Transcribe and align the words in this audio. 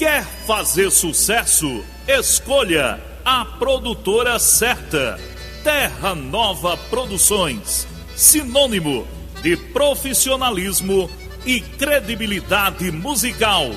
Quer 0.00 0.24
fazer 0.46 0.90
sucesso? 0.90 1.84
Escolha 2.08 2.98
a 3.22 3.44
produtora 3.44 4.38
certa. 4.38 5.20
Terra 5.62 6.14
Nova 6.14 6.74
Produções. 6.74 7.86
Sinônimo 8.16 9.06
de 9.42 9.58
profissionalismo 9.58 11.10
e 11.44 11.60
credibilidade 11.60 12.90
musical. 12.90 13.70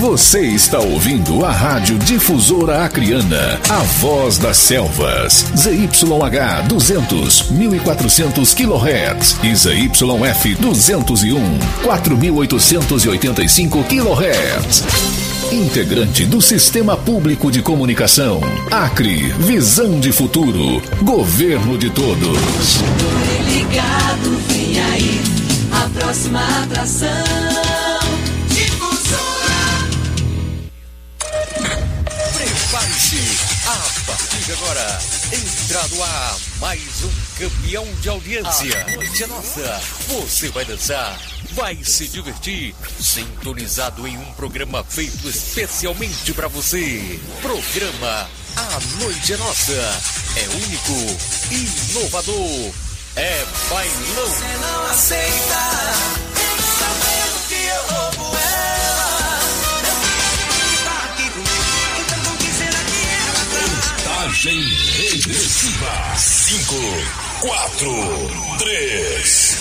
Você 0.06 0.40
está 0.40 0.78
ouvindo 0.78 1.44
a 1.44 1.50
Rádio 1.50 1.98
Difusora 1.98 2.84
Acriana, 2.84 3.60
a 3.68 3.78
voz 3.98 4.38
das 4.38 4.56
selvas. 4.56 5.44
ZYH 5.56 6.68
200, 6.68 7.50
1400 7.50 8.54
kHz 8.54 9.36
e 9.42 9.52
ZYF 9.52 10.54
201, 10.60 11.58
4885 11.82 13.82
kHz. 13.82 14.84
Integrante 15.50 16.24
do 16.24 16.40
Sistema 16.40 16.96
Público 16.96 17.50
de 17.50 17.60
Comunicação. 17.60 18.40
Acre, 18.70 19.32
visão 19.40 19.98
de 19.98 20.12
futuro, 20.12 20.80
governo 21.02 21.76
de 21.76 21.90
todos. 21.90 22.78
Ligado, 23.44 24.40
vem 24.46 24.80
aí, 24.80 25.20
a 25.72 25.88
próxima 25.98 26.62
atração. 26.62 27.75
Partir 34.46 34.52
de 34.52 34.52
agora, 34.52 34.98
entra 35.32 35.88
no 35.88 36.02
ar 36.02 36.36
mais 36.60 37.04
um 37.04 37.10
campeão 37.38 37.84
de 38.00 38.08
audiência. 38.08 38.82
A 38.82 38.90
noite 38.92 39.22
é 39.22 39.26
nossa. 39.26 39.80
Você 40.08 40.48
vai 40.50 40.64
dançar, 40.64 41.20
vai 41.52 41.82
se 41.82 42.06
divertir, 42.08 42.74
sintonizado 43.00 44.06
em 44.06 44.16
um 44.16 44.32
programa 44.34 44.84
feito 44.84 45.28
especialmente 45.28 46.32
para 46.32 46.48
você. 46.48 47.20
Programa 47.42 48.28
A 48.56 49.00
Noite 49.00 49.32
é 49.32 49.36
Nossa. 49.36 50.02
É 50.36 50.48
único, 50.48 51.16
inovador, 51.50 52.72
é 53.16 53.44
bailão. 53.68 54.28
Você 54.28 54.56
não 54.60 54.86
aceita, 54.86 55.58
sabendo 56.78 57.48
que 57.48 57.54
eu 57.54 57.96
roubo 57.96 58.05
Contagem 64.36 64.60
regressiva. 64.60 66.14
5, 66.14 66.74
4, 67.40 68.58
3, 68.58 69.58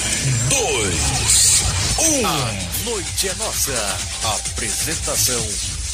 2, 0.49 1.63
1. 2.21 2.27
A 2.27 2.53
noite 2.83 3.29
é 3.29 3.35
nossa. 3.35 3.97
Apresentação: 4.35 5.41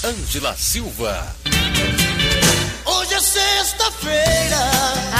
Ângela 0.03 0.55
Silva. 0.57 1.35
Hoje 2.83 3.13
é 3.13 3.19
sexta-feira. 3.19 4.57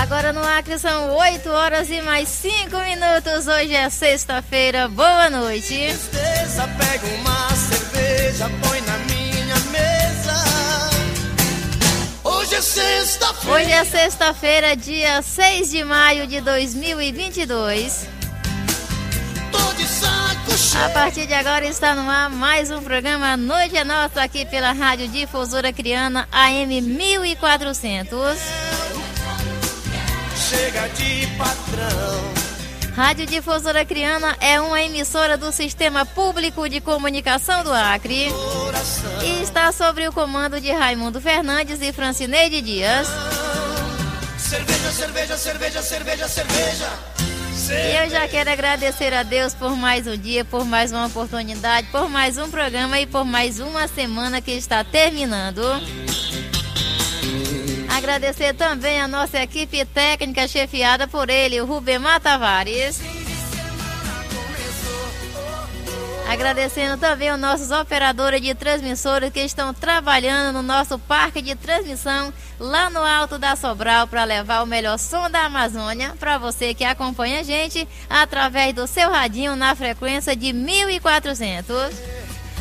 Agora 0.01 0.33
no 0.33 0.43
Acre 0.43 0.79
são 0.79 1.15
8 1.15 1.47
horas 1.49 1.87
e 1.91 2.01
mais 2.01 2.29
5 2.29 2.75
minutos. 2.77 3.45
Hoje 3.45 3.75
é 3.75 3.87
sexta-feira. 3.91 4.87
Boa 4.87 5.29
noite. 5.29 5.67
Tristeza, 5.67 6.67
pega 6.79 7.05
uma 7.15 7.49
cerveja, 7.55 8.49
põe 8.63 8.81
na 8.81 8.90
Hoje 12.51 12.57
é 12.57 12.61
sexta-feira. 12.61 13.55
Hoje 13.55 13.71
é 13.71 13.85
sexta-feira, 13.85 14.75
dia 14.75 15.21
6 15.21 15.71
de 15.71 15.85
maio 15.85 16.27
de 16.27 16.41
2022. 16.41 18.09
Tô 19.49 19.73
de 19.73 19.87
saco 19.87 20.57
cheio. 20.57 20.85
A 20.85 20.89
partir 20.89 21.25
de 21.27 21.33
agora 21.33 21.65
está 21.65 21.95
no 21.95 22.09
ar 22.09 22.29
mais 22.29 22.69
um 22.69 22.81
programa 22.81 23.37
Noite 23.37 23.77
é 23.77 23.85
Nossa 23.85 24.21
aqui 24.21 24.45
pela 24.45 24.73
Rádio 24.73 25.07
Difusora 25.07 25.71
Criana 25.71 26.27
AM 26.29 26.81
1400. 26.81 28.37
Chega 30.35 30.89
de 30.89 31.27
patrão. 31.37 32.40
Rádio 32.95 33.25
Difusora 33.25 33.85
Criana 33.85 34.35
é 34.41 34.59
uma 34.59 34.81
emissora 34.81 35.37
do 35.37 35.51
Sistema 35.51 36.05
Público 36.05 36.67
de 36.67 36.81
Comunicação 36.81 37.63
do 37.63 37.71
Acre 37.71 38.27
e 39.23 39.41
está 39.41 39.71
sob 39.71 40.05
o 40.07 40.11
comando 40.11 40.59
de 40.59 40.71
Raimundo 40.71 41.21
Fernandes 41.21 41.81
e 41.81 41.93
Francineide 41.93 42.61
Dias. 42.61 43.07
Cerveja, 44.37 44.91
cerveja, 44.91 45.37
cerveja, 45.37 45.81
cerveja, 45.81 46.27
cerveja. 46.27 46.89
E 47.71 48.03
eu 48.03 48.09
já 48.09 48.27
quero 48.27 48.49
agradecer 48.49 49.13
a 49.13 49.23
Deus 49.23 49.53
por 49.53 49.77
mais 49.77 50.05
um 50.05 50.17
dia, 50.17 50.43
por 50.43 50.65
mais 50.65 50.91
uma 50.91 51.05
oportunidade, 51.05 51.87
por 51.87 52.09
mais 52.09 52.37
um 52.37 52.49
programa 52.49 52.99
e 52.99 53.05
por 53.05 53.23
mais 53.23 53.61
uma 53.61 53.87
semana 53.87 54.41
que 54.41 54.51
está 54.51 54.83
terminando. 54.83 55.61
Agradecer 58.01 58.55
também 58.55 58.99
a 58.99 59.07
nossa 59.07 59.43
equipe 59.43 59.85
técnica 59.85 60.47
chefiada 60.47 61.07
por 61.07 61.29
ele, 61.29 61.61
o 61.61 61.67
Rubemar 61.67 62.19
Tavares. 62.19 62.99
Agradecendo 66.27 66.99
também 66.99 67.31
os 67.31 67.39
nossos 67.39 67.69
operadores 67.69 68.41
de 68.41 68.55
transmissores 68.55 69.31
que 69.31 69.41
estão 69.41 69.71
trabalhando 69.71 70.51
no 70.51 70.63
nosso 70.63 70.97
parque 70.97 71.43
de 71.43 71.53
transmissão 71.55 72.33
lá 72.59 72.89
no 72.89 73.03
alto 73.05 73.37
da 73.37 73.55
Sobral 73.55 74.07
para 74.07 74.23
levar 74.23 74.63
o 74.63 74.67
melhor 74.67 74.97
som 74.97 75.29
da 75.29 75.45
Amazônia 75.45 76.15
para 76.19 76.39
você 76.39 76.73
que 76.73 76.83
acompanha 76.83 77.41
a 77.41 77.43
gente 77.43 77.87
através 78.09 78.73
do 78.73 78.87
seu 78.87 79.11
radinho 79.11 79.55
na 79.55 79.75
frequência 79.75 80.35
de 80.35 80.51
1400. 80.51 81.75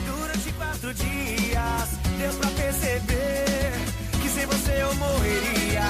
Durante 0.04 0.52
quatro 0.52 0.92
dias, 0.92 2.49
eu 4.90 4.94
morreria. 4.96 5.82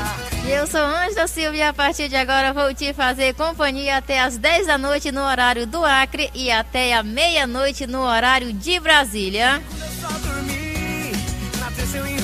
Eu 0.49 0.67
sou 0.67 0.81
Ângela 0.81 1.27
Silva 1.27 1.57
e 1.57 1.63
a 1.63 1.73
partir 1.73 2.09
de 2.09 2.17
agora 2.17 2.53
vou 2.53 2.75
te 2.75 2.93
fazer 2.93 3.35
companhia 3.35 3.97
até 3.97 4.21
as 4.21 4.37
10 4.37 4.67
da 4.67 4.77
noite 4.77 5.13
no 5.13 5.23
horário 5.23 5.67
do 5.67 5.85
Acre 5.85 6.31
e 6.35 6.51
até 6.51 6.95
a 6.95 7.03
meia-noite 7.03 7.87
no 7.87 8.01
horário 8.01 8.53
de 8.53 8.79
Brasília. 8.81 9.63
Eu 9.81 10.09
só 10.09 10.19
dormi, 10.19 11.13
na 11.59 11.71
terça 11.71 11.97
eu 11.99 12.20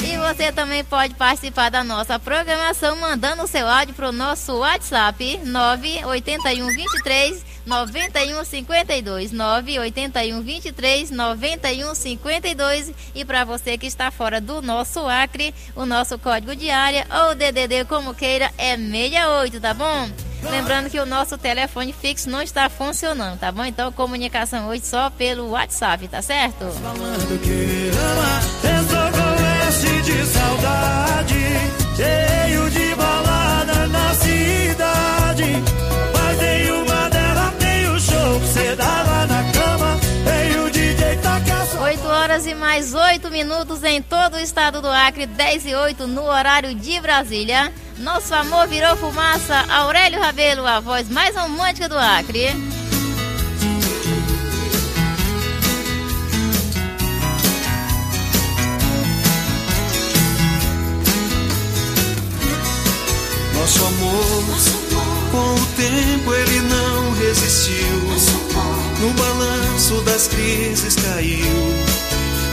E 0.02 0.16
você 0.16 0.52
também 0.52 0.84
pode 0.84 1.14
participar 1.14 1.70
da 1.70 1.84
nossa 1.84 2.19
programação 2.19 2.96
mandando 2.96 3.42
o 3.44 3.46
seu 3.46 3.69
áudio 3.69 3.94
para 3.94 4.08
o 4.08 4.12
nosso 4.12 4.58
WhatsApp 4.58 5.40
981 5.44 6.66
23 6.69 7.52
91 7.64 8.44
52 8.44 9.32
981 9.32 10.42
23 10.42 11.10
91 11.10 11.94
52 11.94 12.92
e 13.14 13.24
para 13.24 13.44
você 13.44 13.78
que 13.78 13.86
está 13.86 14.10
fora 14.10 14.40
do 14.40 14.60
nosso 14.60 15.06
Acre, 15.06 15.54
o 15.76 15.86
nosso 15.86 16.19
código 16.19 16.56
de 16.56 16.70
área 16.70 17.06
ou 17.26 17.34
DDD 17.34 17.84
como 17.84 18.14
queira 18.14 18.50
é 18.58 18.76
68, 18.76 19.60
tá 19.60 19.72
bom? 19.72 20.10
Lembrando 20.42 20.90
que 20.90 20.98
o 20.98 21.06
nosso 21.06 21.38
telefone 21.38 21.92
fixo 21.92 22.28
não 22.28 22.42
está 22.42 22.69
funcionando, 22.69 23.38
tá 23.38 23.52
bom? 23.52 23.64
Então 23.64 23.92
comunicação 23.92 24.66
hoje 24.69 24.84
só 24.84 25.08
pelo 25.10 25.50
WhatsApp, 25.50 26.08
tá 26.08 26.20
certo? 26.20 26.69
Falando 26.82 27.40
que 27.40 28.71
este 29.72 30.02
de 30.02 30.26
saudade, 30.26 31.44
cheio 31.96 32.70
de 32.70 32.94
balada 32.94 33.86
na 33.86 34.14
cidade. 34.14 35.62
Mas 36.12 36.38
nenhuma 36.38 37.08
delas 37.08 37.54
tem 37.58 37.88
o 37.88 37.98
show 37.98 38.40
cê 38.52 38.76
dava 38.76 39.26
na 39.26 39.50
cama, 39.52 39.98
tem 40.24 40.60
o 40.60 40.70
DJ 40.70 41.16
taca 41.22 41.66
sua 41.66 41.80
8 41.84 42.06
horas 42.06 42.46
e 42.46 42.54
mais 42.54 42.92
8 42.92 43.30
minutos 43.30 43.82
em 43.82 44.02
todo 44.02 44.34
o 44.34 44.40
estado 44.40 44.82
do 44.82 44.88
Acre, 44.88 45.26
10 45.26 45.66
e 45.66 45.74
8 45.74 46.06
no 46.06 46.24
horário 46.24 46.74
de 46.74 47.00
Brasília. 47.00 47.72
Nosso 47.98 48.34
amor 48.34 48.69
virou 48.69 48.94
fumaça. 48.96 49.64
Aurélio 49.70 50.20
Rabelo, 50.20 50.66
a 50.66 50.80
voz 50.80 51.08
mais 51.08 51.34
romântica 51.34 51.88
do 51.88 51.98
Acre. 51.98 52.71
Nosso 63.62 63.84
amor, 63.84 64.44
com 65.30 65.54
o 65.54 65.66
tempo 65.76 66.34
ele 66.34 66.60
não 66.62 67.12
resistiu. 67.12 67.96
No 68.98 69.10
balanço 69.14 70.00
das 70.00 70.26
crises 70.26 70.96
caiu. 70.96 71.46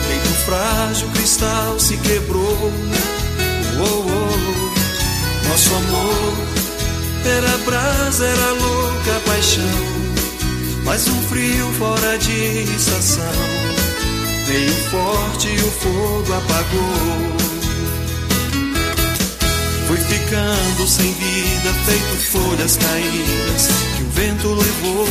Feito 0.08 0.30
frágil 0.46 1.10
cristal 1.10 1.80
se 1.80 1.98
quebrou. 1.98 2.72
Oh, 3.80 4.06
oh. 4.06 5.50
Nosso 5.50 5.74
amor 5.74 6.34
era 7.26 7.58
brasa, 7.66 8.28
era 8.28 8.52
louca 8.52 9.20
paixão. 9.26 9.64
Mas 10.86 11.08
um 11.08 11.22
frio 11.24 11.74
fora 11.80 12.20
de 12.20 12.72
estação. 12.78 13.34
Veio 14.46 14.74
forte 14.92 15.48
e 15.48 15.60
o 15.60 15.72
fogo 15.72 16.34
apagou. 16.34 17.49
Foi 19.90 19.98
ficando 19.98 20.88
sem 20.88 21.12
vida, 21.14 21.74
feito 21.84 22.16
folhas 22.32 22.78
caídas 22.78 23.70
que 23.98 24.04
o 24.04 24.10
vento 24.12 24.48
levou. 24.50 25.08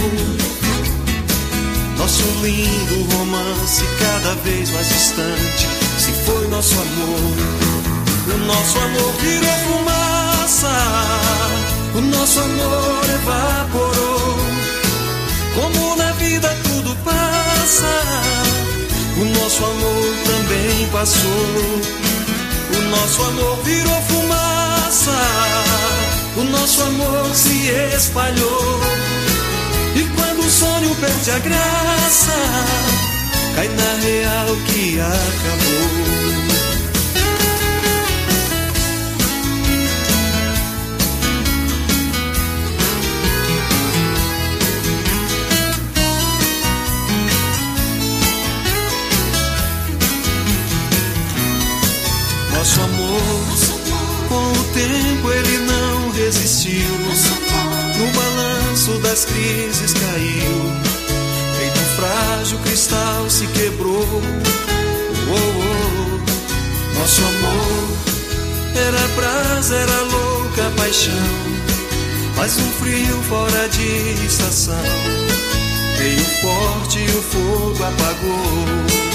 Nosso 1.96 2.22
lindo 2.44 3.16
romance, 3.16 3.82
cada 3.98 4.34
vez 4.44 4.70
mais 4.70 4.88
distante, 4.88 5.66
se 5.98 6.12
foi 6.25 6.46
nosso 6.46 6.75
amor. 6.75 7.34
O 8.32 8.38
nosso 8.46 8.78
amor 8.78 9.12
virou 9.20 9.50
fumaça, 9.66 10.70
o 11.96 12.00
nosso 12.00 12.38
amor 12.38 13.04
evaporou. 13.20 14.36
Como 15.56 15.96
na 15.96 16.12
vida 16.12 16.56
tudo 16.62 16.96
passa, 17.04 18.02
o 19.20 19.24
nosso 19.40 19.64
amor 19.64 20.14
também 20.24 20.88
passou. 20.92 22.07
Nosso 22.90 23.23
amor 23.23 23.62
virou 23.64 24.02
fumaça, 24.02 25.12
o 26.37 26.44
nosso 26.44 26.82
amor 26.82 27.35
se 27.35 27.69
espalhou. 27.94 28.81
E 29.94 30.05
quando 30.17 30.40
o 30.40 30.50
sonho 30.50 30.94
perde 30.96 31.31
a 31.31 31.38
graça, 31.38 32.32
cai 33.55 33.69
na 33.69 33.94
real 34.02 34.56
que 34.67 35.00
acabou. 35.00 36.38
O 54.52 54.64
tempo 54.74 55.32
ele 55.32 55.58
não 55.58 56.10
resistiu. 56.10 56.88
No 57.98 58.06
balanço 58.12 58.98
das 58.98 59.24
crises 59.24 59.92
caiu. 59.92 60.72
Feito 61.58 61.80
frágil 61.96 62.58
cristal 62.60 63.28
se 63.28 63.46
quebrou. 63.48 64.22
Oh, 65.30 65.34
oh. 65.34 66.98
Nosso 66.98 67.22
amor 67.22 67.88
era 68.74 69.08
brasa, 69.16 69.74
era 69.74 70.02
louca 70.02 70.70
paixão. 70.76 71.58
Mas 72.36 72.56
um 72.58 72.70
frio 72.72 73.22
fora 73.28 73.68
de 73.68 74.24
estação. 74.24 74.74
Veio 75.98 76.24
forte 76.40 76.98
e 77.00 77.06
o 77.06 77.22
fogo 77.22 77.84
apagou. 77.84 79.07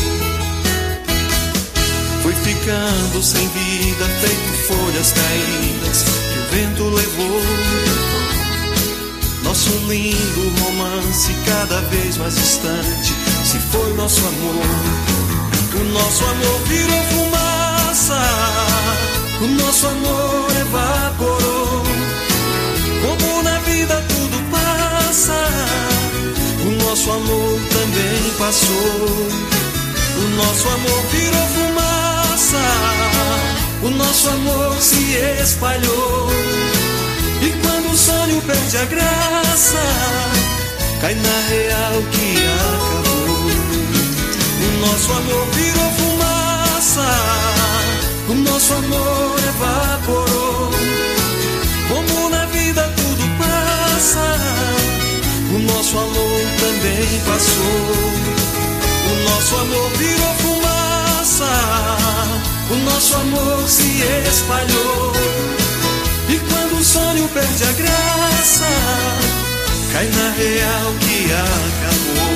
Foi 2.24 2.34
ficando 2.36 3.22
sem 3.22 3.46
vida, 3.50 4.06
feito 4.22 4.54
folhas 4.68 5.12
caídas 5.12 6.04
que 6.32 6.40
o 6.40 6.44
vento 6.56 6.84
levou. 6.86 7.42
Nosso 9.44 9.70
lindo 9.90 10.64
romance, 10.64 11.36
cada 11.46 11.82
vez 11.82 12.16
mais 12.16 12.36
distante, 12.36 13.14
se 13.44 13.60
foi 13.60 13.94
nosso 13.96 14.26
amor. 14.26 14.66
O 15.76 15.84
nosso 15.92 16.24
amor 16.24 16.60
virou 16.66 17.04
fumaça, 17.12 18.22
o 19.42 19.48
nosso 19.48 19.88
amor 19.88 20.48
evaporou. 20.62 21.84
Como 23.02 23.44
na 23.44 23.60
vida 23.60 24.02
tudo 24.08 24.50
passa, 24.50 25.44
o 26.66 26.72
nosso 26.86 27.12
amor 27.12 27.60
também 27.70 28.32
passou. 28.40 29.28
O 30.16 30.36
nosso 30.38 30.70
amor 30.70 31.04
virou 31.12 31.48
fumaça, 31.48 31.93
o 33.82 33.90
nosso 33.90 34.30
amor 34.30 34.76
se 34.82 35.16
espalhou. 35.42 36.30
E 37.42 37.52
quando 37.62 37.92
o 37.92 37.98
sonho 37.98 38.42
perde 38.42 38.78
a 38.78 38.86
graça, 38.86 39.84
cai 41.02 41.16
na 41.16 41.40
real 41.50 42.02
que 42.12 42.38
acabou. 42.38 43.14
O 44.64 44.88
nosso 44.88 45.12
amor 45.12 45.48
virou 45.54 45.92
fumaça, 45.92 47.10
o 48.30 48.34
nosso 48.34 48.74
amor 48.74 49.40
evaporou. 49.48 50.72
Como 51.90 52.30
na 52.30 52.46
vida 52.46 52.84
tudo 52.96 53.24
passa, 53.38 54.38
o 55.54 55.60
nosso 55.60 55.98
amor 55.98 56.42
também 56.60 57.22
passou. 57.26 58.14
O 59.12 59.30
nosso 59.30 59.56
amor 59.56 59.90
virou 59.98 60.34
fumaça, 60.36 61.54
o 62.74 62.78
nosso 62.78 63.16
amor 63.16 63.70
se 63.70 64.02
espalhou. 64.28 65.14
E 66.30 66.40
quando 66.40 66.80
o 66.80 66.84
sonho 66.84 67.28
perde 67.30 67.64
a 67.64 67.72
graça, 67.74 68.68
cai 69.92 70.08
na 70.08 70.32
real 70.32 70.94
que 71.00 71.32
acabou. 71.34 72.34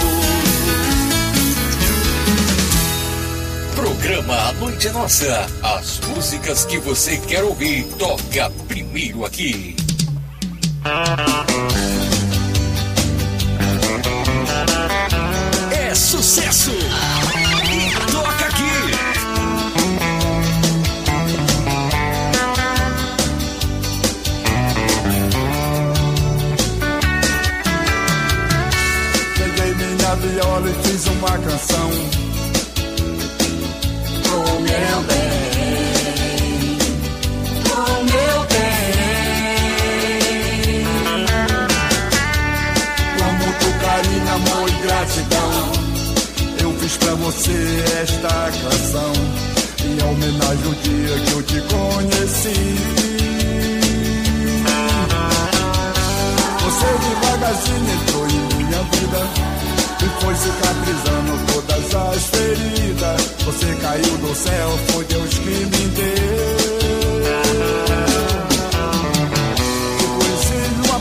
Programa 3.75 4.49
A 4.49 4.53
Noite 4.53 4.87
é 4.87 4.91
Nossa. 4.91 5.47
As 5.63 5.99
músicas 6.07 6.65
que 6.65 6.77
você 6.79 7.17
quer 7.17 7.43
ouvir, 7.43 7.83
toca 7.97 8.49
primeiro 8.67 9.25
aqui. 9.25 9.75
É 15.71 15.95
sucesso! 15.95 16.71
viola 30.27 30.69
e 30.69 30.73
fiz 30.87 31.05
uma 31.07 31.37
canção. 31.37 31.89
Pro 34.23 34.39
meu 34.61 35.01
bem, 35.07 36.77
pro 37.63 37.85
meu 38.03 38.37
bem. 38.53 38.87
Com 43.17 43.31
muito 43.33 43.67
carinho, 43.81 44.31
amor 44.33 44.69
e 44.69 44.71
gratidão. 44.85 45.51
Eu 46.61 46.69
fiz 46.79 46.97
pra 46.97 47.13
você 47.13 47.57
esta 48.01 48.51
canção. 48.51 49.13
É 49.79 49.87
em 49.87 50.01
homenagem 50.03 50.65
ao 50.65 50.73
dia 50.73 51.15
que 51.25 51.31
eu 51.31 51.43
te 51.43 51.61
conheci. 51.61 52.77
Você 56.63 56.87
devagarzinho 56.99 57.89
entrou 57.93 58.25
em 58.27 58.41
minha 58.57 58.81
vida 58.83 59.56
e 60.07 60.23
foi 60.23 60.35
cicatrizando 60.35 61.53
todas 61.53 61.95
as 61.95 62.23
feridas. 62.27 63.21
Você 63.45 63.75
caiu 63.81 64.17
do 64.17 64.35
céu, 64.35 64.79
foi 64.91 65.03
Deus 65.05 65.33
que 65.39 65.49
me 65.49 65.87
deu. 65.95 66.77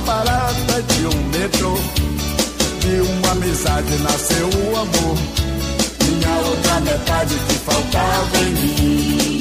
parada 0.06 0.82
de 0.82 1.06
um 1.06 1.22
metrô. 1.28 1.75
De 2.80 3.00
uma 3.00 3.32
amizade 3.32 3.98
nasceu 3.98 4.46
o 4.46 4.76
amor. 4.76 5.18
Minha 6.04 6.38
outra 6.48 6.80
metade 6.80 7.34
que 7.34 7.54
faltava 7.54 8.38
em 8.38 8.50
mim. 8.52 9.38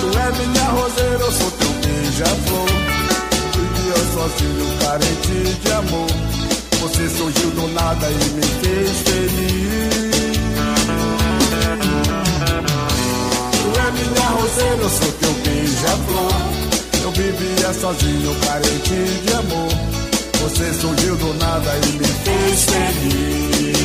Tu 0.00 0.18
é 0.18 0.46
minha 0.46 0.64
roseira, 0.70 1.24
eu 1.24 1.32
sou 1.32 1.50
teu 1.52 1.70
beija-flor. 1.70 2.85
Sozinho, 4.16 4.66
carente 4.80 5.58
de 5.60 5.72
amor. 5.72 6.08
Você 6.80 7.06
surgiu 7.06 7.50
do 7.50 7.68
nada 7.74 8.10
e 8.10 8.14
me 8.14 8.40
fez 8.62 8.90
feliz. 9.04 10.38
Tu 13.52 13.78
é 13.78 13.90
minha 13.92 14.28
roseira, 14.30 14.82
eu 14.82 14.88
sou 14.88 15.12
teu 15.20 15.34
beija-flor. 15.44 16.32
Eu 17.02 17.10
vivia 17.10 17.74
sozinho, 17.74 18.34
carente 18.40 19.20
de 19.22 19.32
amor. 19.34 19.68
Você 20.40 20.72
surgiu 20.80 21.14
do 21.16 21.34
nada 21.34 21.76
e 21.76 21.92
me 21.92 22.06
fez 22.06 22.64
feliz. 22.64 23.76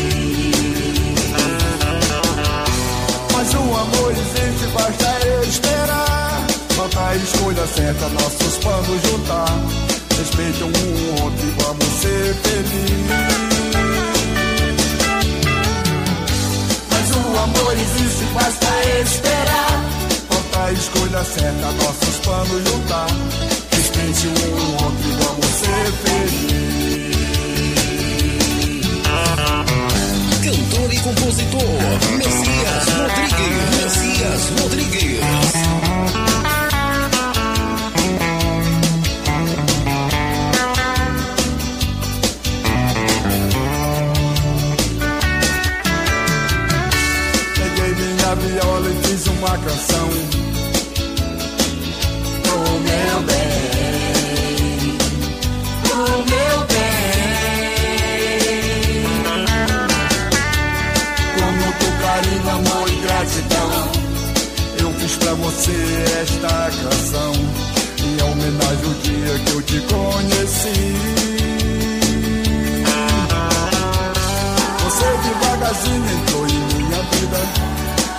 Mas 3.33 3.53
o 3.53 3.57
amor 3.57 4.11
existe, 4.13 4.65
basta 4.73 5.11
esperar. 5.45 6.47
Falta 6.69 6.99
a 7.05 7.15
escolha 7.17 7.67
certa, 7.67 8.07
nossos 8.07 8.57
planos 8.59 9.01
juntar. 9.09 9.90
Respeita 10.17 10.65
um 10.65 11.23
outro 11.23 11.53
vamos 11.57 11.85
ser 12.01 12.35
felizes. 12.43 13.51
Mas 16.89 17.11
o 17.11 17.39
amor 17.39 17.73
existe, 17.73 18.25
basta 18.33 18.67
esperar 19.01 20.01
a 20.63 20.71
escolha 20.73 21.23
certa, 21.23 21.71
nossos 21.71 22.19
planos 22.19 22.69
juntar. 22.69 23.07
Respeite 23.71 24.27
um 24.27 24.73
outro 24.73 25.09
vamos 25.19 25.45
ser 25.45 25.91
felizes. 26.03 26.51
Cantor 30.43 30.93
e 30.93 30.99
compositor, 30.99 31.79
Messias 32.17 32.85
Rodrigues. 32.97 33.65
Messias 33.83 34.43
Rodrigues. 34.59 36.40
Uma 49.41 49.57
canção 49.57 50.07
meu 52.81 53.21
bem, 53.23 54.97
o 55.89 55.95
meu 56.29 56.57
bem. 56.67 57.71
Com 61.35 61.49
muito 61.51 61.87
carinho, 62.01 62.49
amor 62.49 62.87
e 62.87 62.95
gratidão, 63.01 63.71
eu 64.79 64.89
fiz 64.93 65.13
pra 65.17 65.33
você 65.33 65.77
esta 66.21 66.69
canção, 66.83 67.33
em 67.99 68.21
homenagem 68.21 68.85
ao 68.85 68.93
dia 69.01 69.39
que 69.45 69.51
eu 69.51 69.61
te 69.63 69.79
conheci. 69.81 70.95
Você 74.83 75.05
devagarzinho 75.23 76.09
entrou 76.11 76.45
em 76.47 76.61
minha 76.75 77.01
vida 77.01 77.41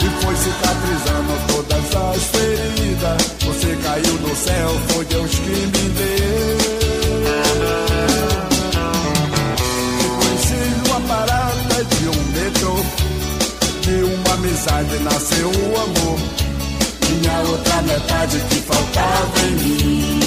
e 0.05 0.25
foi 0.25 0.37
cicatrizando 0.37 1.33
todas 1.49 1.97
as 1.97 2.23
feridas. 2.25 3.23
Você 3.45 3.77
caiu 3.83 4.19
do 4.19 4.35
céu, 4.37 4.71
foi 4.89 5.05
Deus 5.05 5.31
que 5.31 5.51
me 5.51 5.89
deu. 5.91 6.59
Eu 10.03 10.11
conheci 10.19 10.63
uma 10.87 11.01
parada 11.03 11.85
de 11.85 12.09
um 12.09 12.21
metrô, 12.35 12.77
de 13.83 13.97
uma 14.15 14.35
amizade 14.35 14.99
nasceu 15.01 15.49
o 15.49 15.81
amor. 15.81 16.19
Minha 17.09 17.39
outra 17.49 17.83
metade 17.83 18.41
que 18.49 18.61
faltava 18.63 19.41
em 19.47 19.53
mim. 19.53 20.21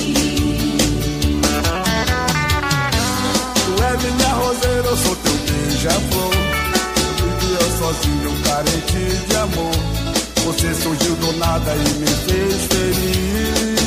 Tu 3.65 3.83
é 3.83 3.97
minha 3.97 4.33
roseira, 4.35 4.87
eu 4.87 4.97
sou 4.97 5.15
teu 5.17 5.33
beija-flor 5.33 6.54
sozinho, 7.85 8.31
carente 8.43 9.03
de 9.27 9.35
amor. 9.35 9.75
Você 10.45 10.73
surgiu 10.73 11.15
do 11.17 11.33
nada 11.33 11.71
e 11.75 11.89
me 11.99 12.07
fez 12.07 12.63
feliz. 12.65 13.79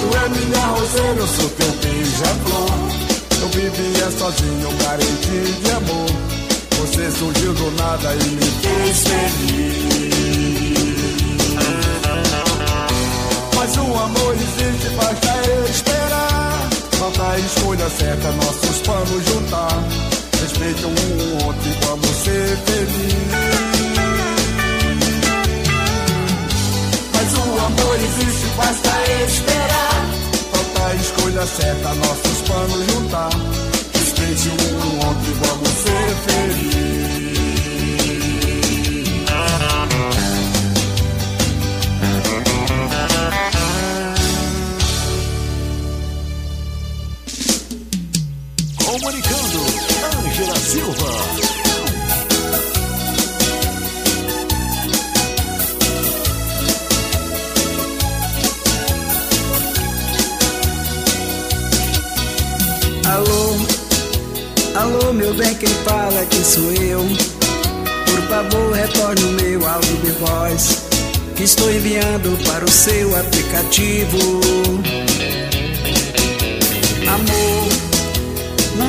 Tu 0.00 0.16
é 0.16 0.28
minha 0.28 0.66
roseira, 0.66 1.20
eu 1.20 1.28
sou 1.28 1.50
teu 1.50 1.72
beija-flor. 1.82 2.70
Eu 3.40 3.48
vivia 3.50 4.10
sozinho, 4.10 4.68
carente 4.82 5.52
de 5.62 5.70
amor. 5.70 6.10
Você 6.80 7.10
surgiu 7.12 7.54
do 7.54 7.70
nada 7.72 8.14
e 8.14 8.24
me 8.30 8.50
fez 8.62 8.98
feliz. 9.06 9.78
Mas 13.54 13.76
o 13.76 13.96
amor 13.96 14.34
existe, 14.34 14.88
basta 14.96 15.70
esperar. 15.70 16.68
Falta 16.98 17.30
a 17.30 17.38
escolha 17.38 17.88
certa, 17.90 18.32
nossos 18.32 18.78
planos 18.78 19.24
juntar. 19.24 20.07
Respeita 20.40 20.86
um 20.86 20.92
e 20.92 21.86
vamos 21.86 22.16
ser 22.24 22.56
felizes. 22.66 23.28
Mas 27.12 27.30
o 27.34 27.42
amor 27.66 27.96
existe, 27.96 28.46
basta 28.56 28.90
esperar. 29.26 30.06
Falta 30.52 30.86
a 30.86 30.94
escolha 30.94 31.46
certa, 31.46 31.94
nossos 31.94 32.38
planos 32.46 32.86
juntar. 32.92 33.30
Respeite 33.94 34.48
um 34.48 34.54
e 35.24 35.32
vamos 35.46 35.68
ser 35.68 36.08
felizes. 36.26 36.78
Comunicando, 48.84 49.47
Ângela 50.38 50.56
Silva. 50.60 51.08
Alô, 63.04 63.56
alô, 64.76 65.12
meu 65.12 65.34
bem, 65.34 65.54
quem 65.56 65.68
fala 65.84 66.24
que 66.26 66.36
sou 66.36 66.72
eu. 66.74 67.00
Por 68.06 68.28
favor, 68.28 68.72
retorne 68.72 69.24
o 69.24 69.32
meu 69.42 69.68
áudio 69.68 69.96
de 69.96 70.10
voz 70.12 70.86
que 71.34 71.42
estou 71.42 71.68
enviando 71.68 72.44
para 72.44 72.64
o 72.64 72.70
seu 72.70 73.18
aplicativo. 73.18 75.07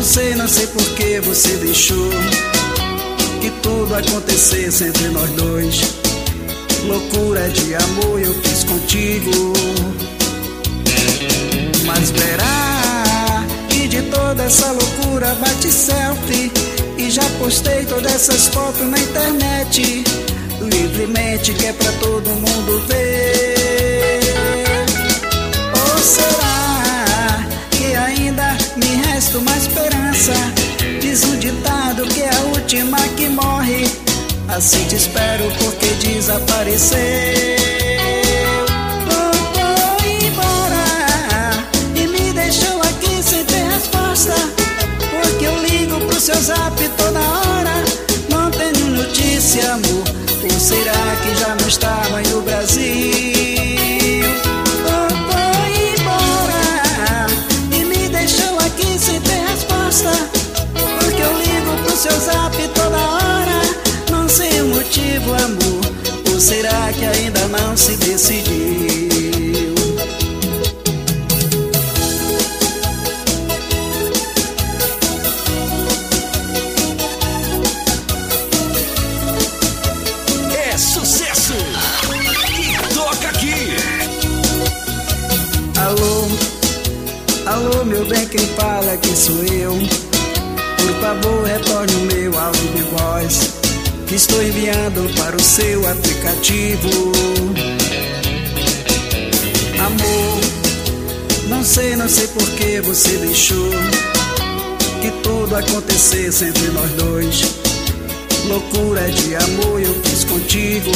Sei, 0.10 0.34
não 0.34 0.48
sei 0.48 0.66
por 0.66 0.84
que 0.96 1.20
você 1.20 1.56
deixou 1.58 2.10
que 3.42 3.52
tudo 3.62 3.94
acontecesse 3.94 4.86
entre 4.86 5.08
nós 5.10 5.30
dois. 5.34 5.82
Loucura 6.84 7.48
de 7.50 7.76
amor 7.76 8.20
eu 8.20 8.34
fiz 8.42 8.64
contigo. 8.64 9.54
Mas 11.86 12.10
verá 12.10 13.46
que 13.70 13.88
de 13.88 14.02
toda 14.04 14.46
essa 14.46 14.72
loucura 14.72 15.36
bate 15.36 15.72
selfie 15.72 16.52
e 16.98 17.12
já 17.12 17.24
postei 17.38 17.86
todas 17.86 18.12
essas 18.12 18.48
fotos 18.48 18.88
na 18.88 18.98
internet 18.98 20.04
livremente 20.60 21.54
que 21.54 21.68
é 21.68 21.74
pra 21.74 21.92
todo 21.94 22.30
mundo 22.32 22.84
ver. 22.88 24.76
Ou 25.76 25.98
será 26.02 27.48
que 27.70 27.96
ainda 27.96 28.58
me 28.76 28.88
resta 29.06 29.38
uma 29.38 29.56
esperança? 29.56 29.99
Diz 31.00 31.24
o 31.24 31.38
ditado 31.38 32.04
que 32.08 32.22
é 32.22 32.30
a 32.30 32.42
última 32.42 32.98
que 33.16 33.30
morre. 33.30 33.86
Assim 34.50 34.84
te 34.86 34.96
espero 34.96 35.46
porque 35.60 35.86
desapareceu. 36.06 37.00
Vou, 39.08 39.32
vou 39.56 39.98
embora 40.28 41.64
e 41.96 42.06
me 42.08 42.34
deixou 42.34 42.82
aqui 42.82 43.24
sem 43.24 43.46
ter 43.46 43.64
resposta. 43.64 44.34
Porque 45.10 45.46
eu 45.46 45.58
ligo 45.64 46.06
pro 46.08 46.20
seu 46.20 46.36
zap 46.42 46.76
será 66.90 66.94
que 66.94 67.06
ainda 67.06 67.48
não 67.48 67.78
se 67.78 67.96
decidiu? 67.98 69.10
É 80.52 80.78
sucesso! 80.78 81.54
E 82.60 82.94
toca 82.94 83.30
aqui! 83.30 83.76
Alô, 85.78 86.28
alô, 87.46 87.86
meu 87.86 88.06
bem, 88.06 88.26
quem 88.28 88.48
fala 88.56 88.98
que 88.98 89.16
sou 89.16 89.44
eu. 89.46 89.78
Por 90.78 91.02
favor, 91.02 91.46
retorne 91.46 91.94
o 91.96 92.00
meu 92.00 92.40
áudio 92.40 92.68
de 92.70 92.82
voz 92.84 93.69
que 94.10 94.16
estou 94.16 94.42
enviando 94.42 95.08
para 95.16 95.36
o 95.38 95.40
seu 95.40 95.88
aplicativo. 95.88 96.90
Amor, 99.86 100.40
não 101.48 101.64
sei, 101.64 101.96
não 101.96 102.10
sei 102.10 102.28
por 102.30 102.50
que 102.56 102.82
você 102.82 103.18
deixou 103.18 103.70
que 105.00 105.12
tudo 105.22 105.56
acontecesse 105.56 106.44
entre 106.46 106.70
nós 106.70 106.90
dois. 106.94 107.42
Loucura 108.48 109.12
de 109.12 109.36
amor 109.36 109.80
eu 109.80 109.94
fiz 110.04 110.24
contigo. 110.24 110.92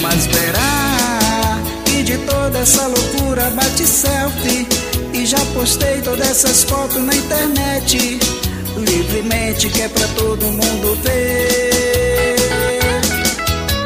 Mas 0.00 0.24
verá 0.26 1.60
que 1.84 2.02
de 2.02 2.16
toda 2.18 2.58
essa 2.60 2.86
loucura 2.86 3.50
bate 3.50 3.86
selfie 3.86 4.66
E 5.12 5.26
já 5.26 5.40
postei 5.52 6.00
todas 6.00 6.30
essas 6.30 6.64
fotos 6.64 7.02
na 7.04 7.14
internet 7.14 8.18
Livremente 8.76 9.68
que 9.68 9.82
é 9.82 9.88
pra 9.88 10.06
todo 10.08 10.46
mundo 10.46 10.98
ver 11.02 12.38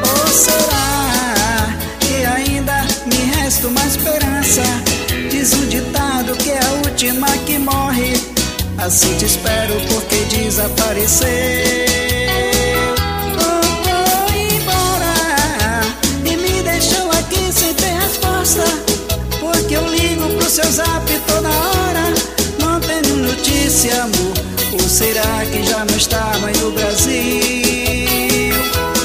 Ou 0.03 0.27
será 0.29 1.77
que 2.01 2.25
ainda 2.25 2.87
me 3.07 3.37
resta 3.37 3.69
uma 3.69 3.87
esperança 3.87 4.63
Diz 5.31 5.53
um 5.55 5.67
ditado 5.67 6.37
que 6.37 6.51
é 6.51 6.59
a 6.59 6.73
última 6.87 7.29
que 7.47 7.59
morre 7.59 8.15
Assim 8.79 9.17
te 9.17 9.25
espero 9.25 9.75
porque 9.89 10.19
resposta. 18.49 18.65
Porque 19.41 19.75
eu 19.75 19.87
ligo 19.87 20.29
pro 20.39 20.51
seu 20.51 20.71
zap 20.71 21.07
toda 21.27 21.49
hora, 21.49 22.15
não 22.59 22.81
tenho 22.81 23.17
notícia, 23.17 24.03
amor. 24.03 24.58
Ou 24.89 24.95
será 24.95 25.45
que 25.53 25.63
já 25.65 25.85
não 25.85 25.97
está 25.99 26.39
mais 26.41 26.59
no 26.63 26.73
Brasil? 26.73 28.55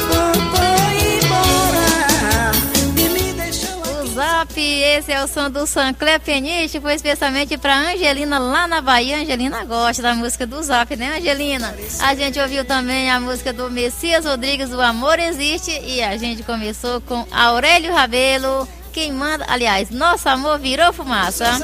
Foi 0.07 1.17
embora 1.21 2.51
e 2.95 3.09
me 3.09 3.33
deixou 3.33 4.01
O 4.01 4.07
Zap, 4.07 4.57
esse 4.57 5.11
é 5.11 5.21
o 5.21 5.27
som 5.27 5.49
do 5.49 5.67
Sancler 5.67 6.21
Penite, 6.21 6.79
foi 6.79 6.93
especialmente 6.93 7.57
pra 7.57 7.91
Angelina 7.91 8.39
lá 8.39 8.65
na 8.65 8.79
Bahia. 8.79 9.17
Angelina 9.17 9.65
gosta 9.65 10.01
da 10.01 10.15
música 10.15 10.47
do 10.47 10.63
Zap, 10.63 10.95
né, 10.95 11.17
Angelina? 11.17 11.75
A 11.99 12.15
gente 12.15 12.39
ouviu 12.39 12.63
também 12.63 13.11
a 13.11 13.19
música 13.19 13.51
do 13.51 13.69
Messias 13.69 14.23
Rodrigues, 14.23 14.71
O 14.71 14.79
Amor 14.79 15.19
Existe, 15.19 15.77
e 15.85 16.01
a 16.01 16.15
gente 16.15 16.43
começou 16.43 17.01
com 17.01 17.27
Aurélio 17.29 17.93
Rabelo. 17.93 18.65
Quem 18.93 19.11
manda, 19.11 19.43
aliás, 19.49 19.89
nosso 19.89 20.29
amor 20.29 20.59
virou 20.59 20.93
fumaça. 20.93 21.59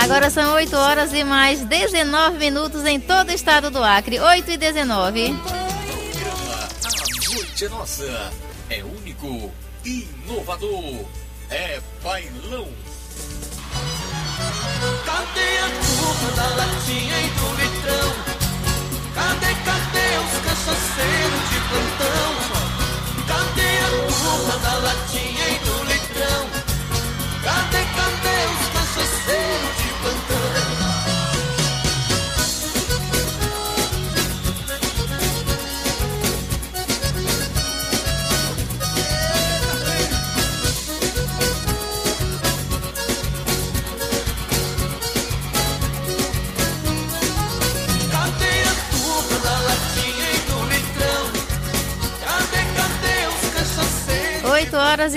Agora 0.00 0.30
são 0.30 0.54
8 0.54 0.76
horas 0.76 1.12
e 1.12 1.24
mais 1.24 1.60
19 1.64 2.38
minutos 2.38 2.84
em 2.84 3.00
todo 3.00 3.30
o 3.30 3.32
estado 3.32 3.70
do 3.70 3.82
Acre. 3.82 4.20
8 4.20 4.52
e 4.52 4.56
19. 4.56 5.34
Programa 5.34 6.68
A 6.84 7.34
Noite 7.34 7.64
é 7.64 7.68
Nossa. 7.68 8.32
É 8.70 8.84
único, 8.84 9.52
inovador. 9.84 11.04
É 11.50 11.80
bailão. 12.04 12.68
Cadê 15.04 15.58
a 15.58 15.68
turma 15.82 16.30
da 16.36 16.48
latinha 16.56 17.20
e 17.20 17.28
do 17.30 17.48
litrão? 17.56 18.12
Cadê, 19.14 19.54
cadê 19.64 20.08
os 20.18 20.34
cachaceiros 20.44 21.44
de 21.50 21.58
plantão? 21.68 22.30
Cadê 23.26 23.72
a 23.78 23.90
turma 24.06 24.56
da 24.58 24.74
latinha 24.78 24.97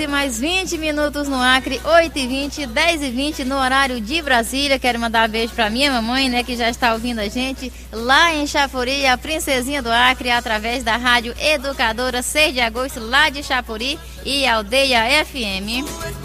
e 0.02 0.06
mais 0.06 0.40
20 0.40 0.78
minutos 0.78 1.28
no 1.28 1.40
Acre, 1.40 1.80
8 1.84 2.18
e 2.18 2.26
20, 2.26 2.66
10 2.66 3.02
e 3.02 3.10
20 3.10 3.44
no 3.44 3.56
horário 3.56 4.00
de 4.00 4.20
Brasília. 4.20 4.78
Quero 4.78 4.98
mandar 4.98 5.28
um 5.28 5.32
beijo 5.32 5.54
pra 5.54 5.70
minha 5.70 5.92
mamãe, 5.92 6.28
né, 6.28 6.42
que 6.42 6.56
já 6.56 6.68
está 6.68 6.92
ouvindo 6.92 7.20
a 7.20 7.28
gente 7.28 7.72
lá 7.92 8.34
em 8.34 8.46
Chapuri, 8.46 9.06
a 9.06 9.16
princesinha 9.16 9.80
do 9.80 9.90
Acre, 9.90 10.30
através 10.30 10.82
da 10.82 10.96
rádio 10.96 11.34
Educadora 11.38 12.22
6 12.22 12.54
de 12.54 12.60
agosto, 12.60 13.00
lá 13.00 13.28
de 13.28 13.42
Chapuri 13.42 13.98
e 14.24 14.46
Aldeia 14.46 15.24
FM. 15.24 16.21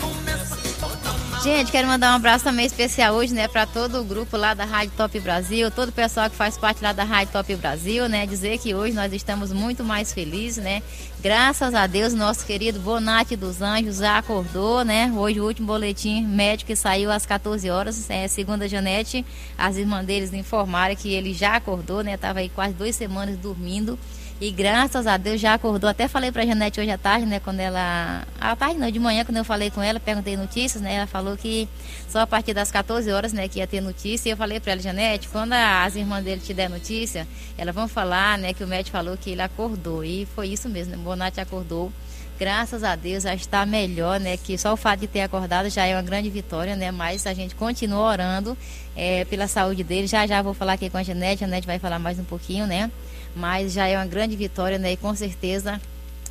Gente, 1.47 1.71
quero 1.71 1.87
mandar 1.87 2.11
um 2.11 2.15
abraço 2.17 2.43
também 2.43 2.65
especial 2.65 3.15
hoje, 3.15 3.33
né, 3.33 3.47
para 3.47 3.65
todo 3.65 4.01
o 4.01 4.03
grupo 4.03 4.35
lá 4.35 4.53
da 4.53 4.65
Rádio 4.65 4.91
Top 4.97 5.17
Brasil, 5.21 5.71
todo 5.71 5.87
o 5.87 5.93
pessoal 5.93 6.29
que 6.29 6.35
faz 6.35 6.57
parte 6.57 6.83
lá 6.83 6.91
da 6.91 7.05
Rádio 7.05 7.31
Top 7.31 7.55
Brasil, 7.55 8.09
né, 8.09 8.25
dizer 8.25 8.57
que 8.57 8.75
hoje 8.75 8.93
nós 8.93 9.13
estamos 9.13 9.53
muito 9.53 9.81
mais 9.81 10.11
felizes, 10.11 10.61
né, 10.61 10.83
graças 11.21 11.73
a 11.73 11.87
Deus, 11.87 12.13
nosso 12.13 12.45
querido 12.45 12.81
Bonatti 12.81 13.37
dos 13.37 13.61
Anjos 13.61 13.95
já 13.95 14.17
acordou, 14.17 14.83
né, 14.83 15.09
hoje 15.15 15.39
o 15.39 15.45
último 15.45 15.67
boletim 15.67 16.21
médico 16.21 16.67
que 16.67 16.75
saiu 16.75 17.09
às 17.09 17.25
14 17.25 17.69
horas, 17.69 18.09
é, 18.09 18.27
segundo 18.27 18.63
a 18.63 18.67
Janete, 18.67 19.25
as 19.57 19.77
irmãs 19.77 20.05
deles 20.05 20.33
informaram 20.33 20.97
que 20.97 21.13
ele 21.13 21.33
já 21.33 21.55
acordou, 21.55 22.03
né, 22.03 22.17
tava 22.17 22.39
aí 22.39 22.49
quase 22.49 22.73
duas 22.73 22.93
semanas 22.93 23.37
dormindo, 23.37 23.97
e 24.39 24.51
graças 24.51 25.07
a 25.07 25.17
Deus 25.17 25.41
já 25.41 25.55
acordou. 25.55 25.89
Até 25.89 26.07
falei 26.07 26.31
pra 26.31 26.45
Janete 26.45 26.79
hoje 26.79 26.91
à 26.91 26.97
tarde, 26.97 27.25
né? 27.25 27.39
Quando 27.39 27.59
ela. 27.59 28.23
À 28.39 28.55
tarde 28.55 28.77
não, 28.77 28.91
de 28.91 28.99
manhã, 28.99 29.25
quando 29.25 29.37
eu 29.37 29.43
falei 29.43 29.71
com 29.71 29.81
ela, 29.81 29.99
perguntei 29.99 30.37
notícias, 30.37 30.81
né? 30.81 30.95
Ela 30.95 31.07
falou 31.07 31.35
que 31.35 31.67
só 32.07 32.19
a 32.19 32.27
partir 32.27 32.53
das 32.53 32.71
14 32.71 33.11
horas, 33.11 33.33
né, 33.33 33.47
que 33.47 33.57
ia 33.57 33.65
ter 33.65 33.81
notícia. 33.81 34.29
E 34.29 34.31
eu 34.31 34.37
falei 34.37 34.59
pra 34.59 34.73
ela, 34.73 34.81
Janete, 34.81 35.27
quando 35.29 35.53
as 35.53 35.95
irmãs 35.95 36.23
dele 36.23 36.39
te 36.39 36.53
der 36.53 36.69
notícia, 36.69 37.27
elas 37.57 37.73
vão 37.73 37.87
falar, 37.87 38.37
né, 38.37 38.53
que 38.53 38.63
o 38.63 38.67
médico 38.67 38.95
falou 38.95 39.17
que 39.17 39.31
ele 39.31 39.41
acordou. 39.41 40.03
E 40.03 40.27
foi 40.35 40.49
isso 40.49 40.69
mesmo, 40.69 40.95
né? 40.95 41.01
Bonatti 41.03 41.39
acordou. 41.39 41.91
Graças 42.39 42.83
a 42.83 42.95
Deus 42.95 43.23
já 43.23 43.33
está 43.33 43.65
melhor, 43.65 44.19
né? 44.19 44.37
Que 44.37 44.55
só 44.55 44.71
o 44.71 44.77
fato 44.77 44.99
de 44.99 45.07
ter 45.07 45.21
acordado 45.21 45.67
já 45.71 45.83
é 45.87 45.95
uma 45.95 46.03
grande 46.03 46.29
vitória, 46.29 46.75
né? 46.75 46.91
Mas 46.91 47.25
a 47.25 47.33
gente 47.33 47.55
continua 47.55 48.11
orando 48.11 48.55
é, 48.95 49.25
pela 49.25 49.47
saúde 49.47 49.83
dele. 49.83 50.05
Já 50.05 50.27
já 50.27 50.43
vou 50.43 50.53
falar 50.53 50.73
aqui 50.73 50.91
com 50.91 50.99
a 50.99 51.03
Janete, 51.03 51.43
a 51.43 51.47
Janete 51.47 51.65
vai 51.65 51.79
falar 51.79 51.97
mais 51.97 52.19
um 52.19 52.23
pouquinho, 52.23 52.67
né? 52.67 52.91
Mas 53.37 53.73
já 53.73 53.87
é 53.87 53.95
uma 53.95 54.05
grande 54.05 54.35
vitória, 54.35 54.77
né? 54.77 54.93
E 54.93 54.97
com 54.97 55.13
certeza 55.15 55.79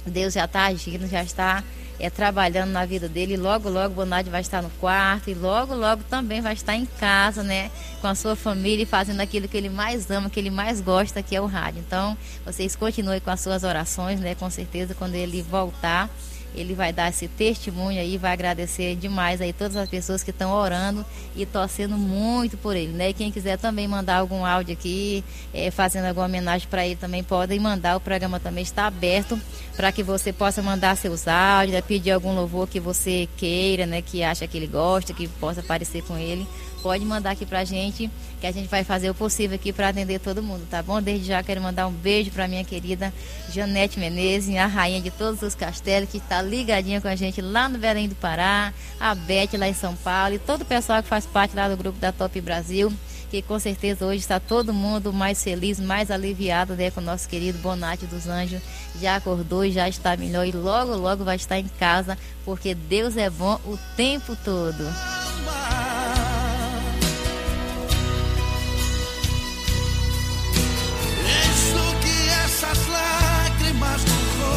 Deus 0.05 0.35
já 0.35 0.45
está 0.45 0.66
agindo, 0.66 1.09
já 1.09 1.23
está 1.23 1.62
é, 1.99 2.11
trabalhando 2.11 2.71
na 2.71 2.85
vida 2.85 3.09
dele. 3.09 3.37
Logo, 3.37 3.69
logo 3.69 3.92
o 3.92 3.97
Bonatti 3.97 4.29
vai 4.29 4.40
estar 4.40 4.62
no 4.62 4.71
quarto 4.71 5.31
e 5.31 5.35
logo, 5.35 5.75
logo 5.75 6.03
também 6.05 6.40
vai 6.40 6.53
estar 6.53 6.75
em 6.75 6.85
casa, 6.85 7.42
né? 7.42 7.71
Com 8.01 8.09
a 8.09 8.14
sua 8.14 8.37
família 8.37 8.83
e 8.83 8.87
fazendo 8.87 9.21
aquilo 9.21 9.49
que 9.49 9.57
ele 9.57 9.69
mais 9.69 10.11
ama, 10.11 10.29
que 10.29 10.38
ele 10.38 10.51
mais 10.51 10.81
gosta, 10.81 11.23
que 11.23 11.35
é 11.35 11.40
o 11.40 11.47
rádio. 11.47 11.83
Então, 11.87 12.16
vocês 12.45 12.77
continuem 12.77 13.21
com 13.21 13.31
as 13.31 13.40
suas 13.40 13.64
orações, 13.64 14.21
né? 14.21 14.35
Com 14.35 14.51
certeza, 14.51 14.95
quando 14.95 15.14
ele 15.14 15.42
voltar, 15.42 16.11
ele 16.57 16.75
vai 16.75 16.92
dar 16.92 17.11
esse 17.11 17.29
testemunho 17.29 18.01
aí, 18.01 18.16
vai 18.16 18.33
agradecer 18.33 18.97
demais 18.97 19.40
aí 19.40 19.53
todas 19.53 19.77
as 19.77 19.88
pessoas 19.88 20.23
que 20.23 20.31
estão 20.31 20.51
orando 20.51 21.05
e 21.37 21.45
torcendo 21.45 21.97
muito 21.97 22.57
por 22.57 22.75
ele, 22.75 22.92
né? 22.92 23.11
E 23.11 23.12
quem 23.12 23.31
quiser 23.31 23.59
também 23.59 23.87
mandar 23.87 24.16
algum 24.16 24.45
áudio 24.45 24.73
aqui, 24.73 25.23
eh, 25.53 25.71
fazendo 25.71 26.07
alguma 26.07 26.27
homenagem 26.27 26.66
para 26.69 26.87
ele 26.87 26.97
também 26.97 27.23
podem 27.23 27.61
mandar. 27.61 27.97
O 27.97 28.01
programa 28.01 28.40
também 28.40 28.62
está 28.62 28.87
aberto 28.87 29.38
para 29.77 29.92
que 29.92 30.03
você 30.03 30.33
possa 30.33 30.62
mandar 30.62 30.97
seus 30.97 31.29
áudios, 31.29 31.75
né? 31.75 31.83
pedir 31.83 32.12
algum 32.12 32.35
louvor 32.35 32.66
que 32.66 32.81
você 32.81 33.29
queira, 33.37 33.85
né? 33.85 34.01
Que 34.01 34.23
acha 34.23 34.47
que 34.47 34.57
ele 34.57 34.66
gosta, 34.66 35.12
que 35.12 35.29
possa 35.29 35.61
aparecer 35.61 36.03
com 36.03 36.16
ele. 36.16 36.47
Pode 36.82 37.04
mandar 37.04 37.30
aqui 37.30 37.44
pra 37.44 37.64
gente, 37.64 38.10
que 38.40 38.46
a 38.46 38.52
gente 38.52 38.68
vai 38.68 38.84
fazer 38.84 39.10
o 39.10 39.14
possível 39.14 39.56
aqui 39.56 39.72
para 39.72 39.88
atender 39.88 40.20
todo 40.20 40.42
mundo, 40.42 40.66
tá 40.70 40.82
bom? 40.82 41.00
Desde 41.00 41.26
já 41.26 41.42
quero 41.42 41.60
mandar 41.60 41.86
um 41.86 41.92
beijo 41.92 42.30
para 42.30 42.46
minha 42.46 42.64
querida 42.64 43.12
Janete 43.52 43.98
Menezes, 43.98 44.56
a 44.56 44.66
rainha 44.66 45.00
de 45.00 45.10
todos 45.10 45.42
os 45.42 45.54
castelos, 45.54 46.08
que 46.08 46.18
está 46.18 46.42
ligadinha 46.42 47.00
com 47.00 47.08
a 47.08 47.16
gente 47.16 47.40
lá 47.40 47.68
no 47.68 47.78
Belém 47.78 48.08
do 48.08 48.14
Pará, 48.14 48.72
a 49.00 49.14
Beth 49.14 49.56
lá 49.58 49.68
em 49.68 49.74
São 49.74 49.94
Paulo 49.96 50.34
e 50.34 50.38
todo 50.38 50.62
o 50.62 50.66
pessoal 50.66 51.02
que 51.02 51.08
faz 51.08 51.26
parte 51.26 51.56
lá 51.56 51.68
do 51.68 51.76
grupo 51.76 51.98
da 51.98 52.12
Top 52.12 52.40
Brasil 52.40 52.92
que 53.30 53.42
com 53.42 53.58
certeza 53.58 54.06
hoje 54.06 54.20
está 54.20 54.38
todo 54.38 54.72
mundo 54.72 55.12
mais 55.12 55.42
feliz, 55.42 55.80
mais 55.80 56.10
aliviado 56.10 56.74
né, 56.74 56.90
com 56.90 57.00
o 57.00 57.04
nosso 57.04 57.28
querido 57.28 57.58
Bonatti 57.58 58.06
dos 58.06 58.26
Anjos. 58.26 58.62
Já 59.00 59.16
acordou 59.16 59.64
e 59.64 59.72
já 59.72 59.88
está 59.88 60.16
melhor 60.16 60.46
e 60.46 60.52
logo, 60.52 60.94
logo 60.94 61.24
vai 61.24 61.36
estar 61.36 61.58
em 61.58 61.68
casa, 61.78 62.16
porque 62.44 62.74
Deus 62.74 63.16
é 63.16 63.28
bom 63.28 63.60
o 63.66 63.78
tempo 63.96 64.36
todo. 64.44 65.25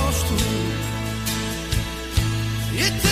Rosto 0.09 0.33
e 2.73 3.09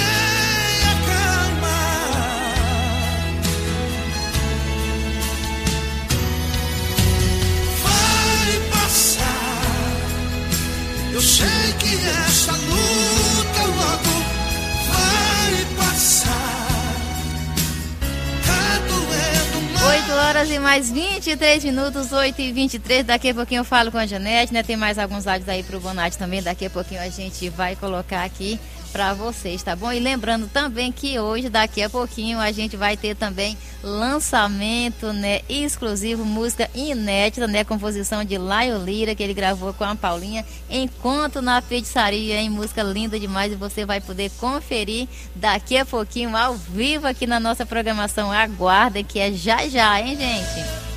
Eu 11.13 11.21
sei 11.21 11.73
que 11.79 11.95
essa 11.95 12.51
luta 12.51 13.16
8 20.07 20.13
horas 20.13 20.49
e 20.49 20.57
mais 20.57 20.89
23 20.89 21.65
minutos, 21.65 22.13
8 22.13 22.39
e 22.41 22.53
23. 22.53 23.05
Daqui 23.05 23.29
a 23.29 23.33
pouquinho 23.33 23.59
eu 23.59 23.65
falo 23.65 23.91
com 23.91 23.97
a 23.97 24.05
Janete, 24.05 24.53
né? 24.53 24.63
Tem 24.63 24.77
mais 24.77 24.97
alguns 24.97 25.27
áudios 25.27 25.49
aí 25.49 25.63
pro 25.63 25.81
Bonatti 25.81 26.17
também. 26.17 26.41
Daqui 26.41 26.65
a 26.65 26.69
pouquinho 26.69 27.01
a 27.01 27.09
gente 27.09 27.49
vai 27.49 27.75
colocar 27.75 28.23
aqui 28.23 28.57
para 28.87 29.13
vocês, 29.13 29.61
tá 29.61 29.75
bom? 29.75 29.91
E 29.91 29.99
lembrando 29.99 30.47
também 30.47 30.91
que 30.91 31.19
hoje, 31.19 31.49
daqui 31.49 31.83
a 31.83 31.89
pouquinho, 31.89 32.39
a 32.39 32.51
gente 32.51 32.75
vai 32.75 32.97
ter 32.97 33.15
também 33.15 33.57
lançamento, 33.83 35.13
né, 35.13 35.41
exclusivo, 35.47 36.25
música 36.25 36.69
inédita, 36.73 37.47
né, 37.47 37.63
composição 37.63 38.23
de 38.23 38.37
Laio 38.37 38.83
Lira, 38.83 39.13
que 39.13 39.21
ele 39.21 39.33
gravou 39.33 39.73
com 39.73 39.83
a 39.83 39.95
Paulinha, 39.95 40.45
Enquanto 40.69 41.41
na 41.41 41.61
Feitiçaria, 41.61 42.41
em 42.41 42.49
música 42.49 42.83
linda 42.83 43.19
demais, 43.19 43.51
e 43.51 43.55
você 43.55 43.85
vai 43.85 44.01
poder 44.01 44.31
conferir 44.39 45.07
daqui 45.35 45.77
a 45.77 45.85
pouquinho, 45.85 46.35
ao 46.35 46.55
vivo 46.55 47.07
aqui 47.07 47.25
na 47.25 47.39
nossa 47.39 47.65
programação. 47.65 48.31
Aguarda, 48.31 49.03
que 49.03 49.19
é 49.19 49.31
já 49.31 49.67
já, 49.67 49.99
hein, 50.01 50.17
gente? 50.17 50.87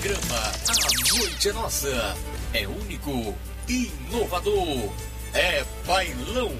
Programa 0.00 0.52
A 0.66 1.14
Noite 1.14 1.48
é 1.48 1.52
Nossa 1.52 2.16
é 2.52 2.66
único, 2.66 3.34
inovador, 3.68 4.92
é 5.34 5.64
bailão. 5.86 6.52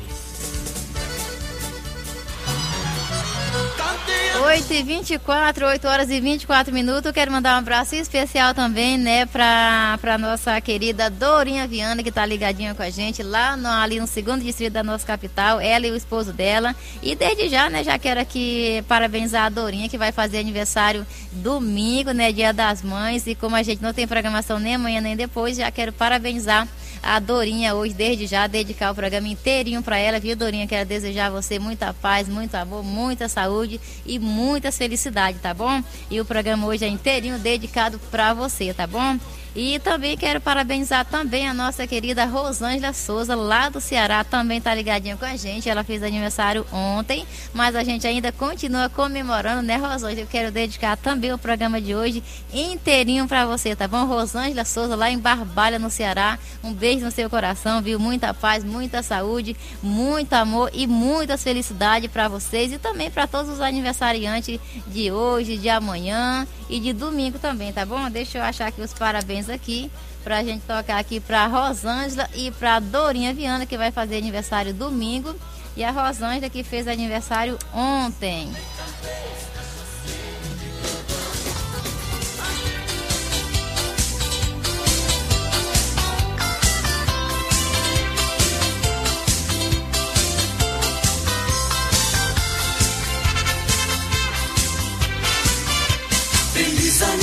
8 4.43 4.73
e 4.73 4.83
24, 4.83 5.67
8 5.67 5.89
horas 5.89 6.11
e 6.11 6.21
24 6.21 6.73
minutos. 6.73 7.13
Quero 7.13 7.31
mandar 7.31 7.57
um 7.57 7.59
abraço 7.59 7.95
especial 7.95 8.55
também, 8.55 8.97
né, 8.97 9.27
pra, 9.27 9.99
pra 10.01 10.17
nossa 10.17 10.61
querida 10.61 11.11
Dorinha 11.11 11.67
Viana, 11.67 12.03
que 12.03 12.11
tá 12.11 12.25
ligadinha 12.25 12.75
com 12.75 12.83
a 12.83 12.91
gente 12.91 13.23
lá 13.23 13.57
no, 13.57 13.69
ali 13.69 14.01
no 14.01 14.07
segundo 14.07 14.43
distrito 14.43 14.73
da 14.73 14.83
nossa 14.83 15.07
capital, 15.07 15.61
ela 15.61 15.87
e 15.87 15.91
o 15.91 15.97
esposo 15.97 16.33
dela. 16.33 16.75
E 17.03 17.15
desde 17.15 17.49
já, 17.49 17.69
né, 17.69 17.85
já 17.85 17.99
quero 17.99 18.21
aqui 18.21 18.85
parabenizar 18.89 19.47
a 19.47 19.49
Dorinha, 19.49 19.89
que 19.89 19.99
vai 19.99 20.13
fazer 20.13 20.39
aniversário 20.39 21.07
domingo, 21.33 22.13
né, 22.13 22.33
dia 22.33 22.53
das 22.53 22.83
mães. 22.83 23.27
E 23.27 23.35
como 23.35 23.57
a 23.57 23.63
gente 23.63 23.83
não 23.83 23.93
tem 23.93 24.07
programação 24.07 24.59
nem 24.59 24.75
amanhã 24.75 25.01
nem 25.01 25.17
depois, 25.17 25.57
já 25.57 25.71
quero 25.71 25.93
parabenizar 25.93 26.67
a 27.03 27.19
Dorinha 27.19 27.75
hoje, 27.75 27.95
desde 27.95 28.27
já, 28.27 28.47
dedicar 28.47 28.91
o 28.91 28.95
programa 28.95 29.29
inteirinho 29.29 29.83
para 29.83 29.99
ela, 29.99 30.21
viu, 30.21 30.37
Dorinha? 30.37 30.67
Quero 30.67 30.89
desejar 30.89 31.27
a 31.27 31.31
você 31.31 31.59
muita 31.59 31.95
paz, 31.95 32.29
muito 32.29 32.55
amor, 32.55 32.83
muita 32.83 33.29
saúde 33.29 33.81
e 34.05 34.19
muitas 34.19 34.77
felicidades, 34.77 35.41
tá 35.41 35.55
bom? 35.55 35.83
E 36.11 36.21
o 36.21 36.25
programa 36.25 36.67
hoje 36.67 36.85
é 36.85 36.89
inteirinho 36.89 37.39
dedicado 37.39 37.99
para 38.11 38.35
você, 38.35 38.75
tá 38.75 38.87
bom? 38.87 39.19
E 39.55 39.79
também 39.81 40.17
quero 40.17 40.41
parabenizar 40.41 41.05
também 41.05 41.49
a 41.49 41.53
nossa 41.53 41.87
querida 41.87 42.25
Rosângela 42.25 42.93
Souza, 42.93 43.35
lá 43.35 43.69
do 43.69 43.81
Ceará, 43.81 44.23
também 44.23 44.59
está 44.59 44.73
ligadinha 44.75 45.17
com 45.17 45.25
a 45.25 45.37
gente. 45.37 45.69
Ela 45.69 45.83
fez 45.83 46.03
aniversário 46.03 46.65
ontem, 46.73 47.27
mas 47.53 47.75
a 47.75 47.83
gente 47.83 48.07
ainda 48.07 48.31
continua 48.31 48.89
comemorando, 48.89 49.63
né, 49.63 49.77
Rosângela? 49.77 50.21
Eu 50.21 50.27
quero 50.27 50.53
dedicar 50.53 50.97
também 50.97 51.33
o 51.33 51.39
programa 51.39 51.81
de 51.81 51.95
hoje 51.95 52.23
inteirinho 52.53 53.27
para 53.27 53.45
você, 53.45 53.75
tá 53.75 53.89
bom? 53.89 54.05
Rosângela 54.05 54.65
Souza, 54.65 54.95
lá 54.95 55.11
em 55.11 55.19
Barbalha, 55.19 55.79
no 55.79 55.91
Ceará. 55.91 56.39
Um 56.63 56.73
beijo 56.73 57.05
no 57.05 57.11
seu 57.11 57.29
coração, 57.29 57.83
viu? 57.83 57.99
Muita 57.99 58.33
paz, 58.33 58.63
muita 58.63 59.03
saúde, 59.03 59.57
muito 59.83 60.33
amor 60.35 60.71
e 60.73 60.87
muitas 60.87 61.43
felicidades 61.43 62.11
para 62.11 62.29
vocês 62.29 62.73
e 62.73 62.79
também 62.79 63.11
para 63.11 63.27
todos 63.27 63.51
os 63.51 63.61
aniversariantes 63.61 64.61
de 64.87 65.11
hoje, 65.11 65.57
de 65.57 65.69
amanhã 65.69 66.47
e 66.69 66.79
de 66.79 66.93
domingo 66.93 67.39
também, 67.39 67.73
tá 67.73 67.85
bom? 67.85 68.09
Deixa 68.09 68.39
eu 68.39 68.43
achar 68.43 68.69
aqui 68.69 68.81
os 68.81 68.93
parabéns 68.93 69.40
aqui 69.49 69.91
pra 70.23 70.43
gente 70.45 70.63
tocar 70.63 70.99
aqui 70.99 71.21
pra 71.21 71.47
Rosângela 71.47 72.29
e 72.35 72.51
pra 72.51 72.79
Dorinha 72.79 73.33
Viana, 73.33 73.65
que 73.65 73.79
vai 73.79 73.91
fazer 73.91 74.19
aniversário 74.19 74.75
domingo. 74.75 75.35
E 75.77 75.85
a 75.85 75.91
Rosângela 75.91 76.51
que 76.51 76.63
fez 76.63 76.89
aniversário 76.89 77.59
ontem. 77.73 78.53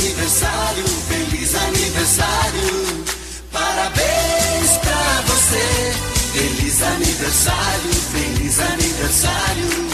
Aniversário, 0.07 0.85
feliz 1.09 1.53
aniversário. 1.55 3.03
Parabéns 3.51 4.71
pra 4.81 5.23
você. 5.27 5.93
Feliz 6.31 6.81
aniversário, 6.81 7.93
feliz 8.11 8.59
aniversário. 8.59 9.89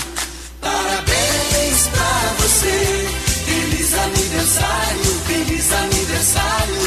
Parabéns 0.62 1.88
pra 1.88 2.34
você. 2.38 3.08
Feliz 3.46 3.94
aniversário, 3.96 5.22
feliz 5.26 5.72
aniversário. 5.72 6.84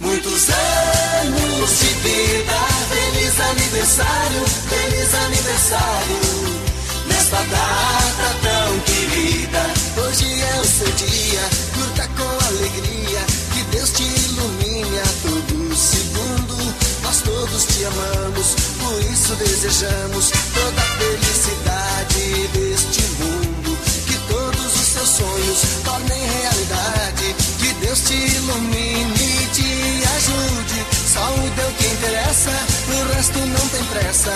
Muitos 0.00 0.48
anos 0.48 1.78
de 1.78 1.94
vida. 2.02 2.70
Feliz 2.90 3.40
aniversário, 3.40 4.44
feliz 4.68 5.14
aniversário. 5.14 6.70
Nesta 7.06 7.36
data 7.36 8.36
tão 8.42 8.80
querida, 8.80 9.62
hoje 9.96 10.42
é 10.42 10.60
o 10.60 10.64
seu 10.64 10.90
dia, 10.92 11.40
curta 11.74 12.08
com 12.16 12.39
todos 17.60 17.66
te 17.66 17.84
amamos, 17.84 18.54
por 18.78 19.12
isso 19.12 19.34
desejamos 19.36 20.30
toda 20.54 20.80
a 20.80 20.98
felicidade 20.98 22.48
deste 22.54 23.02
mundo. 23.22 23.78
Que 24.06 24.14
todos 24.28 24.74
os 24.74 24.86
seus 24.86 25.08
sonhos 25.08 25.60
tornem 25.84 26.26
realidade, 26.42 27.34
que 27.58 27.72
Deus 27.84 28.00
te 28.00 28.14
ilumine 28.14 29.14
e 29.14 29.46
te 29.52 30.04
ajude. 30.16 30.86
É 31.60 31.66
o 31.66 31.72
que 31.74 31.86
interessa, 31.86 32.50
o 32.88 33.14
resto 33.14 33.38
não 33.38 33.68
tem 33.68 33.84
pressa. 33.84 34.32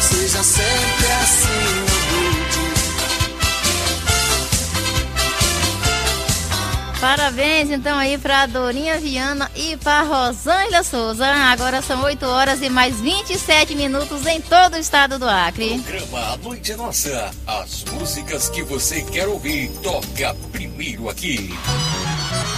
Seja 0.00 0.42
sempre 0.42 1.06
assim, 1.22 2.18
humilde. 2.18 2.37
Parabéns 7.00 7.70
então 7.70 7.96
aí 7.96 8.18
pra 8.18 8.46
Dorinha 8.46 8.98
Viana 8.98 9.48
e 9.54 9.76
pra 9.76 10.02
Rosângela 10.02 10.82
Souza. 10.82 11.26
Agora 11.26 11.80
são 11.80 12.02
8 12.02 12.26
horas 12.26 12.60
e 12.60 12.68
mais 12.68 13.00
27 13.00 13.74
minutos 13.76 14.26
em 14.26 14.40
todo 14.40 14.74
o 14.74 14.78
estado 14.78 15.16
do 15.18 15.28
Acre. 15.28 15.78
Programa 15.78 16.32
A 16.32 16.36
Noite 16.38 16.72
é 16.72 16.76
Nossa. 16.76 17.30
As 17.46 17.84
músicas 17.84 18.48
que 18.48 18.62
você 18.62 19.02
quer 19.02 19.28
ouvir, 19.28 19.70
toca 19.82 20.34
primeiro 20.50 21.08
aqui. 21.08 21.50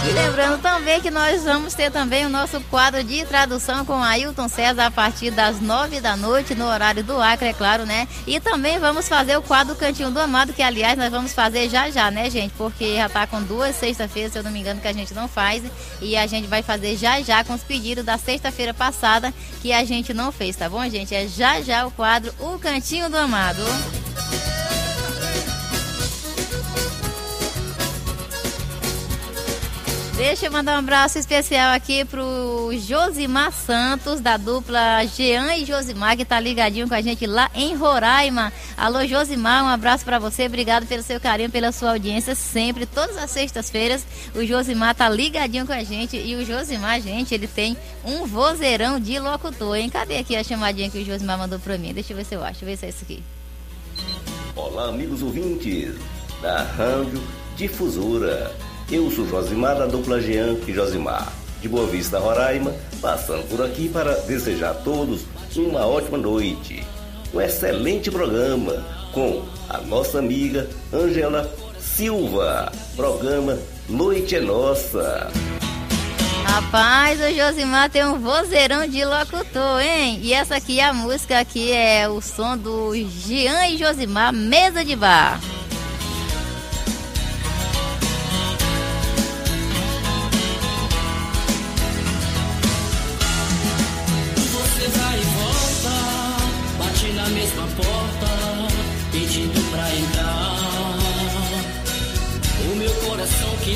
E 0.03 0.13
lembrando 0.13 0.59
também 0.59 0.99
que 0.99 1.11
nós 1.11 1.43
vamos 1.43 1.75
ter 1.75 1.91
também 1.91 2.25
o 2.25 2.29
nosso 2.29 2.59
quadro 2.61 3.03
de 3.03 3.23
tradução 3.23 3.85
com 3.85 4.01
Ailton 4.01 4.47
César 4.47 4.87
a 4.87 4.91
partir 4.91 5.29
das 5.29 5.61
nove 5.61 6.01
da 6.01 6.17
noite, 6.17 6.55
no 6.55 6.65
horário 6.65 7.03
do 7.03 7.21
Acre, 7.21 7.49
é 7.49 7.53
claro, 7.53 7.85
né? 7.85 8.07
E 8.25 8.39
também 8.39 8.79
vamos 8.79 9.07
fazer 9.07 9.37
o 9.37 9.43
quadro 9.43 9.75
Cantinho 9.75 10.09
do 10.09 10.19
Amado, 10.19 10.53
que 10.53 10.63
aliás 10.63 10.97
nós 10.97 11.11
vamos 11.11 11.33
fazer 11.33 11.69
já 11.69 11.91
já, 11.91 12.09
né, 12.09 12.31
gente? 12.31 12.51
Porque 12.57 12.95
já 12.95 13.07
tá 13.09 13.27
com 13.27 13.43
duas 13.43 13.75
sexta-feiras, 13.75 14.31
se 14.31 14.39
eu 14.39 14.43
não 14.43 14.51
me 14.51 14.59
engano, 14.59 14.81
que 14.81 14.87
a 14.87 14.93
gente 14.93 15.13
não 15.13 15.27
faz. 15.27 15.63
E 16.01 16.17
a 16.17 16.25
gente 16.25 16.47
vai 16.47 16.63
fazer 16.63 16.97
já 16.97 17.21
já 17.21 17.43
com 17.43 17.53
os 17.53 17.63
pedidos 17.63 18.03
da 18.03 18.17
sexta-feira 18.17 18.73
passada 18.73 19.31
que 19.61 19.71
a 19.71 19.85
gente 19.85 20.15
não 20.15 20.31
fez, 20.31 20.55
tá 20.55 20.67
bom, 20.67 20.83
gente? 20.89 21.13
É 21.13 21.27
já 21.27 21.61
já 21.61 21.85
o 21.85 21.91
quadro 21.91 22.33
O 22.39 22.57
Cantinho 22.57 23.07
do 23.07 23.17
Amado. 23.17 23.61
Deixa 30.15 30.45
eu 30.45 30.51
mandar 30.51 30.75
um 30.75 30.79
abraço 30.79 31.17
especial 31.17 31.73
aqui 31.73 32.05
pro 32.05 32.69
Josimar 32.77 33.51
Santos, 33.51 34.19
da 34.19 34.37
dupla 34.37 35.03
Jean 35.05 35.55
e 35.55 35.65
Josimar, 35.65 36.15
que 36.15 36.25
tá 36.25 36.39
ligadinho 36.39 36.87
com 36.87 36.93
a 36.93 37.01
gente 37.01 37.25
lá 37.25 37.49
em 37.55 37.75
Roraima. 37.75 38.53
Alô, 38.77 39.05
Josimar, 39.07 39.63
um 39.63 39.67
abraço 39.67 40.05
para 40.05 40.19
você. 40.19 40.45
Obrigado 40.45 40.85
pelo 40.85 41.01
seu 41.01 41.19
carinho, 41.19 41.49
pela 41.49 41.71
sua 41.71 41.91
audiência 41.91 42.35
sempre. 42.35 42.85
Todas 42.85 43.17
as 43.17 43.31
sextas-feiras, 43.31 44.05
o 44.35 44.45
Josimar 44.45 44.93
tá 44.93 45.09
ligadinho 45.09 45.65
com 45.65 45.73
a 45.73 45.83
gente. 45.83 46.17
E 46.17 46.35
o 46.35 46.45
Josimar, 46.45 47.01
gente, 47.01 47.33
ele 47.33 47.47
tem 47.47 47.75
um 48.05 48.27
vozeirão 48.27 48.99
de 48.99 49.17
locutor, 49.17 49.75
hein? 49.75 49.89
Cadê 49.89 50.17
aqui 50.17 50.35
a 50.35 50.43
chamadinha 50.43 50.89
que 50.89 50.99
o 50.99 51.05
Josimar 51.05 51.37
mandou 51.37 51.57
pra 51.57 51.77
mim? 51.77 51.93
Deixa 51.93 52.13
eu 52.13 52.17
ver 52.17 52.25
se 52.25 52.35
eu 52.35 52.43
acho. 52.43 52.63
Ver 52.63 52.77
se 52.77 52.85
é 52.85 52.89
isso 52.89 53.03
aqui. 53.03 53.23
Olá, 54.55 54.89
amigos 54.89 55.23
ouvintes 55.23 55.95
da 56.41 56.63
Rádio 56.63 57.23
Difusora. 57.55 58.70
Eu 58.91 59.09
sou 59.09 59.25
Josimar 59.25 59.77
da 59.77 59.85
dupla 59.85 60.19
Jean 60.19 60.57
e 60.67 60.73
Josimar, 60.73 61.31
de 61.61 61.69
Boa 61.69 61.87
Vista, 61.87 62.19
Roraima, 62.19 62.75
passando 63.01 63.47
por 63.47 63.63
aqui 63.63 63.87
para 63.87 64.15
desejar 64.23 64.71
a 64.71 64.73
todos 64.73 65.21
uma 65.55 65.87
ótima 65.87 66.17
noite. 66.17 66.83
Um 67.33 67.39
excelente 67.39 68.11
programa 68.11 68.85
com 69.13 69.45
a 69.69 69.77
nossa 69.77 70.19
amiga 70.19 70.67
Angela 70.91 71.49
Silva. 71.79 72.69
Programa 72.97 73.57
Noite 73.87 74.35
é 74.35 74.41
Nossa. 74.41 75.31
Rapaz, 76.43 77.21
o 77.21 77.33
Josimar 77.33 77.89
tem 77.89 78.03
um 78.03 78.19
vozeirão 78.19 78.85
de 78.85 79.05
locutor, 79.05 79.79
hein? 79.79 80.19
E 80.21 80.33
essa 80.33 80.57
aqui, 80.57 80.81
a 80.81 80.91
música 80.91 81.39
aqui 81.39 81.71
é 81.71 82.09
o 82.09 82.19
som 82.19 82.57
do 82.57 82.93
Jean 82.93 83.67
e 83.67 83.77
Josimar, 83.77 84.33
Mesa 84.33 84.83
de 84.83 84.97
Bar. 84.97 85.39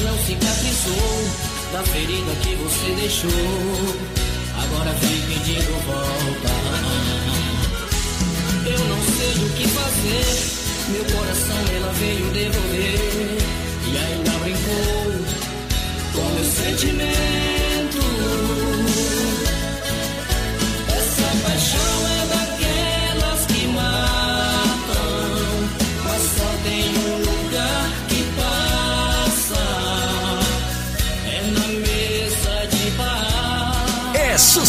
Não 0.06 0.18
cicatrizou, 0.20 1.24
da 1.74 1.82
ferida 1.84 2.32
que 2.44 2.56
você 2.56 2.94
deixou, 2.96 3.32
agora 4.62 4.92
vem 4.92 5.22
pedindo 5.22 5.72
volta. 5.86 6.54
Eu 8.70 8.80
não 8.88 9.02
sei 9.18 9.34
o 9.44 9.50
que 9.50 9.68
fazer, 9.68 10.26
meu 10.92 11.06
coração 11.06 11.58
ela 11.76 11.92
veio 11.94 12.30
devolver, 12.32 13.38
e 13.88 13.98
ainda 13.98 14.32
brincou 14.44 15.12
com 16.14 16.26
meu 16.36 16.46
sentimento. 16.46 18.00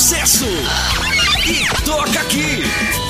Sucesso! 0.06 0.46
E 1.48 1.84
toca 1.84 2.20
aqui! 2.20 3.05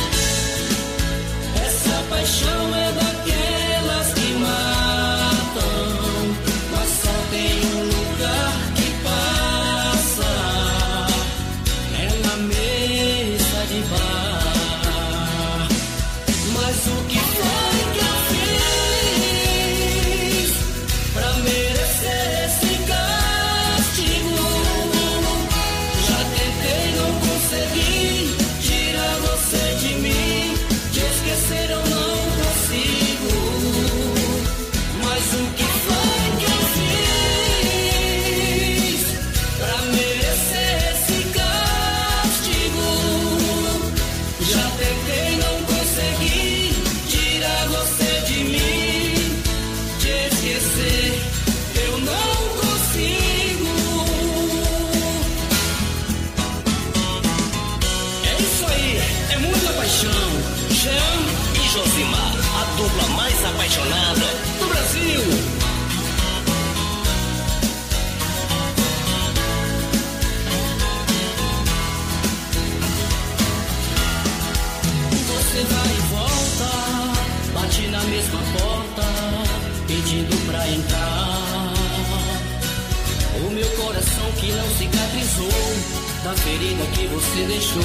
Da 86.27 86.35
ferida 86.35 86.85
que 86.87 87.07
você 87.07 87.45
deixou, 87.47 87.83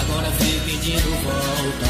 agora 0.00 0.30
vem 0.30 0.60
pedindo 0.60 1.10
volta. 1.22 1.88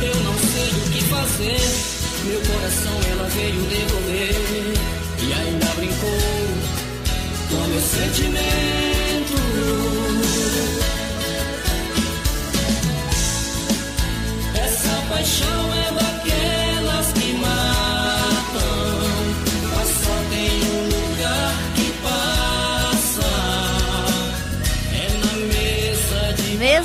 Eu 0.00 0.14
não 0.22 0.38
sei 0.38 0.70
o 0.70 0.90
que 0.92 1.02
fazer, 1.06 1.60
meu 2.24 2.40
coração 2.40 2.96
ela 3.10 3.28
veio 3.30 3.62
devolver 3.62 4.74
e 5.26 5.32
ainda 5.32 5.66
brincou 5.74 6.20
com 7.48 7.66
meu 7.66 7.80
sentimento. 7.80 9.34
Essa 14.54 14.94
paixão 15.08 15.74
é 15.74 15.90
daquelas 15.94 16.19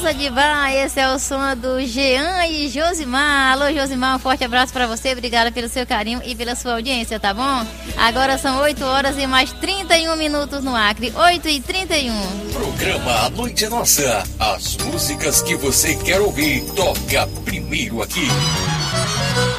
de 0.05 0.13
Mesa 0.13 0.13
de 0.13 0.29
bar, 0.29 0.71
esse 0.71 0.99
é 0.99 1.09
o 1.09 1.17
som 1.17 1.55
do 1.55 1.81
Jean 1.81 2.45
e 2.45 2.69
Josimar. 2.69 3.53
Alô, 3.53 3.73
Josimar, 3.73 4.15
um 4.15 4.19
forte 4.19 4.43
abraço 4.43 4.71
pra 4.71 4.85
você. 4.85 5.13
Obrigada 5.13 5.51
pelo 5.51 5.67
seu 5.67 5.85
carinho 5.85 6.21
e 6.23 6.35
pela 6.35 6.55
sua 6.55 6.73
audiência, 6.73 7.19
tá 7.19 7.33
bom? 7.33 7.65
Agora 7.97 8.37
são 8.37 8.59
8 8.59 8.83
horas 8.83 9.17
e 9.17 9.25
mais 9.25 9.51
31 9.53 10.15
minutos 10.15 10.63
no 10.63 10.75
Acre. 10.75 11.11
8 11.15 11.49
e 11.49 11.59
31. 11.59 12.13
Programa 12.53 13.25
A 13.25 13.29
Noite 13.31 13.65
é 13.65 13.69
Nossa. 13.69 14.23
As 14.39 14.77
músicas 14.77 15.41
que 15.41 15.55
você 15.55 15.95
quer 15.95 16.21
ouvir, 16.21 16.61
toca 16.75 17.27
primeiro 17.43 18.03
aqui. 18.03 18.27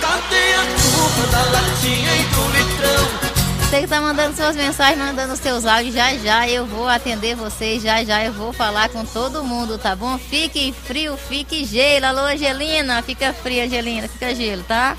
Cadê 0.01 0.55
a 0.55 0.65
turma 0.81 1.27
da 1.33 1.43
latinha 1.51 2.17
e 2.17 2.23
do 2.23 2.47
litrão? 2.53 3.26
Você 3.69 3.81
que 3.81 3.89
tá 3.89 4.01
mandando 4.01 4.37
suas 4.37 4.55
mensagens, 4.55 4.97
mandando 4.97 5.37
seus 5.37 5.67
áudios, 5.67 5.93
já 5.93 6.17
já 6.19 6.49
eu 6.49 6.65
vou 6.65 6.89
atender 6.89 7.35
vocês, 7.35 7.83
já 7.83 8.05
já 8.05 8.25
eu 8.25 8.33
vou 8.33 8.53
falar 8.53 8.89
com 8.91 9.05
todo 9.05 9.43
mundo, 9.43 9.77
tá 9.77 9.97
bom? 9.97 10.17
Fique 10.19 10.73
frio, 10.73 11.17
fique 11.17 11.65
gelo. 11.65 12.07
Alô, 12.07 12.21
Angelina, 12.21 13.03
fica 13.03 13.35
frio, 13.35 13.65
Angelina, 13.65 14.07
fica 14.07 14.33
gelo, 14.37 14.63
tá? 14.63 14.97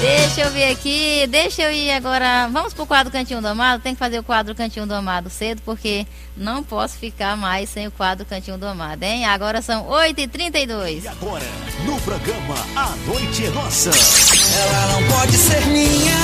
Deixa 0.00 0.40
eu 0.40 0.50
ver 0.50 0.72
aqui, 0.72 1.26
deixa 1.28 1.62
eu 1.62 1.70
ir 1.70 1.90
agora. 1.90 2.48
Vamos 2.50 2.72
pro 2.72 2.86
quadro 2.86 3.12
Cantinho 3.12 3.42
do 3.42 3.48
Amado? 3.48 3.82
Tem 3.82 3.92
que 3.92 3.98
fazer 3.98 4.18
o 4.18 4.22
quadro 4.22 4.54
Cantinho 4.54 4.86
do 4.86 4.94
Amado 4.94 5.28
cedo, 5.28 5.60
porque 5.62 6.06
não 6.34 6.64
posso 6.64 6.96
ficar 6.96 7.36
mais 7.36 7.68
sem 7.68 7.86
o 7.86 7.90
quadro 7.90 8.24
Cantinho 8.24 8.56
do 8.56 8.66
Amado, 8.66 9.02
hein? 9.02 9.26
Agora 9.26 9.60
são 9.60 9.86
8h32. 9.86 11.04
E 11.04 11.08
agora, 11.08 11.44
no 11.84 12.00
programa 12.00 12.54
A 12.74 12.96
Noite 13.06 13.44
é 13.44 13.50
Nossa. 13.50 13.90
Ela 13.90 14.92
não 14.92 15.16
pode 15.16 15.36
ser 15.36 15.66
minha, 15.66 16.16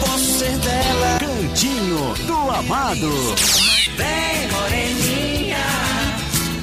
posso 0.00 0.38
ser 0.38 0.56
dela. 0.58 1.18
Cantinho 1.20 2.14
do 2.26 2.50
Amado. 2.50 3.10
Vem, 3.96 4.48
moreninha, 4.50 5.66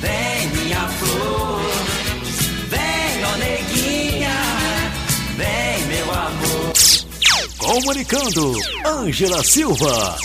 vem, 0.02 0.48
minha 0.50 0.88
flor. 0.88 1.62
Vem, 2.70 3.24
ó 3.24 3.38
neguinha, 3.38 4.36
vem, 5.38 5.88
meu 5.88 6.12
amor. 6.12 6.74
Comunicando, 7.58 8.54
Ângela 8.86 9.44
Silva. 9.44 10.18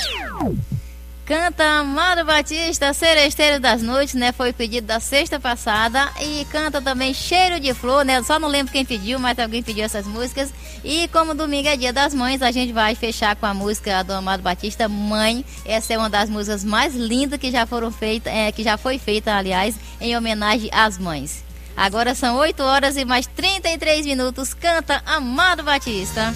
Canta 1.32 1.64
Amado 1.64 2.26
Batista, 2.26 2.92
Seresteiro 2.92 3.58
das 3.58 3.80
Noites, 3.80 4.12
né? 4.12 4.32
Foi 4.32 4.52
pedido 4.52 4.86
da 4.86 5.00
sexta 5.00 5.40
passada. 5.40 6.12
E 6.20 6.44
canta 6.52 6.78
também 6.78 7.14
Cheiro 7.14 7.58
de 7.58 7.72
Flor, 7.72 8.04
né? 8.04 8.22
Só 8.22 8.38
não 8.38 8.50
lembro 8.50 8.70
quem 8.70 8.84
pediu, 8.84 9.18
mas 9.18 9.38
alguém 9.38 9.62
pediu 9.62 9.82
essas 9.82 10.06
músicas. 10.06 10.52
E 10.84 11.08
como 11.08 11.34
domingo 11.34 11.68
é 11.68 11.74
dia 11.74 11.90
das 11.90 12.12
mães, 12.12 12.42
a 12.42 12.50
gente 12.50 12.70
vai 12.70 12.94
fechar 12.94 13.34
com 13.34 13.46
a 13.46 13.54
música 13.54 14.02
do 14.02 14.12
Amado 14.12 14.42
Batista, 14.42 14.90
Mãe. 14.90 15.42
Essa 15.64 15.94
é 15.94 15.98
uma 15.98 16.10
das 16.10 16.28
músicas 16.28 16.62
mais 16.62 16.94
lindas 16.94 17.40
que 17.40 17.50
já 17.50 17.64
foram 17.64 17.90
feitas, 17.90 18.30
é, 18.30 18.52
que 18.52 18.62
já 18.62 18.76
foi 18.76 18.98
feita, 18.98 19.34
aliás, 19.34 19.74
em 20.02 20.14
homenagem 20.14 20.68
às 20.70 20.98
mães. 20.98 21.42
Agora 21.74 22.14
são 22.14 22.36
8 22.36 22.62
horas 22.62 22.98
e 22.98 23.06
mais 23.06 23.26
33 23.26 24.04
minutos. 24.04 24.52
Canta 24.52 25.02
Amado 25.06 25.62
Batista. 25.62 26.34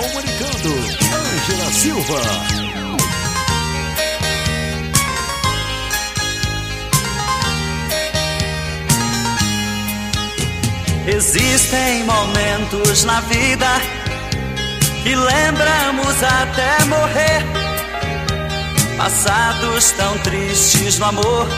Comunicando, 0.00 0.74
Ângela 1.12 1.72
Silva. 1.72 2.20
Existem 11.04 12.04
momentos 12.04 13.02
na 13.02 13.20
vida 13.22 13.66
que 15.02 15.16
lembramos 15.16 16.22
até 16.22 16.84
morrer. 16.84 17.42
Passados 18.96 19.90
tão 19.92 20.16
tristes 20.18 21.00
no 21.00 21.06
amor 21.06 21.48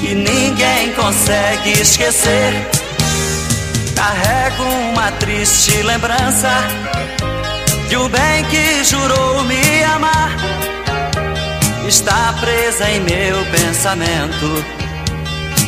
que 0.00 0.12
ninguém 0.12 0.92
consegue 0.94 1.70
esquecer. 1.70 2.85
Carrego 3.96 4.62
uma 4.92 5.10
triste 5.12 5.82
lembrança 5.82 6.50
de 7.88 7.96
um 7.96 8.08
bem 8.08 8.44
que 8.44 8.84
jurou 8.84 9.42
me 9.44 9.82
amar. 9.84 10.30
Está 11.88 12.34
presa 12.40 12.90
em 12.90 13.00
meu 13.00 13.44
pensamento 13.50 14.64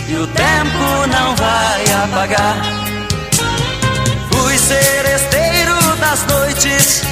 e 0.08 0.14
o 0.16 0.26
tempo 0.26 1.06
não 1.10 1.36
vai 1.36 1.84
apagar. 2.04 2.56
Fui 4.30 4.58
seresteiro 4.58 5.96
das 6.00 6.26
noites, 6.26 7.02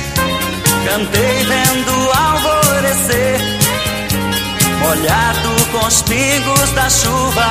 cantei 0.88 1.44
vendo 1.44 2.12
alvorecer, 2.12 3.40
molhado 4.80 5.66
com 5.72 5.86
os 5.86 6.02
pingos 6.02 6.70
da 6.72 6.88
chuva, 6.90 7.50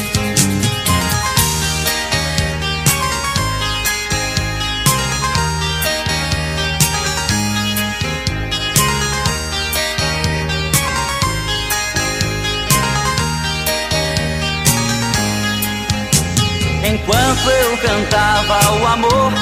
Enquanto 17.41 17.49
eu 17.49 17.77
cantava 17.77 18.71
o 18.73 18.85
amor, 18.85 19.33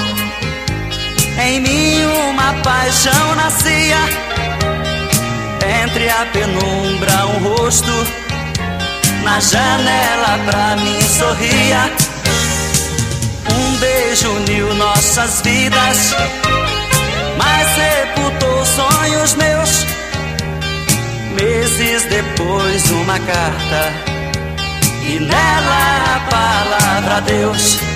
em 1.38 1.60
mim 1.60 2.06
uma 2.30 2.54
paixão 2.64 3.36
nascia. 3.36 3.98
Entre 5.84 6.10
a 6.10 6.26
penumbra, 6.32 7.26
um 7.28 7.50
rosto 7.50 7.92
na 9.24 9.40
janela 9.42 10.40
pra 10.46 10.76
mim 10.78 11.02
sorria. 11.02 11.92
Um 13.52 13.78
beijo 13.78 14.30
uniu 14.30 14.74
nossas 14.76 15.42
vidas, 15.42 16.16
mas 17.38 17.68
sepultou 17.76 18.66
sonhos 18.66 19.36
meus. 19.36 19.86
Meses 21.34 22.04
depois, 22.04 22.92
uma 22.92 23.20
carta, 23.20 23.94
e 25.04 25.20
nela 25.20 26.16
a 26.16 26.20
palavra 26.30 27.22
Deus. 27.22 27.89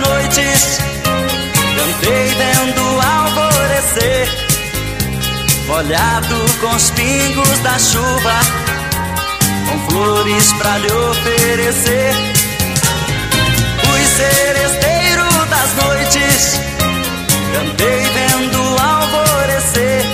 Noites, 0.00 0.78
cantei 1.76 2.34
vendo 2.34 2.82
alvorecer, 3.00 4.28
molhado 5.66 6.36
com 6.60 6.74
os 6.74 6.90
pingos 6.90 7.58
da 7.60 7.78
chuva, 7.78 8.40
com 9.68 9.90
flores 9.90 10.52
pra 10.54 10.78
lhe 10.78 10.92
oferecer. 10.92 12.14
Fui 13.84 14.04
seresteiro 14.04 15.24
das 15.48 15.84
noites, 15.84 16.60
cantei 17.54 18.04
vendo 18.04 18.60
alvorecer, 18.78 20.04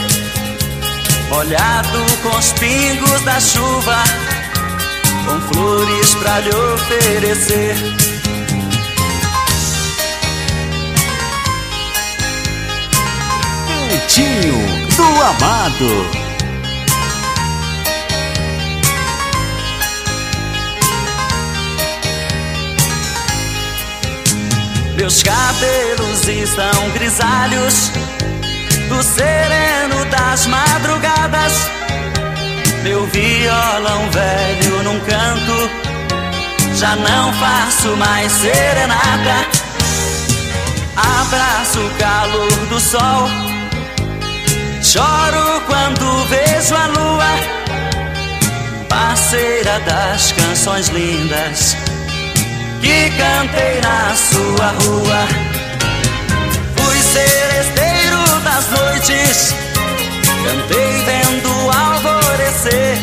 molhado 1.28 1.98
com 2.22 2.36
os 2.36 2.52
pingos 2.52 3.20
da 3.22 3.40
chuva 3.40 4.04
com 5.26 5.40
flores 5.52 6.14
pra 6.14 6.38
lhe 6.40 6.50
oferecer. 6.50 8.15
Cantinho 13.88 14.88
do 14.96 15.22
Amado. 15.22 16.06
Meus 24.96 25.22
cabelos 25.22 26.26
estão 26.26 26.90
grisalhos 26.94 27.92
do 28.88 29.02
sereno 29.02 30.04
das 30.10 30.46
madrugadas. 30.46 31.52
Meu 32.82 33.06
violão 33.06 34.10
velho 34.10 34.82
num 34.82 34.98
canto, 35.00 35.70
já 36.74 36.96
não 36.96 37.32
faço 37.34 37.96
mais 37.96 38.32
serenata. 38.32 39.66
Abraço 40.96 41.80
o 41.80 41.90
calor 41.98 42.66
do 42.68 42.80
sol, 42.80 43.28
choro 44.96 45.60
quando 45.66 46.24
vejo 46.24 46.74
a 46.74 46.86
lua, 46.86 47.30
parceira 48.88 49.78
das 49.80 50.32
canções 50.32 50.88
lindas 50.88 51.76
que 52.80 53.10
cantei 53.10 53.80
na 53.82 54.14
sua 54.16 54.68
rua. 54.80 55.28
Fui 56.76 57.02
seresteiro 57.02 58.40
das 58.42 58.70
noites, 58.70 59.54
cantei 60.44 60.92
vendo 61.04 61.50
alvorecer, 61.76 62.96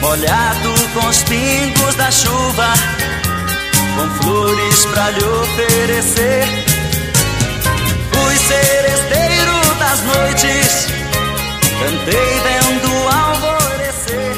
molhado 0.00 0.74
com 0.94 1.06
os 1.06 1.22
pingos 1.24 1.94
da 1.96 2.10
chuva, 2.10 2.72
com 3.94 4.22
flores 4.22 4.86
pra 4.86 5.10
lhe 5.10 5.24
oferecer. 5.24 6.44
Fui 8.10 8.36
seresteiro 8.38 9.35
das 9.96 10.02
noites, 10.02 10.86
cantei 11.78 12.40
vendo 12.42 13.08
alvorecer. 13.08 14.36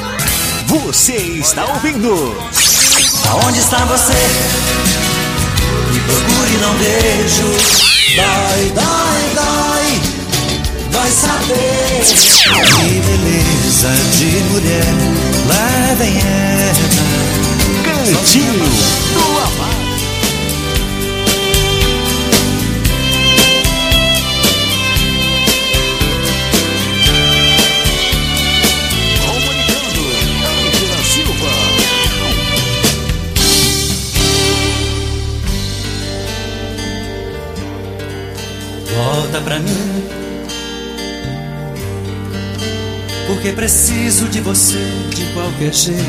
Você 0.66 1.16
está 1.16 1.64
ouvindo? 1.66 2.36
Aonde 3.28 3.58
está 3.58 3.78
você? 3.86 4.14
Me 5.92 6.00
procure 6.00 6.58
não 6.60 6.74
vejo. 6.74 7.48
Dói, 8.16 8.72
dói, 8.74 9.34
dói. 9.34 10.00
Vai 10.90 11.10
saber 11.10 12.02
Que 12.76 13.00
beleza 13.00 13.90
de 14.16 14.26
mulher, 14.50 14.84
lá 15.46 15.94
vem 15.98 16.18
ela. 16.18 16.74
Cantinho 17.84 18.52
do 19.14 19.38
Amado. 19.38 19.77
Volta 38.98 39.40
pra 39.40 39.60
mim. 39.60 40.08
Porque 43.28 43.52
preciso 43.52 44.26
de 44.28 44.40
você 44.40 44.76
de 45.14 45.24
qualquer 45.34 45.72
jeito. 45.72 46.02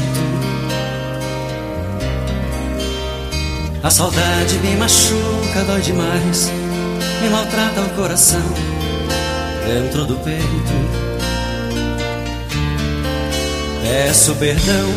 A 3.84 3.92
saudade 3.92 4.56
me 4.64 4.76
machuca, 4.76 5.64
dói 5.68 5.82
demais. 5.82 6.50
Me 7.22 7.30
maltrata 7.30 7.80
o 7.80 7.90
coração 7.92 8.42
dentro 9.68 10.06
do 10.06 10.16
peito. 10.16 11.10
Peço 13.84 14.34
perdão 14.36 14.90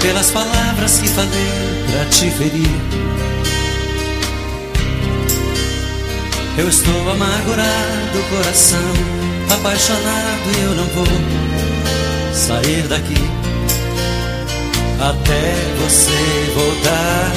pelas 0.00 0.30
palavras 0.30 0.98
que 1.00 1.08
falei 1.08 1.84
pra 1.90 2.04
te 2.06 2.30
ferir. 2.30 3.02
Eu 6.58 6.68
estou 6.68 7.10
amargurado, 7.10 8.22
coração 8.28 8.78
apaixonado 9.50 10.50
e 10.54 10.62
eu 10.62 10.74
não 10.74 10.84
vou 10.88 11.06
sair 12.34 12.82
daqui 12.88 13.14
até 15.00 15.54
você 15.80 16.52
voltar. 16.54 17.32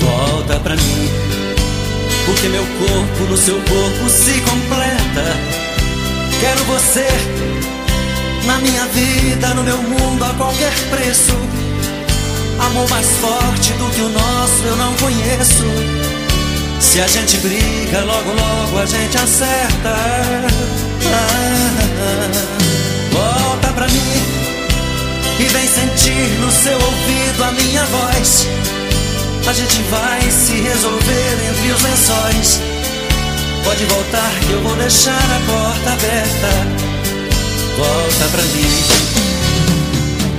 Volta 0.00 0.60
pra 0.60 0.76
mim, 0.76 1.08
porque 2.26 2.48
meu 2.48 2.64
corpo 2.64 3.24
no 3.30 3.36
seu 3.36 3.56
corpo 3.56 4.08
se 4.08 4.40
completa. 4.42 5.24
Quero 6.40 6.64
você 6.64 7.06
na 8.46 8.58
minha 8.58 8.86
vida, 8.86 9.54
no 9.54 9.64
meu 9.64 9.78
mundo 9.78 10.24
a 10.24 10.34
qualquer 10.34 10.72
preço. 10.90 11.32
Amor 12.58 12.88
mais 12.88 13.06
forte 13.16 13.72
do 13.74 13.90
que 13.90 14.00
o 14.00 14.08
nosso 14.08 14.62
eu 14.64 14.76
não 14.76 14.94
conheço. 14.94 15.64
Se 16.80 17.00
a 17.00 17.06
gente 17.06 17.36
briga, 17.38 18.04
logo, 18.04 18.30
logo 18.30 18.78
a 18.78 18.86
gente 18.86 19.16
acerta. 19.16 19.94
Ah, 21.06 21.44
volta 23.12 23.68
pra 23.72 23.88
mim 23.88 24.44
e 25.38 25.44
vem 25.44 25.66
sentir 25.66 26.38
no 26.40 26.50
seu 26.50 26.74
ouvido 26.74 27.44
a 27.44 27.52
minha 27.52 27.84
voz. 27.86 28.46
A 29.46 29.52
gente 29.52 29.82
vai 29.90 30.20
se 30.30 30.52
resolver 30.60 31.38
entre 31.48 31.72
os 31.72 31.82
lençóis. 31.82 32.60
Pode 33.64 33.84
voltar 33.86 34.30
que 34.46 34.52
eu 34.52 34.62
vou 34.62 34.76
deixar 34.76 35.12
a 35.12 35.40
porta 35.50 35.92
aberta. 35.92 36.84
Volta 37.76 38.28
pra 38.30 38.42
mim. 38.42 39.43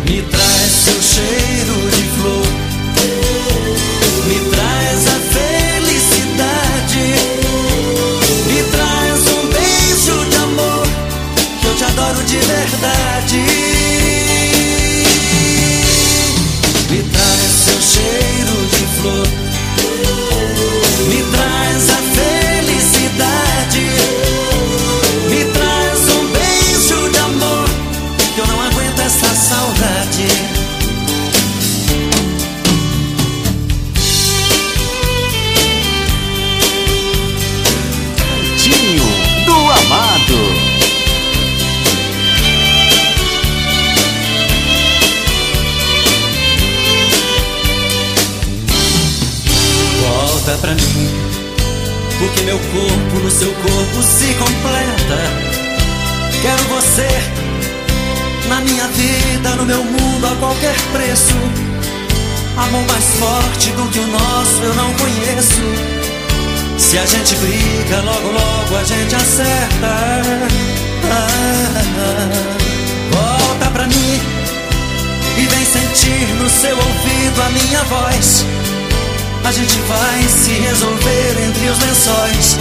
Me 0.07 0.21
traz 0.21 0.71
seu 0.71 1.01
cheiro 1.01 1.89
de 1.89 2.03
flor, 2.15 2.47
me 4.27 4.39
traz 4.51 5.07
a 5.07 5.19
felicidade, 5.33 7.05
me 8.47 8.63
traz 8.71 9.27
um 9.33 9.47
beijo 9.47 10.29
de 10.29 10.37
amor, 10.37 10.87
que 11.59 11.67
eu 11.67 11.75
te 11.75 11.83
adoro 11.83 12.23
de 12.23 12.37
verdade. 12.37 13.54
Porque 52.35 52.43
meu 52.43 52.59
corpo 52.59 53.19
no 53.23 53.31
seu 53.31 53.53
corpo 53.53 54.03
se 54.03 54.33
completa. 54.35 55.17
Quero 56.41 56.63
você 56.65 57.07
na 58.49 58.61
minha 58.61 58.87
vida, 58.89 59.49
no 59.55 59.65
meu 59.65 59.83
mundo 59.83 60.27
a 60.27 60.35
qualquer 60.35 60.75
preço. 60.91 61.33
Amor 62.57 62.85
mais 62.87 63.05
forte 63.15 63.71
do 63.71 63.87
que 63.89 63.99
o 63.99 64.07
nosso 64.07 64.61
eu 64.63 64.75
não 64.75 64.93
conheço. 64.93 65.61
Se 66.77 66.97
a 66.97 67.05
gente 67.05 67.35
briga, 67.35 68.01
logo, 68.01 68.31
logo 68.31 68.77
a 68.77 68.83
gente 68.83 69.15
acerta. 69.15 69.87
Ah, 71.11 71.29
volta 73.11 73.71
pra 73.71 73.87
mim 73.87 74.19
e 75.37 75.45
vem 75.45 75.65
sentir 75.65 76.27
no 76.35 76.49
seu 76.49 76.75
ouvido 76.75 77.41
a 77.41 77.49
minha 77.49 77.83
voz. 77.83 78.45
A 79.45 79.51
gente 79.51 79.77
vai 79.81 80.23
se 80.27 80.53
resolver 80.53 81.37
entre 81.47 81.69
os 81.69 81.77
lençóis. 81.77 82.57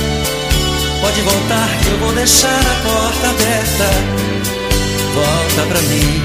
Pode 1.00 1.20
voltar 1.22 1.68
que 1.82 1.88
eu 1.88 1.98
vou 1.98 2.12
deixar 2.12 2.60
a 2.60 2.74
porta 2.86 3.30
aberta. 3.30 3.90
Volta 5.14 5.62
pra 5.68 5.80
mim. 5.80 6.22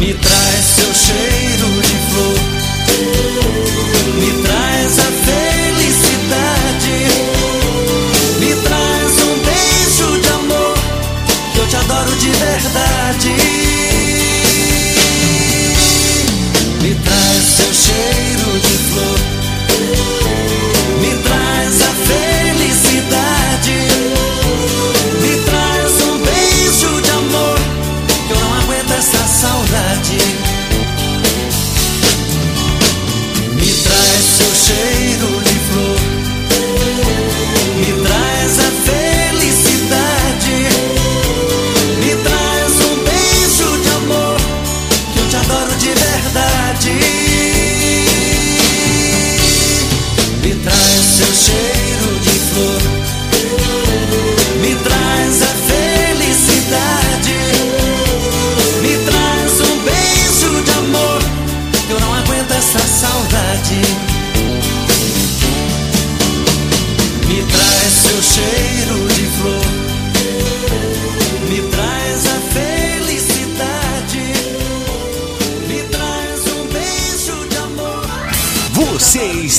Me 0.00 0.14
traz 0.14 0.64
seu 0.64 0.94
cheiro 0.94 1.68
de 1.82 1.96
flor. 2.10 2.38
Me 4.14 4.30
traz 4.42 4.98
a 4.98 5.10
felicidade. 5.28 6.96
Me 8.40 8.54
traz 8.62 9.12
um 9.24 9.36
beijo 9.44 10.20
de 10.22 10.28
amor. 10.28 10.74
Que 11.52 11.58
eu 11.58 11.66
te 11.68 11.76
adoro 11.76 12.16
de 12.16 12.30
verdade. 12.30 13.34
Me 16.80 16.94
traz 16.94 17.44
seu 17.56 17.74
cheiro 17.74 18.60
de 18.60 18.65
flor. 18.96 20.15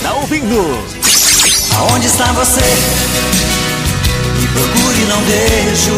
está 0.08 0.14
ouvindo. 0.16 0.56
Aonde 1.76 2.08
está 2.08 2.32
você? 2.32 2.62
Me 4.40 4.48
procure, 4.48 5.06
não 5.06 5.22
vejo. 5.22 5.92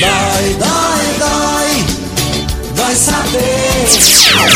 Dói, 0.00 0.56
dói, 0.58 1.06
dói, 1.18 1.84
dói 2.74 2.94
saber. 2.96 3.86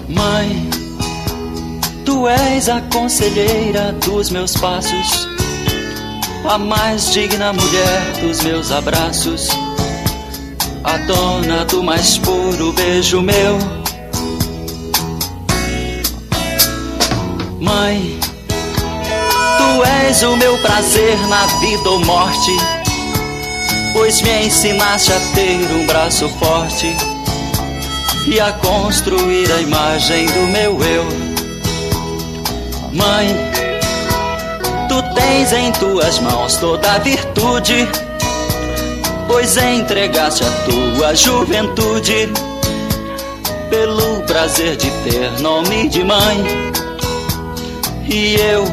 Mãe, 0.08 0.48
tu 2.04 2.26
és 2.28 2.68
a 2.68 2.80
conselheira 2.92 3.92
dos 4.04 4.30
meus 4.30 4.56
passos. 4.56 5.28
A 6.48 6.58
mais 6.58 7.12
digna 7.12 7.52
mulher 7.52 8.02
dos 8.22 8.40
meus 8.42 8.70
abraços 8.70 9.48
a 10.84 10.98
dona 10.98 11.64
do 11.64 11.82
mais 11.82 12.18
puro 12.18 12.72
beijo 12.74 13.22
meu. 13.22 13.58
Mãe, 17.58 18.20
tu 19.56 19.84
és 19.84 20.22
o 20.22 20.36
meu 20.36 20.58
prazer 20.58 21.18
na 21.28 21.46
vida 21.46 21.88
ou 21.88 22.04
morte, 22.04 22.52
pois 23.94 24.20
me 24.20 24.46
ensinaste 24.46 25.12
a 25.12 25.20
ter 25.34 25.72
um 25.72 25.86
braço 25.86 26.28
forte 26.38 26.94
e 28.26 28.38
a 28.38 28.52
construir 28.52 29.50
a 29.52 29.60
imagem 29.62 30.26
do 30.26 30.46
meu 30.48 30.78
eu. 30.82 31.04
Mãe, 32.92 33.34
tu 34.88 35.02
tens 35.14 35.52
em 35.52 35.72
tuas 35.72 36.18
mãos 36.18 36.56
toda 36.56 36.92
a 36.92 36.98
virtude, 36.98 37.88
pois 39.26 39.56
entregaste 39.56 40.44
a 40.44 40.50
tua 40.64 41.14
juventude 41.14 42.28
pelo 43.70 44.22
prazer 44.22 44.76
de 44.76 44.90
ter 45.08 45.30
nome 45.40 45.88
de 45.88 46.04
mãe. 46.04 46.72
E 48.08 48.36
eu 48.36 48.64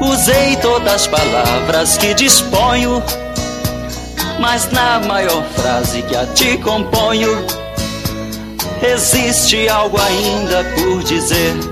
usei 0.00 0.56
todas 0.56 0.94
as 0.94 1.06
palavras 1.06 1.96
que 1.96 2.14
disponho, 2.14 3.02
mas 4.38 4.70
na 4.70 5.00
maior 5.00 5.42
frase 5.56 6.02
que 6.02 6.16
a 6.16 6.26
ti 6.26 6.58
componho, 6.58 7.46
existe 8.82 9.68
algo 9.68 9.98
ainda 10.00 10.64
por 10.76 11.02
dizer. 11.02 11.69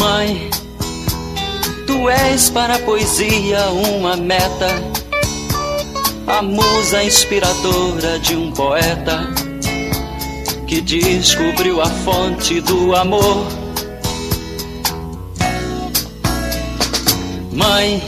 Mãe, 0.00 0.48
tu 1.86 2.08
és 2.08 2.48
para 2.48 2.76
a 2.76 2.78
poesia 2.78 3.68
uma 3.68 4.16
meta, 4.16 4.68
a 6.26 6.40
musa 6.40 7.04
inspiradora 7.04 8.18
de 8.18 8.34
um 8.34 8.50
poeta 8.50 9.28
que 10.66 10.80
descobriu 10.80 11.82
a 11.82 11.86
fonte 11.86 12.62
do 12.62 12.96
amor. 12.96 13.46
Mãe, 17.52 18.02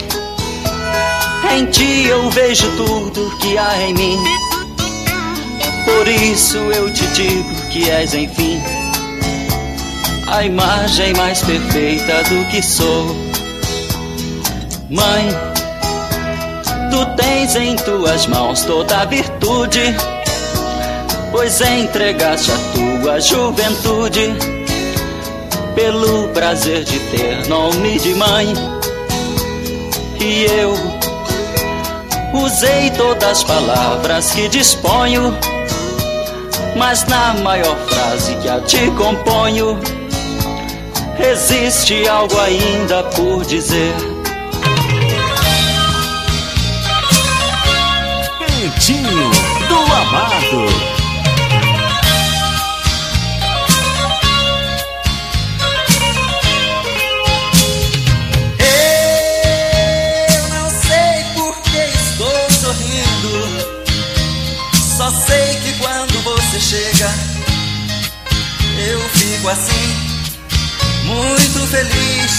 em 1.55 1.65
ti 1.67 2.07
eu 2.07 2.27
vejo 2.31 2.75
tudo 2.75 3.37
que 3.37 3.55
há 3.55 3.83
em 3.83 3.93
mim. 3.93 4.17
Por 5.85 6.07
isso 6.07 6.57
eu 6.57 6.91
te 6.91 7.05
digo 7.09 7.69
que 7.71 7.87
és, 7.87 8.15
enfim, 8.15 8.59
a 10.33 10.43
imagem 10.43 11.13
mais 11.13 11.43
perfeita 11.43 12.23
do 12.23 12.43
que 12.49 12.59
sou. 12.63 13.05
Mãe, 14.89 15.29
tu 16.89 17.05
tens 17.15 17.55
em 17.55 17.75
tuas 17.75 18.25
mãos 18.25 18.63
toda 18.63 19.01
a 19.01 19.05
virtude, 19.05 19.95
pois 21.31 21.61
entregaste 21.61 22.51
a 22.51 22.57
tua 22.73 23.21
juventude 23.21 24.33
pelo 25.75 26.29
prazer 26.29 26.83
de 26.83 26.99
ter 26.99 27.47
nome 27.47 27.99
de 27.99 28.15
mãe. 28.15 28.53
E 30.19 30.45
eu 30.45 30.73
usei 32.43 32.89
todas 32.97 33.29
as 33.29 33.43
palavras 33.43 34.31
que 34.31 34.49
disponho, 34.49 35.37
mas 36.75 37.05
na 37.05 37.35
maior 37.35 37.77
frase 37.87 38.35
que 38.37 38.49
a 38.49 38.59
ti 38.61 38.89
componho 38.97 39.77
existe 41.19 42.07
algo 42.07 42.39
ainda 42.39 43.03
por 43.03 43.45
dizer. 43.45 43.93
Cantinho 48.73 49.31
do 49.69 49.75
Amado. 49.93 50.65
Eu 58.59 60.49
não 60.49 60.69
sei 60.69 61.23
por 61.35 61.55
que 61.61 61.77
estou 61.77 62.49
sorrindo. 62.49 63.33
Só 64.97 65.09
sei 65.11 65.59
que 65.61 65.73
quando 65.79 66.23
você 66.23 66.59
chega, 66.59 67.09
eu 68.89 68.99
fico 69.09 69.49
assim 69.49 69.92
muito 71.13 71.67
feliz. 71.67 72.31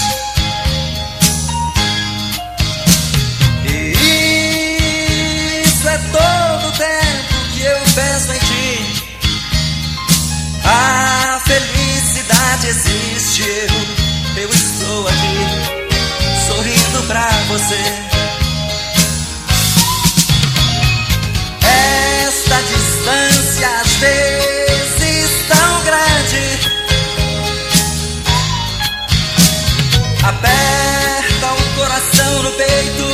E 3.69 3.93
isso 5.65 5.87
é 5.87 5.97
todo 6.11 6.67
o 6.67 6.71
tempo 6.71 7.35
que 7.53 7.61
eu 7.63 7.79
penso 7.95 8.33
em 8.33 8.39
ti. 8.39 9.03
A 10.65 11.39
felicidade 11.45 12.67
existe, 12.67 13.43
eu, 13.43 14.43
eu 14.43 14.49
estou 14.49 15.07
aqui 15.07 15.37
sorrindo 16.47 17.03
pra 17.07 17.29
você. 17.47 17.83
Esta 22.27 22.61
distância 22.61 23.69
às 23.81 23.93
vezes 23.95 25.47
tão 25.47 25.83
grande 25.83 26.64
aperta 30.27 31.53
o 31.53 31.75
coração 31.75 32.43
no 32.43 32.51
peito 32.53 33.05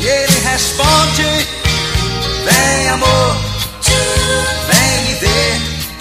e 0.00 0.06
ele 0.06 0.40
responde: 0.40 1.22
Vem, 2.44 2.88
amor, 2.88 3.36
vem 4.66 5.04
me 5.04 5.14
ver, 5.14 5.60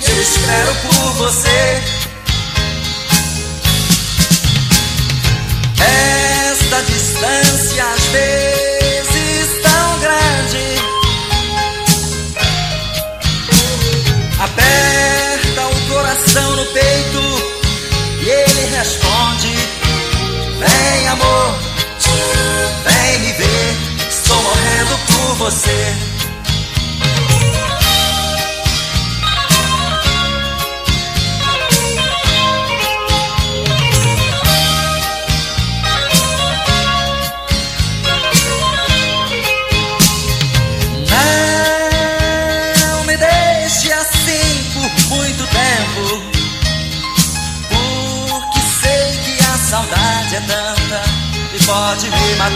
eu 0.09 0.21
espero 0.21 0.75
por 0.75 1.13
você. 1.13 1.83
Esta 5.79 6.81
distância 6.81 7.85
às 7.85 8.03
vezes 8.07 9.61
tão 9.61 9.99
grande 9.99 10.77
aperta 14.39 15.67
o 15.67 15.93
coração 15.93 16.55
no 16.55 16.65
peito 16.65 17.21
e 18.23 18.29
ele 18.29 18.75
responde. 18.75 19.56
Vem, 20.67 21.07
amor, 21.07 21.55
vem 22.83 23.19
me 23.19 23.33
ver. 23.33 24.07
Estou 24.09 24.41
morrendo 24.41 24.97
por 25.07 25.35
você. 25.35 26.16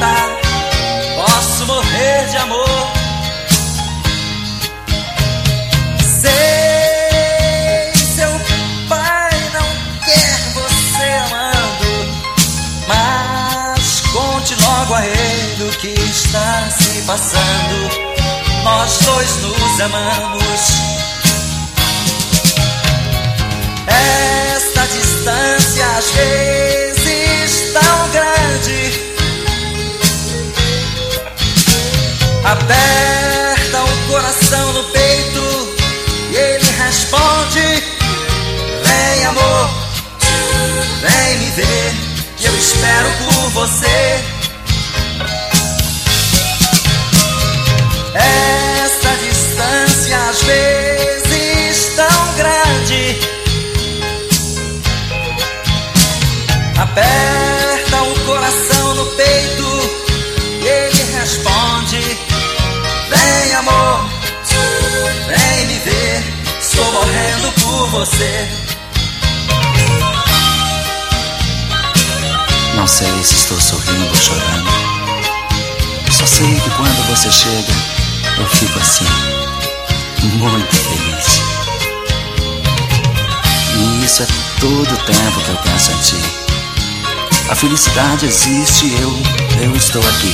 Posso 0.01 1.65
morrer 1.67 2.27
de 2.31 2.37
amor. 2.37 2.91
Sei, 6.19 7.93
seu 8.15 8.31
pai 8.89 9.29
não 9.53 9.67
quer 10.03 10.39
você 10.55 11.05
amando. 11.27 11.91
Mas 12.87 14.01
conte 14.11 14.55
logo 14.55 14.95
a 14.95 15.05
ele 15.05 15.69
o 15.69 15.71
que 15.77 15.89
está 15.89 16.67
se 16.71 17.01
passando. 17.03 17.89
Nós 18.63 18.97
dois 19.05 19.37
nos 19.43 19.81
amamos. 19.81 20.61
Esta 23.85 24.87
distância 24.87 25.85
às 25.97 26.09
vezes 26.11 27.73
tão 27.73 28.09
grande 28.09 29.10
Aperta 32.43 33.83
o 33.83 34.07
coração 34.11 34.73
no 34.73 34.83
peito 34.85 35.75
e 36.31 36.35
ele 36.35 36.71
responde: 36.83 37.83
Vem, 38.83 39.25
amor, 39.25 39.69
vem 41.01 41.37
me 41.37 41.51
ver, 41.51 41.93
que 42.37 42.47
eu 42.47 42.57
espero 42.57 43.09
por 43.25 43.49
você. 43.51 44.19
Essa 48.15 49.15
distância 49.23 50.17
às 50.29 50.41
vezes 50.41 51.95
tão 51.95 52.33
grande. 52.35 53.19
Aperta 56.81 57.40
você. 67.87 68.47
Não 72.75 72.87
sei 72.87 73.11
se 73.23 73.35
estou 73.35 73.59
sorrindo 73.59 74.07
ou 74.07 74.15
chorando. 74.15 74.69
Só 76.11 76.25
sei 76.25 76.59
que 76.59 76.69
quando 76.71 77.07
você 77.07 77.31
chega, 77.31 77.73
eu 78.37 78.45
fico 78.47 78.79
assim, 78.79 79.05
muito 80.21 80.75
feliz. 80.75 81.41
E 83.77 84.05
isso 84.05 84.23
é 84.23 84.27
todo 84.59 84.93
o 84.93 84.97
tempo 84.97 85.41
que 85.41 85.49
eu 85.49 85.57
penso 85.57 85.91
em 85.91 85.97
ti. 85.97 86.41
A 87.49 87.55
felicidade 87.55 88.25
existe 88.25 88.93
eu, 89.01 89.11
eu 89.63 89.75
estou 89.75 90.01
aqui, 90.07 90.33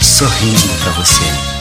sorrindo 0.00 0.74
para 0.82 0.92
você. 0.92 1.57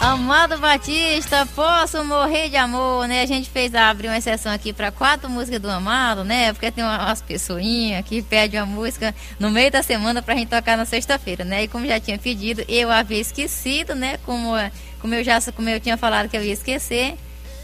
Amado 0.00 0.58
Batista, 0.58 1.44
posso 1.56 2.04
morrer 2.04 2.48
de 2.48 2.56
amor, 2.56 3.08
né? 3.08 3.22
A 3.22 3.26
gente 3.26 3.50
fez 3.50 3.74
abrir 3.74 4.06
uma 4.06 4.16
exceção 4.16 4.52
aqui 4.52 4.72
para 4.72 4.92
quatro 4.92 5.28
músicas 5.28 5.60
do 5.60 5.68
Amado, 5.68 6.22
né? 6.22 6.52
Porque 6.52 6.70
tem 6.70 6.84
umas 6.84 7.20
pessoinhas 7.20 8.04
que 8.06 8.22
pedem 8.22 8.60
uma 8.60 8.66
música 8.66 9.12
no 9.40 9.50
meio 9.50 9.72
da 9.72 9.82
semana 9.82 10.22
pra 10.22 10.36
gente 10.36 10.48
tocar 10.50 10.76
na 10.76 10.84
sexta-feira, 10.84 11.44
né? 11.44 11.64
E 11.64 11.68
como 11.68 11.84
já 11.84 11.98
tinha 11.98 12.16
pedido, 12.16 12.64
eu 12.68 12.92
havia 12.92 13.20
esquecido, 13.20 13.96
né? 13.96 14.18
Como, 14.24 14.52
como 15.00 15.14
eu 15.14 15.24
já 15.24 15.40
como 15.52 15.68
eu 15.68 15.80
tinha 15.80 15.96
falado 15.96 16.28
que 16.28 16.36
eu 16.36 16.44
ia 16.44 16.52
esquecer. 16.52 17.16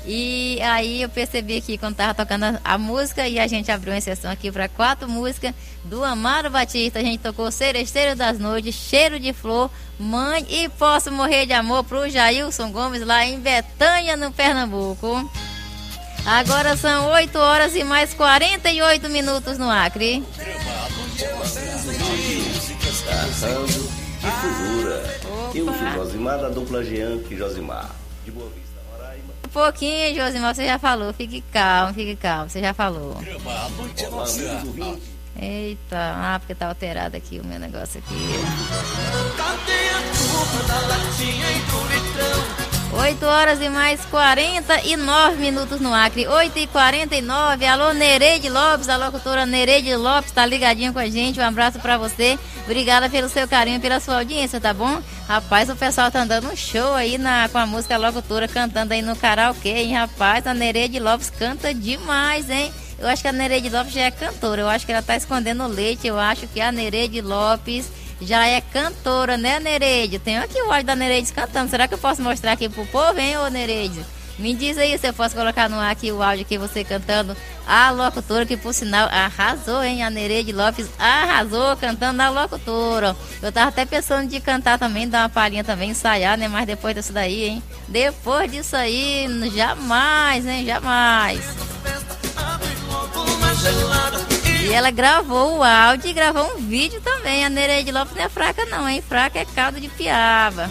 E 0.07 0.61
aí 0.61 1.01
eu 1.01 1.09
percebi 1.09 1.63
que 1.63 1.79
quando 1.79 1.97
tava 1.97 2.13
tocando 2.13 2.45
a, 2.45 2.61
a, 2.63 2.79
música 2.79 3.27
e 3.27 3.39
a 3.39 3.47
gente 3.47 3.71
abriu 3.71 3.93
uma 3.93 3.99
exceção 3.99 4.31
aqui 4.31 4.53
para 4.53 4.69
quatro 4.69 5.09
músicas 5.09 5.55
do 5.85 6.05
Amaro 6.05 6.51
Batista, 6.51 6.99
a 6.99 7.03
gente 7.03 7.21
tocou 7.21 7.51
Seresteiro 7.51 8.15
das 8.15 8.39
Noites, 8.39 8.75
Cheiro 8.75 9.19
de 9.19 9.33
Flor, 9.33 9.71
Mãe 9.99 10.45
e 10.49 10.69
Posso 10.69 11.11
Morrer 11.11 11.47
de 11.47 11.55
Amor 11.55 11.85
pro 11.85 12.09
Jailson 12.09 12.71
Gomes 12.71 13.05
lá 13.05 13.25
em 13.25 13.41
Betânia, 13.41 14.15
no 14.17 14.31
Pernambuco. 14.31 15.31
Agora 16.27 16.77
são 16.77 17.11
8 17.11 17.39
horas 17.39 17.75
e 17.75 17.83
mais 17.83 18.13
48 18.13 19.09
minutos 19.09 19.57
no 19.57 19.71
Acre. 19.71 20.23
Eu 25.55 25.67
sou 25.67 25.89
Josimar 25.95 26.41
da 26.41 26.49
dupla 26.49 26.85
Jean 26.85 27.21
e 27.31 27.37
Josimar. 27.37 28.04
Pouquinho, 29.55 30.17
Josimar, 30.17 30.53
você 30.53 30.67
já 30.67 30.81
falou. 30.81 31.13
Fique 31.13 31.41
calmo, 31.53 31.95
fique 31.95 32.17
calmo, 32.17 32.51
você 32.51 32.61
já 32.61 32.75
falou. 32.75 33.17
Eita, 35.41 35.97
ah, 35.97 36.39
porque 36.41 36.57
tá 36.57 36.67
alterado 36.67 37.17
aqui 37.17 37.39
o 37.39 37.47
meu 37.47 37.61
negócio 37.61 38.01
aqui. 38.01 38.15
Cadê 39.37 39.91
a 39.91 40.01
turma 40.13 40.63
da 40.65 40.87
latinha 40.89 41.47
e 41.53 41.61
do 41.61 41.83
litrão? 41.87 42.74
8 42.97 43.27
horas 43.27 43.61
e 43.61 43.69
mais 43.69 44.05
49 44.07 45.37
minutos 45.37 45.81
no 45.81 45.93
Acre. 45.93 46.27
8 46.29 46.59
e 46.59 46.67
49 46.69 47.67
Alô, 47.67 47.93
Nereide 47.93 48.49
Lopes, 48.49 48.89
a 48.89 48.97
locutora 48.97 49.45
Nereide 49.45 49.95
Lopes, 49.97 50.31
tá 50.31 50.47
ligadinha 50.47 50.93
com 50.93 50.99
a 50.99 51.09
gente. 51.09 51.41
Um 51.41 51.45
abraço 51.45 51.79
para 51.81 51.99
você. 51.99 52.39
Obrigada 52.65 53.11
pelo 53.11 53.29
seu 53.29 53.47
carinho, 53.49 53.81
pela 53.81 54.01
sua 54.01 54.19
audiência, 54.19 54.61
tá 54.61 54.73
bom? 54.73 55.03
Rapaz, 55.29 55.69
o 55.69 55.77
pessoal 55.77 56.11
tá 56.11 56.25
dando 56.25 56.49
um 56.51 56.57
show 56.57 56.95
aí 56.95 57.19
na, 57.19 57.49
com 57.49 57.59
a 57.59 57.67
música 57.67 57.97
locutora, 57.97 58.47
cantando 58.47 58.95
aí 58.95 59.03
no 59.03 59.17
karaokê, 59.17 59.71
hein, 59.71 59.95
rapaz? 59.95 60.47
A 60.47 60.55
Nereide 60.55 61.01
Lopes 61.01 61.31
canta 61.31 61.75
demais, 61.75 62.49
hein? 62.49 62.73
Eu 62.99 63.09
acho 63.09 63.23
que 63.23 63.29
a 63.29 63.33
Nereide 63.33 63.69
Lopes 63.69 63.93
já 63.93 64.03
é 64.03 64.11
cantora. 64.11 64.63
Eu 64.63 64.69
acho 64.69 64.87
que 64.87 64.93
ela 64.93 65.03
tá 65.03 65.17
escondendo 65.17 65.65
o 65.65 65.69
leite. 65.69 66.07
Eu 66.07 66.19
acho 66.19 66.47
que 66.47 66.61
a 66.61 66.71
Nereide 66.71 67.21
Lopes 67.21 67.91
já 68.21 68.47
é 68.47 68.61
cantora, 68.61 69.37
né, 69.37 69.61
Nereide? 69.61 70.19
Tenho 70.19 70.43
aqui 70.43 70.61
o 70.61 70.71
áudio 70.71 70.87
da 70.87 70.97
Nereide 70.97 71.33
cantando. 71.33 71.71
Será 71.71 71.89
que 71.89 71.95
eu 71.95 71.99
posso 71.99 72.23
mostrar 72.23 72.53
aqui 72.53 72.69
pro 72.69 72.87
povo, 72.87 73.19
hein, 73.19 73.37
ô 73.39 73.49
Nereide? 73.49 74.05
Me 74.39 74.53
diz 74.53 74.77
aí 74.79 74.99
se 74.99 75.07
eu 75.07 75.15
posso 75.15 75.35
colocar 75.35 75.69
no 75.69 75.79
ar 75.79 75.93
aqui 75.93 76.11
o 76.11 76.23
áudio 76.23 76.45
que 76.45 76.59
você 76.59 76.83
cantando. 76.83 77.37
A 77.67 77.91
locutora 77.91 78.45
que, 78.45 78.57
por 78.57 78.75
sinal, 78.75 79.09
arrasou, 79.09 79.83
hein? 79.83 80.03
A 80.03 80.11
Nereide 80.11 80.53
Lopes 80.53 80.89
arrasou 80.99 81.77
cantando 81.77 82.21
a 82.21 82.29
locutora. 82.29 83.17
Eu 83.41 83.53
tava 83.53 83.69
até 83.69 83.87
pensando 83.87 84.29
de 84.29 84.41
cantar 84.41 84.79
também, 84.79 85.09
dar 85.09 85.23
uma 85.23 85.29
palhinha 85.29 85.63
também, 85.63 85.91
ensaiar, 85.91 86.37
né? 86.37 86.49
Mas 86.49 86.67
depois 86.67 86.95
disso 86.95 87.13
daí, 87.13 87.45
hein? 87.45 87.63
Depois 87.89 88.51
disso 88.51 88.77
aí, 88.77 89.29
jamais, 89.55 90.45
hein? 90.47 90.67
Jamais. 90.67 91.41
E 94.65 94.73
ela 94.73 94.91
gravou 94.91 95.59
o 95.59 95.63
áudio 95.63 96.09
e 96.09 96.13
gravou 96.15 96.57
um 96.57 96.57
vídeo 96.57 96.99
também. 97.03 97.45
A 97.45 97.51
Nereide 97.51 97.93
Lopes 97.93 98.17
não 98.17 98.25
é 98.25 98.29
fraca 98.31 98.65
não, 98.65 98.89
hein? 98.89 99.05
Fraca 99.07 99.39
é 99.39 99.45
caldo 99.45 99.79
de 99.79 99.89
piaba. 99.89 100.71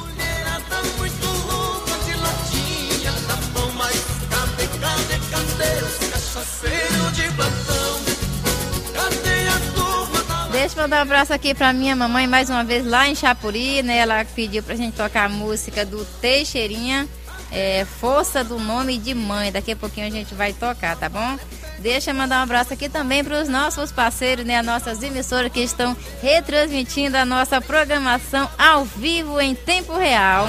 Deixa 10.51 10.75
eu 10.75 10.81
mandar 10.81 10.97
um 10.97 11.01
abraço 11.01 11.33
aqui 11.33 11.53
pra 11.53 11.71
minha 11.71 11.95
mamãe 11.95 12.25
mais 12.25 12.49
uma 12.49 12.63
vez 12.63 12.85
lá 12.85 13.07
em 13.07 13.13
Chapuri, 13.13 13.83
né? 13.83 13.97
Ela 13.97 14.25
pediu 14.25 14.63
pra 14.63 14.75
gente 14.75 14.95
tocar 14.95 15.25
a 15.25 15.29
música 15.29 15.85
do 15.85 16.03
Teixeirinha, 16.19 17.07
é, 17.51 17.85
Força 17.99 18.43
do 18.43 18.57
Nome 18.57 18.97
de 18.97 19.13
Mãe. 19.13 19.51
Daqui 19.51 19.73
a 19.73 19.75
pouquinho 19.75 20.07
a 20.07 20.09
gente 20.09 20.33
vai 20.33 20.51
tocar, 20.51 20.97
tá 20.97 21.09
bom? 21.09 21.37
Deixa 21.83 22.11
eu 22.11 22.15
mandar 22.15 22.39
um 22.39 22.43
abraço 22.43 22.73
aqui 22.73 22.87
também 22.87 23.25
para 23.25 23.41
os 23.41 23.49
nossos 23.49 23.91
parceiros, 23.91 24.45
né, 24.45 24.57
as 24.57 24.65
nossas 24.65 25.03
emissoras 25.03 25.51
que 25.51 25.59
estão 25.59 25.97
retransmitindo 26.21 27.17
a 27.17 27.25
nossa 27.25 27.59
programação 27.59 28.49
ao 28.57 28.85
vivo 28.85 29.41
em 29.41 29.53
tempo 29.53 29.91
real. 29.93 30.47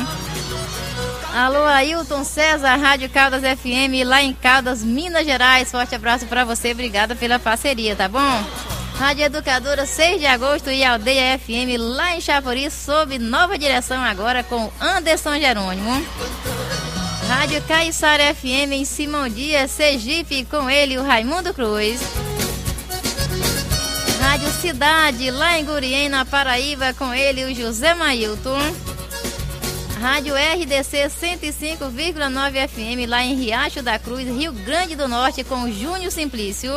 Alô, 1.34 1.64
Ailton 1.64 2.22
César, 2.22 2.76
Rádio 2.76 3.10
Caldas 3.10 3.42
FM, 3.42 4.06
lá 4.06 4.22
em 4.22 4.32
Caldas, 4.32 4.84
Minas 4.84 5.26
Gerais. 5.26 5.72
Forte 5.72 5.96
abraço 5.96 6.24
para 6.26 6.44
você, 6.44 6.70
obrigada 6.70 7.16
pela 7.16 7.40
parceria, 7.40 7.96
tá 7.96 8.08
bom? 8.08 8.44
Rádio 8.96 9.24
Educadora 9.24 9.86
6 9.86 10.20
de 10.20 10.26
agosto 10.26 10.70
e 10.70 10.84
Aldeia 10.84 11.36
FM, 11.36 11.76
lá 11.80 12.14
em 12.14 12.20
Chapuri, 12.20 12.70
sob 12.70 13.18
nova 13.18 13.58
direção 13.58 14.00
agora 14.04 14.44
com 14.44 14.70
Anderson 14.80 15.36
Jerônimo. 15.40 16.00
Rádio 17.36 17.60
Caiçara 17.62 18.32
FM 18.32 18.72
em 18.72 18.84
Simão 18.84 19.28
Dias, 19.28 19.70
Sergipe, 19.72 20.44
com 20.44 20.70
ele, 20.70 20.96
o 20.96 21.02
Raimundo 21.02 21.52
Cruz. 21.52 22.00
Rádio 24.20 24.48
Cidade, 24.52 25.30
lá 25.32 25.58
em 25.58 25.64
Gurien, 25.64 26.08
na 26.08 26.24
Paraíba, 26.24 26.94
com 26.94 27.12
ele, 27.12 27.44
o 27.44 27.54
José 27.54 27.92
Mailton. 27.92 28.60
Rádio 30.00 30.32
RDC 30.36 31.10
105,9 31.10 32.68
FM, 32.68 33.08
lá 33.08 33.22
em 33.24 33.34
Riacho 33.34 33.82
da 33.82 33.98
Cruz, 33.98 34.28
Rio 34.28 34.52
Grande 34.52 34.94
do 34.94 35.08
Norte, 35.08 35.42
com 35.42 35.64
o 35.64 35.72
Júnior 35.72 36.12
Simplício. 36.12 36.72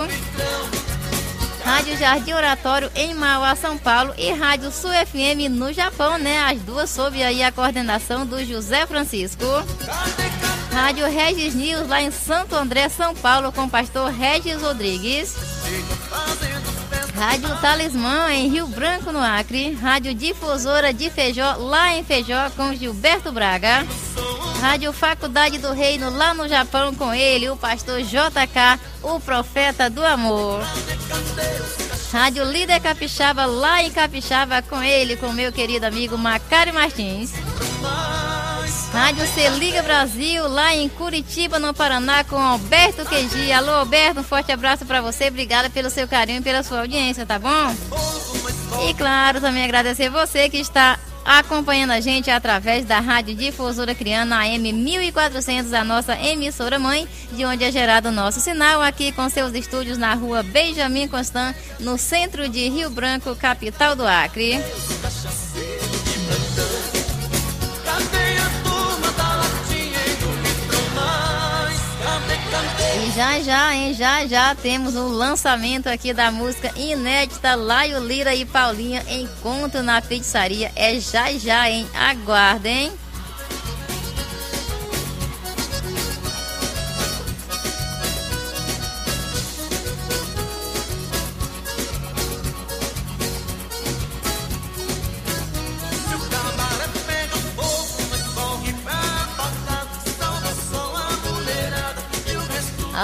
Rádio 1.64 1.98
Jardim 1.98 2.34
Oratório 2.34 2.92
em 2.96 3.14
Mauá, 3.14 3.56
São 3.56 3.78
Paulo 3.78 4.14
e 4.18 4.32
Rádio 4.32 4.72
Sul 4.72 4.90
FM 4.90 5.52
no 5.52 5.72
Japão, 5.72 6.18
né? 6.18 6.40
As 6.40 6.60
duas 6.62 6.90
sob 6.90 7.22
aí 7.22 7.44
a 7.44 7.52
coordenação 7.52 8.26
do 8.26 8.44
José 8.44 8.88
Francisco. 8.88 9.46
Rádio 10.78 11.08
Regis 11.08 11.56
News 11.56 11.88
lá 11.88 12.04
em 12.04 12.12
Santo 12.12 12.56
André, 12.56 12.88
São 12.88 13.16
Paulo, 13.16 13.52
com 13.52 13.64
o 13.64 13.70
pastor 13.70 14.12
Regis 14.12 14.62
Rodrigues. 14.62 15.36
Rádio 17.16 17.50
Talismã 17.60 18.32
em 18.32 18.48
Rio 18.48 18.68
Branco, 18.68 19.12
no 19.12 19.18
Acre. 19.18 19.74
Rádio 19.74 20.14
Difusora 20.14 20.94
de 20.94 21.10
Feijó, 21.10 21.56
lá 21.58 21.96
em 21.96 22.04
Feijó, 22.04 22.52
com 22.52 22.76
Gilberto 22.76 23.32
Braga. 23.32 23.88
Rádio 24.62 24.94
Faculdade 24.94 25.58
do 25.58 25.74
Reino, 25.74 26.12
lá 26.12 26.36
no 26.36 26.48
Japão, 26.48 26.94
com 26.94 27.12
ele, 27.12 27.50
o 27.50 27.58
pastor 27.58 28.04
JK, 28.04 28.80
o 29.02 29.20
profeta 29.20 29.90
do 29.90 30.06
amor. 30.06 30.62
Rádio 32.14 32.44
Líder 32.44 32.80
Capixaba, 32.82 33.48
lá 33.48 33.82
em 33.82 33.90
Capixaba, 33.90 34.62
com 34.62 34.82
ele, 34.84 35.18
com 35.18 35.34
meu 35.34 35.52
querido 35.52 35.88
amigo 35.88 36.16
Macário 36.16 36.72
Martins. 36.72 37.34
Rádio 38.98 39.28
Se 39.28 39.48
Liga 39.60 39.84
Brasil, 39.84 40.48
lá 40.48 40.76
em 40.76 40.90
Curitiba, 40.90 41.60
no 41.60 41.72
Paraná, 41.72 42.24
com 42.24 42.36
Alberto 42.36 43.06
Queiji. 43.06 43.52
Alô, 43.52 43.70
Alberto, 43.74 44.22
um 44.22 44.24
forte 44.24 44.52
abraço 44.52 44.88
para 44.88 45.02
você. 45.02 45.28
Obrigada 45.28 45.70
pelo 45.70 45.92
seu 45.92 46.08
carinho 46.08 46.40
e 46.40 46.42
pela 46.42 46.64
sua 46.64 46.80
audiência, 46.80 47.24
tá 47.24 47.38
bom? 47.38 47.76
E 48.90 48.96
claro, 48.96 49.40
também 49.40 49.64
agradecer 49.64 50.10
você 50.10 50.50
que 50.50 50.58
está 50.58 50.98
acompanhando 51.24 51.92
a 51.92 52.00
gente 52.00 52.32
através 52.32 52.86
da 52.86 53.00
Rádio 53.00 53.36
Difusora 53.36 53.94
Criana 53.94 54.40
AM 54.40 54.74
1400, 54.74 55.74
a 55.74 55.84
nossa 55.84 56.20
emissora 56.20 56.80
mãe, 56.80 57.08
de 57.32 57.46
onde 57.46 57.66
é 57.66 57.72
gerado 57.72 58.10
o 58.10 58.12
nosso 58.12 58.40
sinal, 58.40 58.82
aqui 58.82 59.12
com 59.12 59.30
seus 59.30 59.54
estúdios 59.54 60.00
na 60.00 60.16
rua 60.16 60.42
Benjamin 60.42 61.08
Constant, 61.08 61.56
no 61.80 62.00
centro 62.00 62.50
de 62.50 62.68
Rio 62.68 62.90
Branco, 62.90 63.36
capital 63.36 63.96
do 63.96 64.08
Acre. 64.08 64.60
Já 73.18 73.40
já, 73.40 73.74
hein? 73.74 73.96
Já 73.96 74.28
já 74.28 74.54
temos 74.54 74.96
o 74.96 75.08
lançamento 75.08 75.88
aqui 75.88 76.14
da 76.14 76.30
música 76.30 76.72
inédita 76.76 77.56
Laio 77.56 78.00
Lira 78.00 78.36
e 78.36 78.46
Paulinha 78.46 79.04
Encontro 79.10 79.82
na 79.82 80.00
Pizzaria. 80.00 80.72
É 80.76 81.00
já 81.00 81.34
já, 81.34 81.68
hein? 81.68 81.88
Aguardem. 81.96 82.92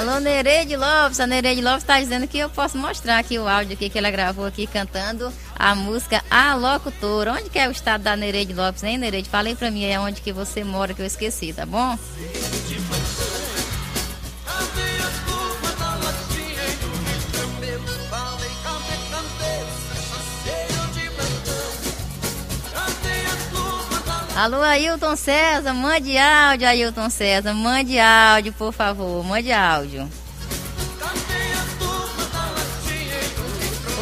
Alô, 0.03 0.19
Nereide 0.19 0.75
Lopes. 0.75 1.17
A 1.21 1.25
Nereide 1.25 1.61
Lopes 1.61 1.83
está 1.83 1.97
dizendo 1.97 2.27
que 2.27 2.37
eu 2.37 2.49
posso 2.49 2.77
mostrar 2.77 3.19
aqui 3.19 3.39
o 3.39 3.47
áudio 3.47 3.75
aqui 3.75 3.89
que 3.89 3.97
ela 3.97 4.11
gravou 4.11 4.45
aqui 4.45 4.67
cantando 4.67 5.31
a 5.55 5.73
música 5.75 6.21
A 6.29 6.55
Locutora. 6.55 7.31
Onde 7.31 7.49
que 7.49 7.57
é 7.57 7.69
o 7.69 7.71
estado 7.71 8.03
da 8.03 8.13
Nereide 8.13 8.51
Lopes, 8.51 8.83
hein, 8.83 8.97
Nereide? 8.97 9.29
Falei 9.29 9.55
pra 9.55 9.71
mim 9.71 9.85
aí 9.85 9.97
onde 9.97 10.19
que 10.19 10.33
você 10.33 10.61
mora 10.61 10.93
que 10.93 11.01
eu 11.01 11.05
esqueci, 11.05 11.53
tá 11.53 11.65
bom? 11.65 11.97
Alô, 24.35 24.63
Ailton 24.63 25.15
César, 25.15 25.73
mande 25.73 26.17
áudio, 26.17 26.67
Ailton 26.67 27.07
César, 27.07 27.53
mande 27.53 27.99
áudio, 27.99 28.51
por 28.53 28.73
favor, 28.73 29.23
mande 29.23 29.51
áudio. 29.51 30.09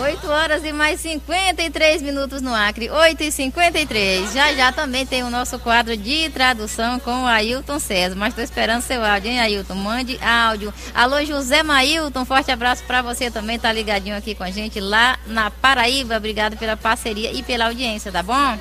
8 0.02 0.28
horas 0.30 0.64
e 0.66 0.74
mais 0.74 1.00
53 1.00 2.02
minutos 2.02 2.42
no 2.42 2.56
Acre, 2.56 2.90
8 2.90 3.22
e 3.22 3.32
53 3.32 4.34
Já 4.34 4.52
já 4.54 4.72
também 4.72 5.06
tem 5.06 5.22
o 5.22 5.30
nosso 5.30 5.60
quadro 5.60 5.96
de 5.96 6.28
tradução 6.30 7.00
com 7.00 7.24
o 7.24 7.28
Ailton 7.28 7.78
César. 7.78 8.16
Mas 8.16 8.30
estou 8.30 8.44
esperando 8.44 8.82
seu 8.82 9.06
áudio, 9.06 9.30
hein, 9.30 9.40
Ailton? 9.40 9.76
Mande 9.76 10.18
áudio. 10.24 10.74
Alô, 10.96 11.24
José 11.24 11.62
Mailton, 11.62 12.26
forte 12.26 12.50
abraço 12.50 12.84
para 12.86 13.04
você 13.04 13.30
também, 13.30 13.60
tá 13.60 13.72
ligadinho 13.72 14.18
aqui 14.18 14.34
com 14.34 14.44
a 14.44 14.50
gente 14.50 14.80
lá 14.80 15.20
na 15.28 15.52
Paraíba. 15.52 16.18
Obrigado 16.18 16.58
pela 16.58 16.76
parceria 16.76 17.32
e 17.32 17.44
pela 17.44 17.66
audiência, 17.66 18.12
tá 18.12 18.24
bom? 18.24 18.58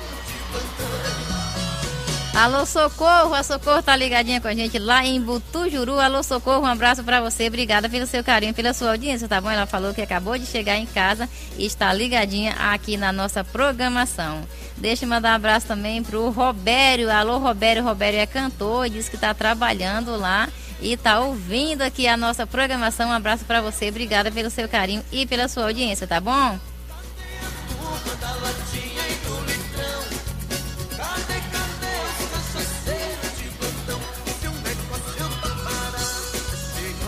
Alô, 2.33 2.65
Socorro, 2.65 3.33
a 3.33 3.43
Socorro 3.43 3.83
tá 3.83 3.93
ligadinha 3.93 4.39
com 4.39 4.47
a 4.47 4.55
gente 4.55 4.79
lá 4.79 5.05
em 5.05 5.19
Butujuru. 5.19 5.99
Alô, 5.99 6.23
Socorro, 6.23 6.61
um 6.61 6.65
abraço 6.65 7.03
para 7.03 7.19
você. 7.19 7.47
Obrigada 7.47 7.89
pelo 7.89 8.07
seu 8.07 8.23
carinho, 8.23 8.53
pela 8.53 8.73
sua 8.73 8.91
audiência, 8.91 9.27
tá 9.27 9.41
bom? 9.41 9.51
Ela 9.51 9.65
falou 9.65 9.93
que 9.93 10.01
acabou 10.01 10.37
de 10.37 10.45
chegar 10.45 10.77
em 10.77 10.85
casa 10.85 11.29
e 11.57 11.65
está 11.65 11.91
ligadinha 11.91 12.53
aqui 12.53 12.95
na 12.95 13.11
nossa 13.11 13.43
programação. 13.43 14.41
Deixa 14.77 15.03
eu 15.03 15.09
mandar 15.09 15.33
um 15.33 15.35
abraço 15.35 15.67
também 15.67 16.01
pro 16.01 16.29
Robério. 16.29 17.11
Alô, 17.11 17.37
Robério. 17.37 17.83
Robério 17.83 18.19
é 18.19 18.25
cantor, 18.25 18.89
diz 18.89 19.09
que 19.09 19.17
tá 19.17 19.33
trabalhando 19.33 20.15
lá 20.15 20.47
e 20.81 20.95
tá 20.95 21.19
ouvindo 21.19 21.81
aqui 21.81 22.07
a 22.07 22.15
nossa 22.15 22.47
programação. 22.47 23.09
Um 23.09 23.13
abraço 23.13 23.43
para 23.43 23.61
você. 23.61 23.89
Obrigada 23.89 24.31
pelo 24.31 24.49
seu 24.49 24.69
carinho 24.69 25.03
e 25.11 25.25
pela 25.25 25.49
sua 25.49 25.65
audiência, 25.65 26.07
tá 26.07 26.21
bom? 26.21 26.57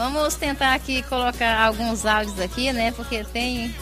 Vamos 0.04 0.36
tentar 0.36 0.74
aqui 0.74 1.02
colocar 1.04 1.62
alguns 1.66 2.06
áudios 2.06 2.38
aqui, 2.38 2.74
né? 2.74 2.92
Porque 2.92 3.24
tem 3.24 3.74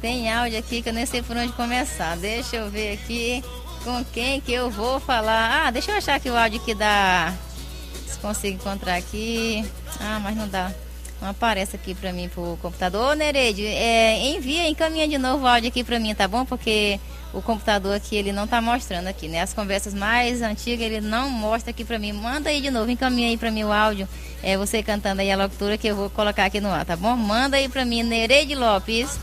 tem 0.00 0.32
áudio 0.32 0.56
aqui 0.56 0.80
que 0.80 0.88
eu 0.88 0.92
nem 0.92 1.04
sei 1.04 1.20
por 1.20 1.36
onde 1.36 1.52
começar. 1.54 2.16
Deixa 2.16 2.54
eu 2.54 2.70
ver 2.70 2.92
aqui 2.92 3.42
com 3.82 4.04
quem 4.04 4.40
que 4.40 4.52
eu 4.52 4.70
vou 4.70 5.00
falar. 5.00 5.66
Ah, 5.66 5.70
deixa 5.72 5.90
eu 5.90 5.96
achar 5.96 6.14
aqui 6.14 6.30
o 6.30 6.36
áudio 6.36 6.60
aqui 6.60 6.76
da 6.76 7.34
se 8.06 8.16
consigo 8.20 8.54
encontrar 8.54 8.94
aqui. 8.94 9.68
Ah, 9.98 10.20
mas 10.22 10.36
não 10.36 10.46
dá. 10.48 10.72
Não 11.20 11.30
aparece 11.30 11.74
aqui 11.74 11.92
pra 11.92 12.12
mim 12.12 12.28
pro 12.28 12.56
computador. 12.62 13.10
Ô, 13.10 13.14
Nereide, 13.14 13.66
é, 13.66 14.28
envia, 14.28 14.68
encaminha 14.68 15.08
de 15.08 15.18
novo 15.18 15.42
o 15.42 15.48
áudio 15.48 15.70
aqui 15.70 15.82
pra 15.82 15.98
mim, 15.98 16.14
tá 16.14 16.28
bom? 16.28 16.44
Porque 16.44 17.00
o 17.36 17.42
computador 17.42 17.94
aqui 17.94 18.16
ele 18.16 18.32
não 18.32 18.46
tá 18.46 18.62
mostrando 18.62 19.08
aqui, 19.08 19.28
né? 19.28 19.42
As 19.42 19.52
conversas 19.52 19.92
mais 19.92 20.40
antigas 20.40 20.86
ele 20.86 21.02
não 21.02 21.28
mostra 21.28 21.70
aqui 21.70 21.84
para 21.84 21.98
mim. 21.98 22.10
Manda 22.12 22.48
aí 22.48 22.62
de 22.62 22.70
novo, 22.70 22.90
encaminha 22.90 23.28
aí 23.28 23.36
para 23.36 23.50
mim 23.50 23.62
o 23.62 23.70
áudio. 23.70 24.08
É 24.42 24.56
você 24.56 24.82
cantando 24.82 25.20
aí 25.20 25.30
a 25.30 25.36
locutora 25.36 25.76
que 25.76 25.86
eu 25.86 25.94
vou 25.94 26.08
colocar 26.08 26.46
aqui 26.46 26.62
no 26.62 26.70
ar, 26.70 26.86
tá 26.86 26.96
bom? 26.96 27.14
Manda 27.14 27.58
aí 27.58 27.68
para 27.68 27.84
mim, 27.84 28.02
Nereide 28.02 28.54
Lopes. 28.54 29.18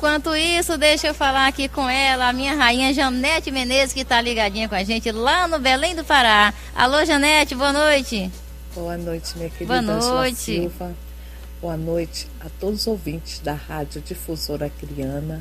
Enquanto 0.00 0.34
isso, 0.34 0.78
deixa 0.78 1.08
eu 1.08 1.14
falar 1.14 1.46
aqui 1.46 1.68
com 1.68 1.86
ela, 1.86 2.30
a 2.30 2.32
minha 2.32 2.54
rainha 2.54 2.90
Janete 2.90 3.50
Menezes, 3.50 3.92
que 3.92 4.00
está 4.00 4.18
ligadinha 4.18 4.66
com 4.66 4.74
a 4.74 4.82
gente 4.82 5.12
lá 5.12 5.46
no 5.46 5.58
Belém 5.58 5.94
do 5.94 6.02
Pará. 6.02 6.54
Alô, 6.74 7.04
Janete, 7.04 7.54
boa 7.54 7.70
noite. 7.70 8.30
Boa 8.74 8.96
noite, 8.96 9.36
minha 9.36 9.50
querida 9.50 9.82
Boa 9.82 9.82
noite. 9.82 10.36
Silva. 10.36 10.96
Boa 11.60 11.76
noite 11.76 12.26
a 12.40 12.48
todos 12.58 12.80
os 12.80 12.86
ouvintes 12.86 13.40
da 13.40 13.52
Rádio 13.52 14.00
Difusora 14.00 14.70
Criana, 14.70 15.38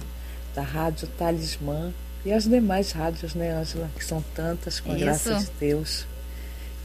da 0.54 0.62
Rádio 0.62 1.08
Talismã 1.18 1.94
e 2.26 2.34
as 2.34 2.44
demais 2.44 2.92
rádios, 2.92 3.36
né, 3.36 3.52
Ângela, 3.52 3.90
que 3.96 4.04
são 4.04 4.22
tantas, 4.36 4.82
com 4.82 4.92
a 4.92 4.96
Isso. 4.96 5.06
graça 5.06 5.36
de 5.36 5.48
Deus. 5.58 6.06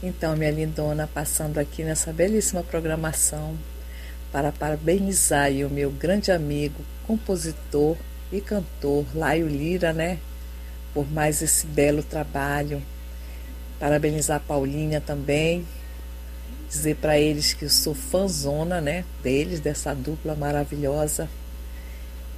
Então, 0.01 0.33
minha 0.37 0.51
lindona, 0.51 1.09
passando 1.13 1.57
aqui 1.57 1.83
nessa 1.83 2.13
belíssima 2.13 2.63
programação 2.63 3.57
para 4.31 4.51
parabenizar 4.51 5.51
o 5.51 5.69
meu 5.69 5.91
grande 5.91 6.31
amigo, 6.31 6.83
compositor 7.05 7.95
e 8.31 8.41
cantor 8.41 9.05
Laio 9.13 9.47
Lira, 9.47 9.93
né? 9.93 10.19
Por 10.93 11.09
mais 11.11 11.41
esse 11.41 11.65
belo 11.65 12.03
trabalho. 12.03 12.81
Parabenizar 13.79 14.37
a 14.37 14.39
Paulinha 14.39 14.99
também. 14.99 15.65
Dizer 16.69 16.95
para 16.95 17.17
eles 17.17 17.53
que 17.53 17.65
eu 17.65 17.69
sou 17.69 17.93
fãzona, 17.93 18.81
né? 18.81 19.05
Deles, 19.21 19.59
dessa 19.59 19.93
dupla 19.93 20.35
maravilhosa. 20.35 21.29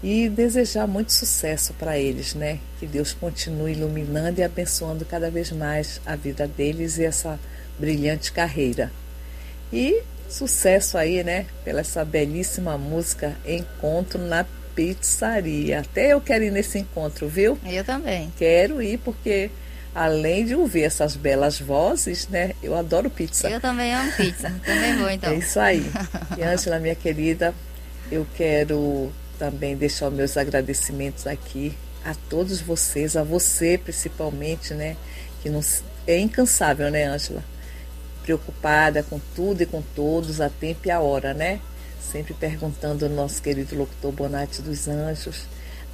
E 0.03 0.29
desejar 0.29 0.87
muito 0.87 1.11
sucesso 1.11 1.73
para 1.73 1.97
eles, 1.97 2.35
né? 2.35 2.59
Que 2.79 2.85
Deus 2.85 3.13
continue 3.13 3.71
iluminando 3.71 4.39
e 4.39 4.43
abençoando 4.43 5.05
cada 5.05 5.31
vez 5.31 5.51
mais 5.51 5.99
a 6.05 6.15
vida 6.15 6.47
deles 6.47 6.97
e 6.97 7.05
essa 7.05 7.39
brilhante 7.79 8.31
carreira. 8.31 8.91
E 9.71 10.03
sucesso 10.29 10.97
aí, 10.97 11.23
né? 11.23 11.45
Pela 11.63 11.81
essa 11.81 12.03
belíssima 12.03 12.77
música 12.77 13.35
Encontro 13.45 14.19
na 14.19 14.45
Pizzaria. 14.75 15.79
Até 15.79 16.13
eu 16.13 16.21
quero 16.21 16.43
ir 16.43 16.51
nesse 16.51 16.77
encontro, 16.77 17.27
viu? 17.27 17.57
Eu 17.65 17.83
também. 17.83 18.31
Quero 18.37 18.81
ir 18.81 18.97
porque 18.99 19.49
além 19.95 20.45
de 20.45 20.53
ouvir 20.53 20.83
essas 20.83 21.15
belas 21.15 21.59
vozes, 21.59 22.27
né? 22.27 22.53
Eu 22.61 22.75
adoro 22.75 23.09
pizza. 23.09 23.49
Eu 23.49 23.59
também 23.59 23.93
amo 23.93 24.11
pizza. 24.11 24.53
também 24.63 24.95
vou, 24.95 25.09
então. 25.09 25.33
É 25.33 25.35
isso 25.35 25.59
aí. 25.59 25.83
E 26.37 26.43
Ângela, 26.43 26.77
minha 26.77 26.93
querida, 26.93 27.53
eu 28.11 28.27
quero 28.35 29.11
também 29.39 29.75
deixar 29.75 30.11
meus 30.11 30.37
agradecimentos 30.37 31.25
aqui 31.25 31.75
a 32.05 32.13
todos 32.29 32.61
vocês, 32.61 33.17
a 33.17 33.23
você 33.23 33.79
principalmente, 33.83 34.73
né? 34.73 34.95
Que 35.41 35.49
não, 35.49 35.61
é 36.05 36.19
incansável, 36.19 36.91
né, 36.91 37.05
Ângela? 37.05 37.43
Preocupada 38.27 39.03
com 39.03 39.21
tudo 39.33 39.63
e 39.63 39.65
com 39.65 39.81
todos, 39.95 40.41
a 40.41 40.49
tempo 40.49 40.81
e 40.85 40.91
a 40.91 40.99
hora, 40.99 41.33
né? 41.33 41.61
Sempre 42.11 42.33
perguntando 42.33 43.05
ao 43.05 43.11
nosso 43.11 43.41
querido 43.41 43.73
locutor 43.73 44.11
Bonatti 44.11 44.61
dos 44.61 44.85
Anjos. 44.89 45.45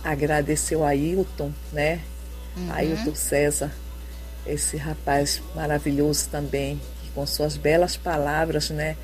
Agradeceu 0.04 0.84
a 0.84 0.90
Ailton, 0.90 1.52
né? 1.72 2.00
Uhum. 2.58 2.72
Ailton 2.72 3.14
César, 3.14 3.72
esse 4.48 4.78
rapaz 4.78 5.44
maravilhoso 5.54 6.28
também, 6.30 6.82
que 7.04 7.12
com 7.12 7.24
suas 7.28 7.56
belas 7.56 7.96
palavras, 7.98 8.72
né? 8.72 8.98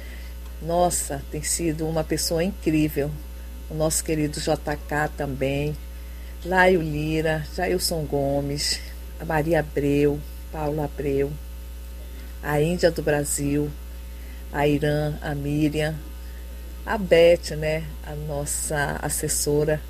Nossa, 0.60 1.22
tem 1.30 1.44
sido 1.44 1.88
uma 1.88 2.04
pessoa 2.04 2.44
incrível. 2.44 3.12
O 3.70 3.76
nosso 3.76 4.04
querido 4.04 4.40
JK 4.40 5.12
também, 5.16 5.78
Laio 6.44 6.82
Lira, 6.82 7.46
Jailson 7.56 8.06
Gomes, 8.06 8.80
a 9.20 9.26
Maria 9.26 9.60
Abreu, 9.60 10.20
Paula 10.52 10.86
Abreu, 10.86 11.32
a 12.42 12.62
Índia 12.62 12.92
do 12.92 13.02
Brasil, 13.02 13.70
a 14.52 14.68
Irã, 14.68 15.18
a 15.22 15.36
Miriam, 15.36 15.96
a 16.86 16.98
Beth, 16.98 17.56
né? 17.58 17.84
A 18.06 18.16
nossa 18.16 19.00
assessora, 19.02 19.82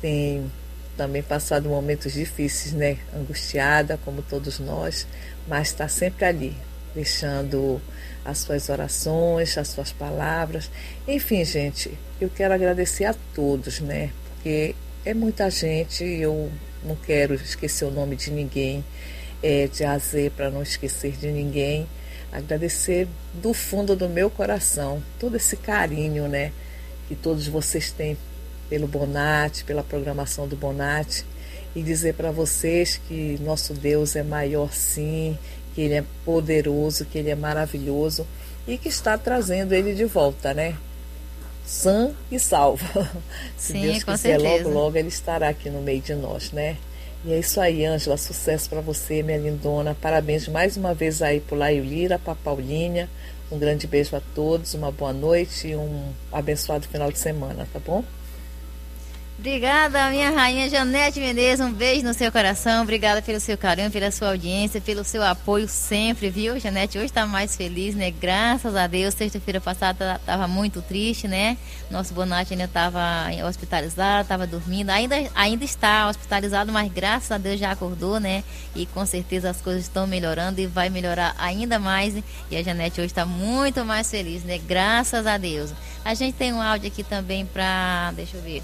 tem 0.00 0.50
também 0.96 1.22
passado 1.22 1.68
momentos 1.68 2.12
difíceis, 2.12 2.74
né? 2.74 2.98
Angustiada, 3.14 3.98
como 4.04 4.22
todos 4.22 4.58
nós, 4.58 5.06
mas 5.46 5.68
está 5.68 5.88
sempre 5.88 6.24
ali, 6.24 6.56
deixando 6.94 7.80
as 8.24 8.38
suas 8.38 8.68
orações, 8.68 9.56
as 9.56 9.68
suas 9.68 9.92
palavras. 9.92 10.70
Enfim, 11.06 11.44
gente, 11.44 11.96
eu 12.20 12.28
quero 12.28 12.52
agradecer 12.52 13.04
a 13.04 13.14
todos, 13.34 13.80
né? 13.80 14.10
Porque 14.34 14.74
é 15.04 15.14
muita 15.14 15.48
gente, 15.48 16.04
eu 16.04 16.50
não 16.84 16.96
quero 16.96 17.34
esquecer 17.34 17.84
o 17.84 17.90
nome 17.90 18.16
de 18.16 18.30
ninguém, 18.30 18.84
é, 19.42 19.66
de 19.66 19.84
A 19.84 19.98
para 20.34 20.50
não 20.50 20.62
esquecer 20.62 21.12
de 21.12 21.30
ninguém. 21.30 21.86
Agradecer 22.32 23.08
do 23.34 23.52
fundo 23.52 23.96
do 23.96 24.08
meu 24.08 24.30
coração 24.30 25.02
todo 25.18 25.36
esse 25.36 25.56
carinho, 25.56 26.28
né? 26.28 26.52
Que 27.08 27.14
todos 27.14 27.48
vocês 27.48 27.90
têm 27.90 28.16
pelo 28.68 28.86
Bonate, 28.86 29.64
pela 29.64 29.82
programação 29.82 30.46
do 30.46 30.54
Bonate 30.54 31.24
e 31.74 31.82
dizer 31.82 32.14
para 32.14 32.30
vocês 32.30 33.00
que 33.08 33.36
nosso 33.40 33.74
Deus 33.74 34.14
é 34.14 34.22
maior 34.22 34.72
sim, 34.72 35.36
que 35.74 35.82
Ele 35.82 35.94
é 35.94 36.04
poderoso, 36.24 37.04
que 37.04 37.18
Ele 37.18 37.30
é 37.30 37.34
maravilhoso 37.34 38.26
e 38.66 38.78
que 38.78 38.88
está 38.88 39.18
trazendo 39.18 39.72
Ele 39.72 39.94
de 39.94 40.04
volta, 40.04 40.54
né? 40.54 40.76
Sã 41.66 42.12
e 42.30 42.38
salvo. 42.38 42.84
Se 43.56 43.72
Sim, 43.72 43.82
Deus 43.82 44.04
com 44.04 44.12
quiser, 44.12 44.40
certeza. 44.40 44.64
logo, 44.64 44.68
logo 44.70 44.96
Ele 44.96 45.08
estará 45.08 45.48
aqui 45.48 45.70
no 45.70 45.80
meio 45.80 46.00
de 46.00 46.14
nós, 46.14 46.52
né? 46.52 46.76
E 47.24 47.32
é 47.32 47.38
isso 47.38 47.60
aí, 47.60 47.84
Ângela. 47.84 48.16
Sucesso 48.16 48.68
para 48.70 48.80
você, 48.80 49.22
minha 49.22 49.38
lindona. 49.38 49.94
Parabéns 49.94 50.48
mais 50.48 50.76
uma 50.76 50.94
vez 50.94 51.20
aí 51.20 51.40
pro 51.40 51.56
Laio 51.56 51.84
Lira, 51.84 52.18
pra 52.18 52.34
Paulinha. 52.34 53.08
Um 53.52 53.58
grande 53.58 53.86
beijo 53.86 54.14
a 54.16 54.20
todos, 54.34 54.74
uma 54.74 54.92
boa 54.92 55.12
noite 55.12 55.68
e 55.68 55.76
um 55.76 56.12
abençoado 56.32 56.86
final 56.86 57.10
de 57.10 57.18
semana, 57.18 57.66
tá 57.72 57.80
bom? 57.80 58.04
Obrigada, 59.40 60.10
minha 60.10 60.28
rainha 60.28 60.68
Janete 60.68 61.18
Menezes. 61.18 61.64
Um 61.64 61.72
beijo 61.72 62.04
no 62.04 62.12
seu 62.12 62.30
coração. 62.30 62.82
Obrigada 62.82 63.22
pelo 63.22 63.40
seu 63.40 63.56
carinho, 63.56 63.90
pela 63.90 64.10
sua 64.10 64.28
audiência, 64.28 64.82
pelo 64.82 65.02
seu 65.02 65.22
apoio 65.22 65.66
sempre, 65.66 66.28
viu? 66.28 66.60
Janete 66.60 66.98
hoje 66.98 67.06
está 67.06 67.26
mais 67.26 67.56
feliz, 67.56 67.94
né? 67.94 68.10
Graças 68.10 68.76
a 68.76 68.86
Deus. 68.86 69.14
Sexta-feira 69.14 69.58
passada 69.58 70.16
estava 70.20 70.46
muito 70.46 70.82
triste, 70.82 71.26
né? 71.26 71.56
Nosso 71.90 72.12
Bonatti 72.12 72.52
ainda 72.52 72.64
estava 72.64 73.00
hospitalizado, 73.48 74.24
estava 74.24 74.46
dormindo. 74.46 74.90
Ainda, 74.90 75.16
ainda 75.34 75.64
está 75.64 76.10
hospitalizado, 76.10 76.70
mas 76.70 76.92
graças 76.92 77.32
a 77.32 77.38
Deus 77.38 77.58
já 77.58 77.70
acordou, 77.70 78.20
né? 78.20 78.44
E 78.76 78.84
com 78.84 79.06
certeza 79.06 79.48
as 79.48 79.62
coisas 79.62 79.84
estão 79.84 80.06
melhorando 80.06 80.60
e 80.60 80.66
vai 80.66 80.90
melhorar 80.90 81.34
ainda 81.38 81.78
mais. 81.78 82.14
E 82.50 82.56
a 82.58 82.62
Janete 82.62 83.00
hoje 83.00 83.06
está 83.06 83.24
muito 83.24 83.86
mais 83.86 84.10
feliz, 84.10 84.44
né? 84.44 84.58
Graças 84.58 85.26
a 85.26 85.38
Deus. 85.38 85.72
A 86.04 86.12
gente 86.12 86.34
tem 86.34 86.52
um 86.52 86.60
áudio 86.60 86.88
aqui 86.88 87.02
também 87.02 87.46
para. 87.46 88.12
Deixa 88.14 88.36
eu 88.36 88.42
ver 88.42 88.62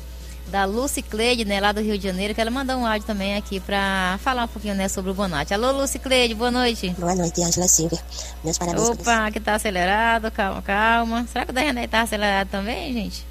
da 0.49 0.65
Lucy 0.65 1.03
Cleide, 1.03 1.45
né, 1.45 1.61
lá 1.61 1.73
do 1.73 1.81
Rio 1.81 1.99
de 1.99 2.05
Janeiro, 2.05 2.35
que 2.35 2.41
ela 2.41 2.51
mandou 2.51 2.77
um 2.77 2.87
áudio 2.87 3.07
também 3.07 3.37
aqui 3.37 3.59
para 3.59 4.19
falar 4.23 4.45
um 4.45 4.49
pouquinho, 4.49 4.75
né, 4.75 4.89
sobre 4.89 5.11
o 5.11 5.15
Bonatti. 5.15 5.53
Alô, 5.53 5.73
Lucy 5.73 5.99
Cleide, 5.99 6.35
boa 6.35 6.51
noite. 6.51 6.91
Boa 6.99 7.15
noite, 7.15 7.43
Angela 7.43 7.69
Silvia. 7.69 7.99
Meus 8.45 8.59
parabéns. 8.59 8.89
Opa, 8.89 9.31
que 9.31 9.41
tá 9.41 9.55
acelerado, 9.55 10.31
calma, 10.31 10.63
calma. 10.63 11.27
Será 11.33 11.45
que 11.45 11.51
o 11.51 11.55
da 11.55 11.61
René 11.61 11.87
tá 11.87 12.03
acelerado 12.03 12.49
também, 12.49 12.93
gente? 12.93 13.27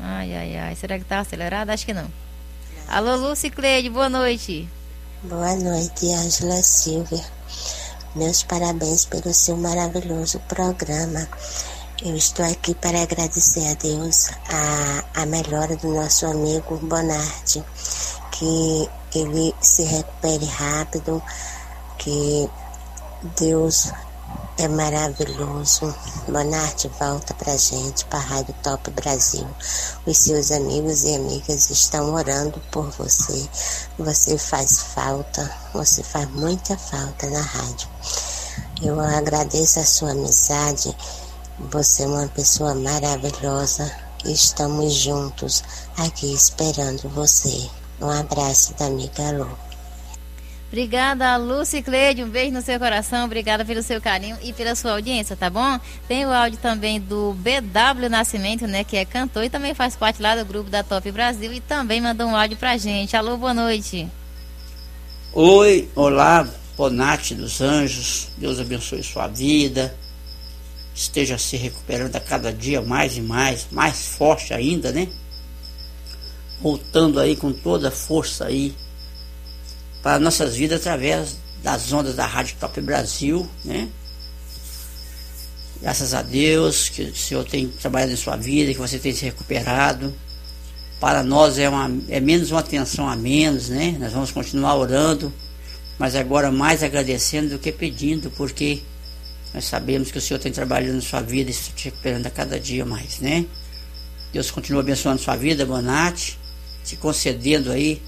Ai, 0.00 0.34
ai, 0.34 0.56
ai, 0.56 0.74
será 0.74 0.98
que 0.98 1.04
tá 1.04 1.20
acelerado? 1.20 1.70
Acho 1.70 1.86
que 1.86 1.94
não. 1.94 2.10
Alô, 2.88 3.16
Lucy 3.16 3.48
Cleide, 3.50 3.88
boa 3.88 4.08
noite. 4.08 4.68
Boa 5.22 5.54
noite, 5.54 6.12
Angela 6.12 6.60
Silvia. 6.62 7.24
Meus 8.14 8.42
parabéns 8.42 9.06
pelo 9.06 9.32
seu 9.32 9.56
maravilhoso 9.56 10.40
programa. 10.40 11.26
Eu 12.04 12.16
estou 12.16 12.44
aqui 12.44 12.74
para 12.74 13.00
agradecer 13.00 13.64
a 13.68 13.74
Deus 13.74 14.30
a, 14.50 15.22
a 15.22 15.26
melhora 15.26 15.76
do 15.76 15.86
nosso 15.86 16.26
amigo 16.26 16.76
Bonardi, 16.78 17.62
que 18.32 18.90
ele 19.14 19.54
se 19.60 19.84
recupere 19.84 20.44
rápido, 20.46 21.22
que 21.98 22.50
Deus 23.38 23.92
é 24.58 24.66
maravilhoso. 24.66 25.94
Bonardi 26.26 26.90
volta 26.98 27.34
pra 27.34 27.56
gente, 27.56 28.04
para 28.06 28.18
a 28.18 28.22
Rádio 28.22 28.54
Top 28.64 28.90
Brasil. 28.90 29.46
Os 30.04 30.18
seus 30.18 30.50
amigos 30.50 31.04
e 31.04 31.14
amigas 31.14 31.70
estão 31.70 32.12
orando 32.14 32.60
por 32.72 32.90
você. 32.90 33.48
Você 33.96 34.36
faz 34.36 34.82
falta, 34.92 35.48
você 35.72 36.02
faz 36.02 36.28
muita 36.30 36.76
falta 36.76 37.30
na 37.30 37.42
rádio. 37.42 37.88
Eu 38.82 38.98
agradeço 38.98 39.78
a 39.78 39.84
sua 39.84 40.10
amizade. 40.10 40.92
Você 41.70 42.02
é 42.02 42.06
uma 42.06 42.28
pessoa 42.28 42.74
maravilhosa. 42.74 43.90
Estamos 44.24 44.94
juntos 44.94 45.62
aqui 45.96 46.32
esperando 46.32 47.08
você. 47.08 47.68
Um 48.00 48.10
abraço 48.10 48.74
da 48.74 48.86
amiga 48.86 49.30
Lu. 49.30 49.48
Obrigada, 50.68 51.36
Lucy 51.36 51.82
Cleide. 51.82 52.24
Um 52.24 52.28
beijo 52.28 52.52
no 52.52 52.62
seu 52.62 52.78
coração. 52.78 53.26
Obrigada 53.26 53.64
pelo 53.64 53.82
seu 53.82 54.00
carinho 54.00 54.36
e 54.42 54.52
pela 54.52 54.74
sua 54.74 54.92
audiência, 54.92 55.36
tá 55.36 55.50
bom? 55.50 55.78
Tem 56.08 56.24
o 56.26 56.32
áudio 56.32 56.58
também 56.58 56.98
do 56.98 57.34
BW 57.34 58.08
Nascimento, 58.10 58.66
né? 58.66 58.82
Que 58.82 58.96
é 58.96 59.04
cantor 59.04 59.44
e 59.44 59.50
também 59.50 59.74
faz 59.74 59.94
parte 59.94 60.20
lá 60.20 60.34
do 60.34 60.44
grupo 60.44 60.70
da 60.70 60.82
Top 60.82 61.08
Brasil 61.12 61.52
e 61.52 61.60
também 61.60 62.00
mandou 62.00 62.26
um 62.26 62.36
áudio 62.36 62.56
pra 62.56 62.76
gente. 62.76 63.16
Alô, 63.16 63.36
boa 63.36 63.54
noite. 63.54 64.08
Oi, 65.34 65.88
olá, 65.94 66.48
Bonate 66.76 67.34
dos 67.34 67.60
Anjos. 67.60 68.28
Deus 68.36 68.58
abençoe 68.58 69.02
sua 69.02 69.28
vida. 69.28 69.94
Esteja 70.94 71.38
se 71.38 71.56
recuperando 71.56 72.14
a 72.16 72.20
cada 72.20 72.52
dia 72.52 72.82
mais 72.82 73.16
e 73.16 73.20
mais, 73.20 73.66
mais 73.70 74.06
forte 74.06 74.52
ainda, 74.52 74.92
né? 74.92 75.08
Voltando 76.60 77.18
aí 77.18 77.34
com 77.34 77.52
toda 77.52 77.88
a 77.88 77.90
força 77.90 78.44
aí 78.44 78.74
para 80.02 80.18
nossas 80.18 80.56
vidas 80.56 80.80
através 80.80 81.36
das 81.62 81.92
ondas 81.92 82.16
da 82.16 82.26
Rádio 82.26 82.56
Top 82.58 82.78
Brasil, 82.80 83.48
né? 83.64 83.88
Graças 85.80 86.14
a 86.14 86.22
Deus 86.22 86.88
que 86.88 87.02
o 87.02 87.16
Senhor 87.16 87.44
tem 87.44 87.68
trabalhado 87.68 88.12
em 88.12 88.16
sua 88.16 88.36
vida, 88.36 88.72
que 88.72 88.78
você 88.78 88.98
tem 88.98 89.12
se 89.12 89.24
recuperado. 89.24 90.14
Para 91.00 91.24
nós 91.24 91.58
é, 91.58 91.68
uma, 91.68 91.90
é 92.08 92.20
menos 92.20 92.52
uma 92.52 92.60
atenção 92.60 93.08
a 93.08 93.16
menos, 93.16 93.68
né? 93.68 93.96
Nós 93.98 94.12
vamos 94.12 94.30
continuar 94.30 94.76
orando, 94.76 95.32
mas 95.98 96.14
agora 96.14 96.52
mais 96.52 96.84
agradecendo 96.84 97.50
do 97.50 97.58
que 97.58 97.72
pedindo, 97.72 98.30
porque 98.30 98.82
nós 99.52 99.64
sabemos 99.64 100.10
que 100.10 100.18
o 100.18 100.20
Senhor 100.20 100.38
tem 100.38 100.50
trabalhado 100.50 100.94
na 100.94 101.00
sua 101.00 101.20
vida 101.20 101.50
e 101.50 101.54
se 101.54 101.70
recuperando 101.76 102.26
a 102.26 102.30
cada 102.30 102.58
dia 102.58 102.84
mais, 102.84 103.18
né? 103.18 103.44
Deus 104.32 104.50
continua 104.50 104.80
abençoando 104.80 105.20
sua 105.20 105.36
vida, 105.36 105.66
Bonate, 105.66 106.38
te 106.84 106.96
concedendo 106.96 107.70
aí 107.70 108.00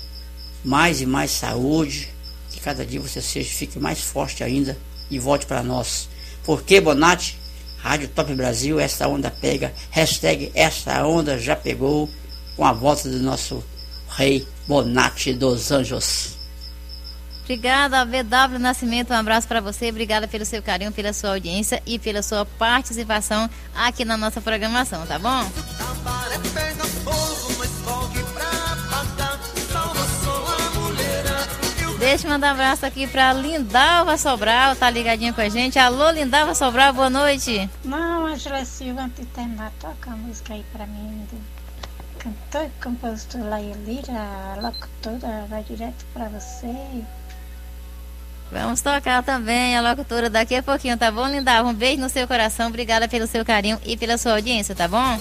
mais 0.64 1.03
e 1.03 1.07
mais 1.07 1.30
saúde, 1.30 2.09
que 2.51 2.61
cada 2.61 2.84
dia 2.84 3.01
você 3.01 3.20
seja, 3.20 3.51
fique 3.51 3.78
mais 3.78 4.01
forte 4.01 4.42
ainda 4.42 4.76
e 5.11 5.18
volte 5.18 5.45
para 5.45 5.62
nós. 5.62 6.09
Porque, 6.45 6.80
Bonatti, 6.80 7.38
Rádio 7.78 8.09
Top 8.09 8.34
Brasil, 8.34 8.80
essa 8.80 9.07
onda 9.07 9.30
pega, 9.30 9.74
hashtag 9.90 10.51
essa 10.55 11.07
onda 11.07 11.38
já 11.38 11.55
pegou, 11.55 12.09
com 12.57 12.64
a 12.64 12.72
volta 12.72 13.09
do 13.09 13.18
nosso 13.18 13.62
rei 14.09 14.47
Bonatti 14.66 15.34
dos 15.34 15.70
Anjos. 15.70 16.34
Obrigada, 17.45 18.07
VW 18.07 18.59
Nascimento. 18.59 19.12
Um 19.12 19.16
abraço 19.16 19.47
para 19.47 19.61
você. 19.61 19.90
Obrigada 19.90 20.26
pelo 20.26 20.47
seu 20.47 20.62
carinho, 20.62 20.90
pela 20.90 21.12
sua 21.12 21.30
audiência 21.30 21.82
e 21.86 21.99
pela 21.99 22.22
sua 22.22 22.47
participação 22.47 23.49
aqui 23.74 24.03
na 24.03 24.16
nossa 24.16 24.40
programação, 24.40 25.07
tá 25.07 25.18
bom? 25.18 25.45
Deixa 31.99 32.26
eu 32.26 32.30
mandar 32.30 32.49
um 32.49 32.51
abraço 32.53 32.84
aqui 32.84 33.07
pra 33.07 33.32
Lindalva 33.32 34.16
Sobral, 34.18 34.76
tá 34.76 34.90
ligadinha 34.90 35.32
com 35.32 35.40
a 35.40 35.49
gente. 35.49 35.78
Alô, 35.78 36.11
Lindalva 36.11 36.55
Sobral, 36.55 36.92
boa 36.92 37.11
noite. 37.11 37.68
Não, 37.84 38.26
Angela 38.26 38.64
Silva, 38.64 39.03
antes 39.03 39.20
de 39.20 39.26
terminar, 39.26 39.70
toca 39.80 40.11
a 40.11 40.16
música 40.16 40.55
aí 40.55 40.64
pra 40.72 40.86
mim 40.86 41.26
cantor 42.24 42.64
e 42.64 42.82
compositor 42.82 43.42
Laia 43.42 43.74
Lira, 43.84 44.57
locutora, 44.62 45.47
vai 45.49 45.62
direto 45.64 46.07
pra 46.14 46.28
você. 46.30 47.05
Vamos 48.51 48.80
tocar 48.80 49.22
também 49.22 49.76
a 49.76 49.80
locutora 49.80 50.30
daqui 50.30 50.55
a 50.55 50.62
pouquinho, 50.62 50.97
tá 50.97 51.11
bom, 51.11 51.26
Lindalva? 51.26 51.68
Um 51.68 51.74
beijo 51.74 52.01
no 52.01 52.09
seu 52.09 52.26
coração, 52.26 52.68
obrigada 52.68 53.09
pelo 53.09 53.26
seu 53.26 53.45
carinho 53.45 53.80
e 53.84 53.97
pela 53.97 54.16
sua 54.16 54.32
audiência, 54.32 54.74
tá 54.74 54.86
bom? 54.86 55.20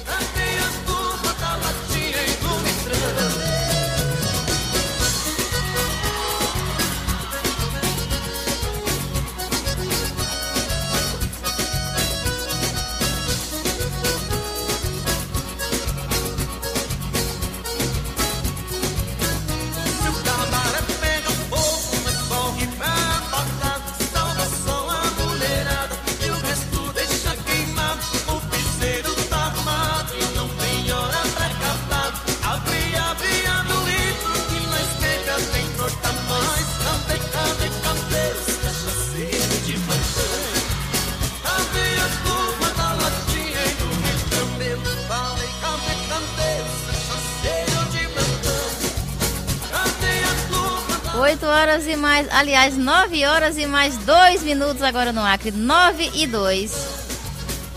Horas 51.73 51.87
e 51.87 51.95
mais, 51.95 52.27
aliás, 52.31 52.77
9 52.77 53.25
horas 53.25 53.57
e 53.57 53.65
mais 53.65 53.97
2 53.97 54.43
minutos 54.43 54.83
agora 54.83 55.11
no 55.11 55.21
Acre, 55.21 55.49
9 55.51 56.11
e 56.13 56.27
2. 56.27 56.71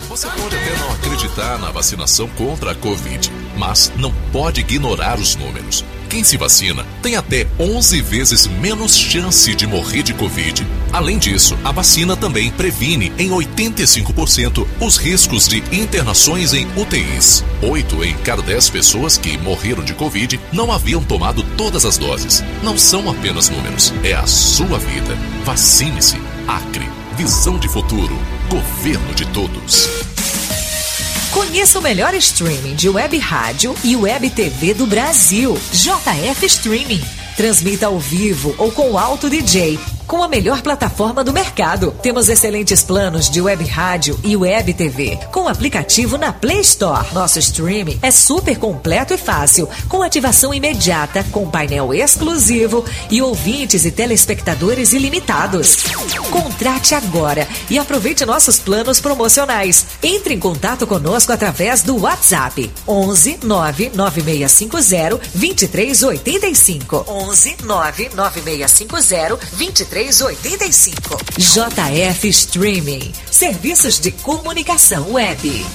Você 0.07 0.27
pode 0.27 0.55
até 0.55 0.77
não 0.77 0.91
acreditar 0.91 1.57
na 1.57 1.71
vacinação 1.71 2.27
contra 2.29 2.71
a 2.71 2.75
Covid, 2.75 3.31
mas 3.57 3.91
não 3.97 4.13
pode 4.31 4.61
ignorar 4.61 5.17
os 5.17 5.35
números. 5.35 5.83
Quem 6.17 6.23
se 6.23 6.35
vacina 6.35 6.83
tem 7.03 7.15
até 7.15 7.45
11 7.59 8.01
vezes 8.01 8.47
menos 8.47 8.97
chance 8.97 9.53
de 9.53 9.67
morrer 9.67 10.01
de 10.01 10.15
Covid. 10.15 10.65
Além 10.91 11.19
disso, 11.19 11.55
a 11.63 11.71
vacina 11.71 12.17
também 12.17 12.49
previne 12.49 13.13
em 13.19 13.29
85% 13.29 14.65
os 14.81 14.97
riscos 14.97 15.47
de 15.47 15.57
internações 15.71 16.53
em 16.53 16.65
UTIs. 16.75 17.43
8 17.61 18.03
em 18.03 18.17
cada 18.17 18.41
10 18.41 18.67
pessoas 18.71 19.15
que 19.15 19.37
morreram 19.37 19.83
de 19.83 19.93
Covid 19.93 20.39
não 20.51 20.71
haviam 20.71 21.03
tomado 21.03 21.43
todas 21.55 21.85
as 21.85 21.99
doses. 21.99 22.43
Não 22.63 22.75
são 22.79 23.07
apenas 23.11 23.49
números, 23.49 23.93
é 24.03 24.13
a 24.13 24.25
sua 24.25 24.79
vida. 24.79 25.15
Vacine-se. 25.45 26.19
Acre. 26.47 26.89
Visão 27.15 27.59
de 27.59 27.67
futuro. 27.67 28.17
Governo 28.49 29.13
de 29.13 29.23
todos. 29.27 30.06
Conheça 31.37 31.77
o 31.77 31.83
melhor 31.83 32.15
streaming 32.15 32.73
de 32.73 32.89
web 32.89 33.15
rádio 33.19 33.75
e 33.83 33.95
web 33.95 34.27
TV 34.31 34.73
do 34.73 34.87
Brasil. 34.87 35.55
JF 35.71 36.43
Streaming. 36.47 36.99
Transmita 37.35 37.85
ao 37.85 37.99
vivo 37.99 38.55
ou 38.57 38.71
com 38.71 38.97
alto 38.97 39.29
DJ 39.29 39.77
com 40.07 40.23
a 40.23 40.27
melhor 40.27 40.61
plataforma 40.61 41.23
do 41.23 41.33
mercado. 41.33 41.93
Temos 42.01 42.29
excelentes 42.29 42.81
planos 42.81 43.29
de 43.29 43.41
web 43.41 43.63
rádio 43.65 44.17
e 44.23 44.35
web 44.37 44.73
TV, 44.73 45.19
com 45.31 45.47
aplicativo 45.47 46.17
na 46.17 46.31
Play 46.31 46.61
Store. 46.61 47.13
Nosso 47.13 47.37
streaming 47.39 47.99
é 48.01 48.09
super 48.09 48.57
completo 48.57 49.13
e 49.13 49.17
fácil, 49.17 49.67
com 49.89 50.01
ativação 50.01 50.53
imediata, 50.53 51.25
com 51.31 51.49
painel 51.49 51.93
exclusivo 51.93 52.85
e 53.11 53.21
ouvintes 53.21 53.83
e 53.83 53.91
telespectadores 53.91 54.93
ilimitados. 54.93 55.83
Contrate 56.31 56.95
agora 56.95 57.47
e 57.69 57.77
aproveite 57.77 58.25
nossos 58.25 58.57
planos 58.57 59.01
promocionais. 59.01 59.85
Entre 60.01 60.33
em 60.33 60.39
contato 60.39 60.87
conosco 60.87 61.33
através 61.33 61.81
do 61.83 61.97
WhatsApp 62.01 62.71
11 62.87 63.39
99650 63.43 65.19
2385. 65.35 67.05
11 67.07 67.57
99650 67.63 69.35
2385. 69.57 69.96
3385. 69.97 71.17
JF 71.39 72.27
Streaming. 72.27 73.11
Serviços 73.31 73.99
de 73.99 74.11
comunicação 74.11 75.13
web. 75.13 75.65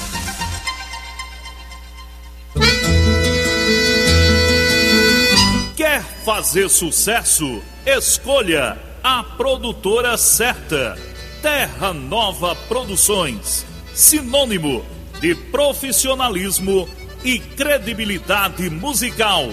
Quer 5.74 6.04
fazer 6.24 6.68
sucesso? 6.70 7.60
Escolha 7.84 8.78
a 9.02 9.24
produtora 9.24 10.16
certa. 10.16 10.96
Terra 11.42 11.92
Nova 11.92 12.54
Produções. 12.54 13.66
Sinônimo 13.92 14.84
de 15.20 15.34
profissionalismo 15.34 16.88
e 17.24 17.40
credibilidade 17.40 18.70
musical. 18.70 19.48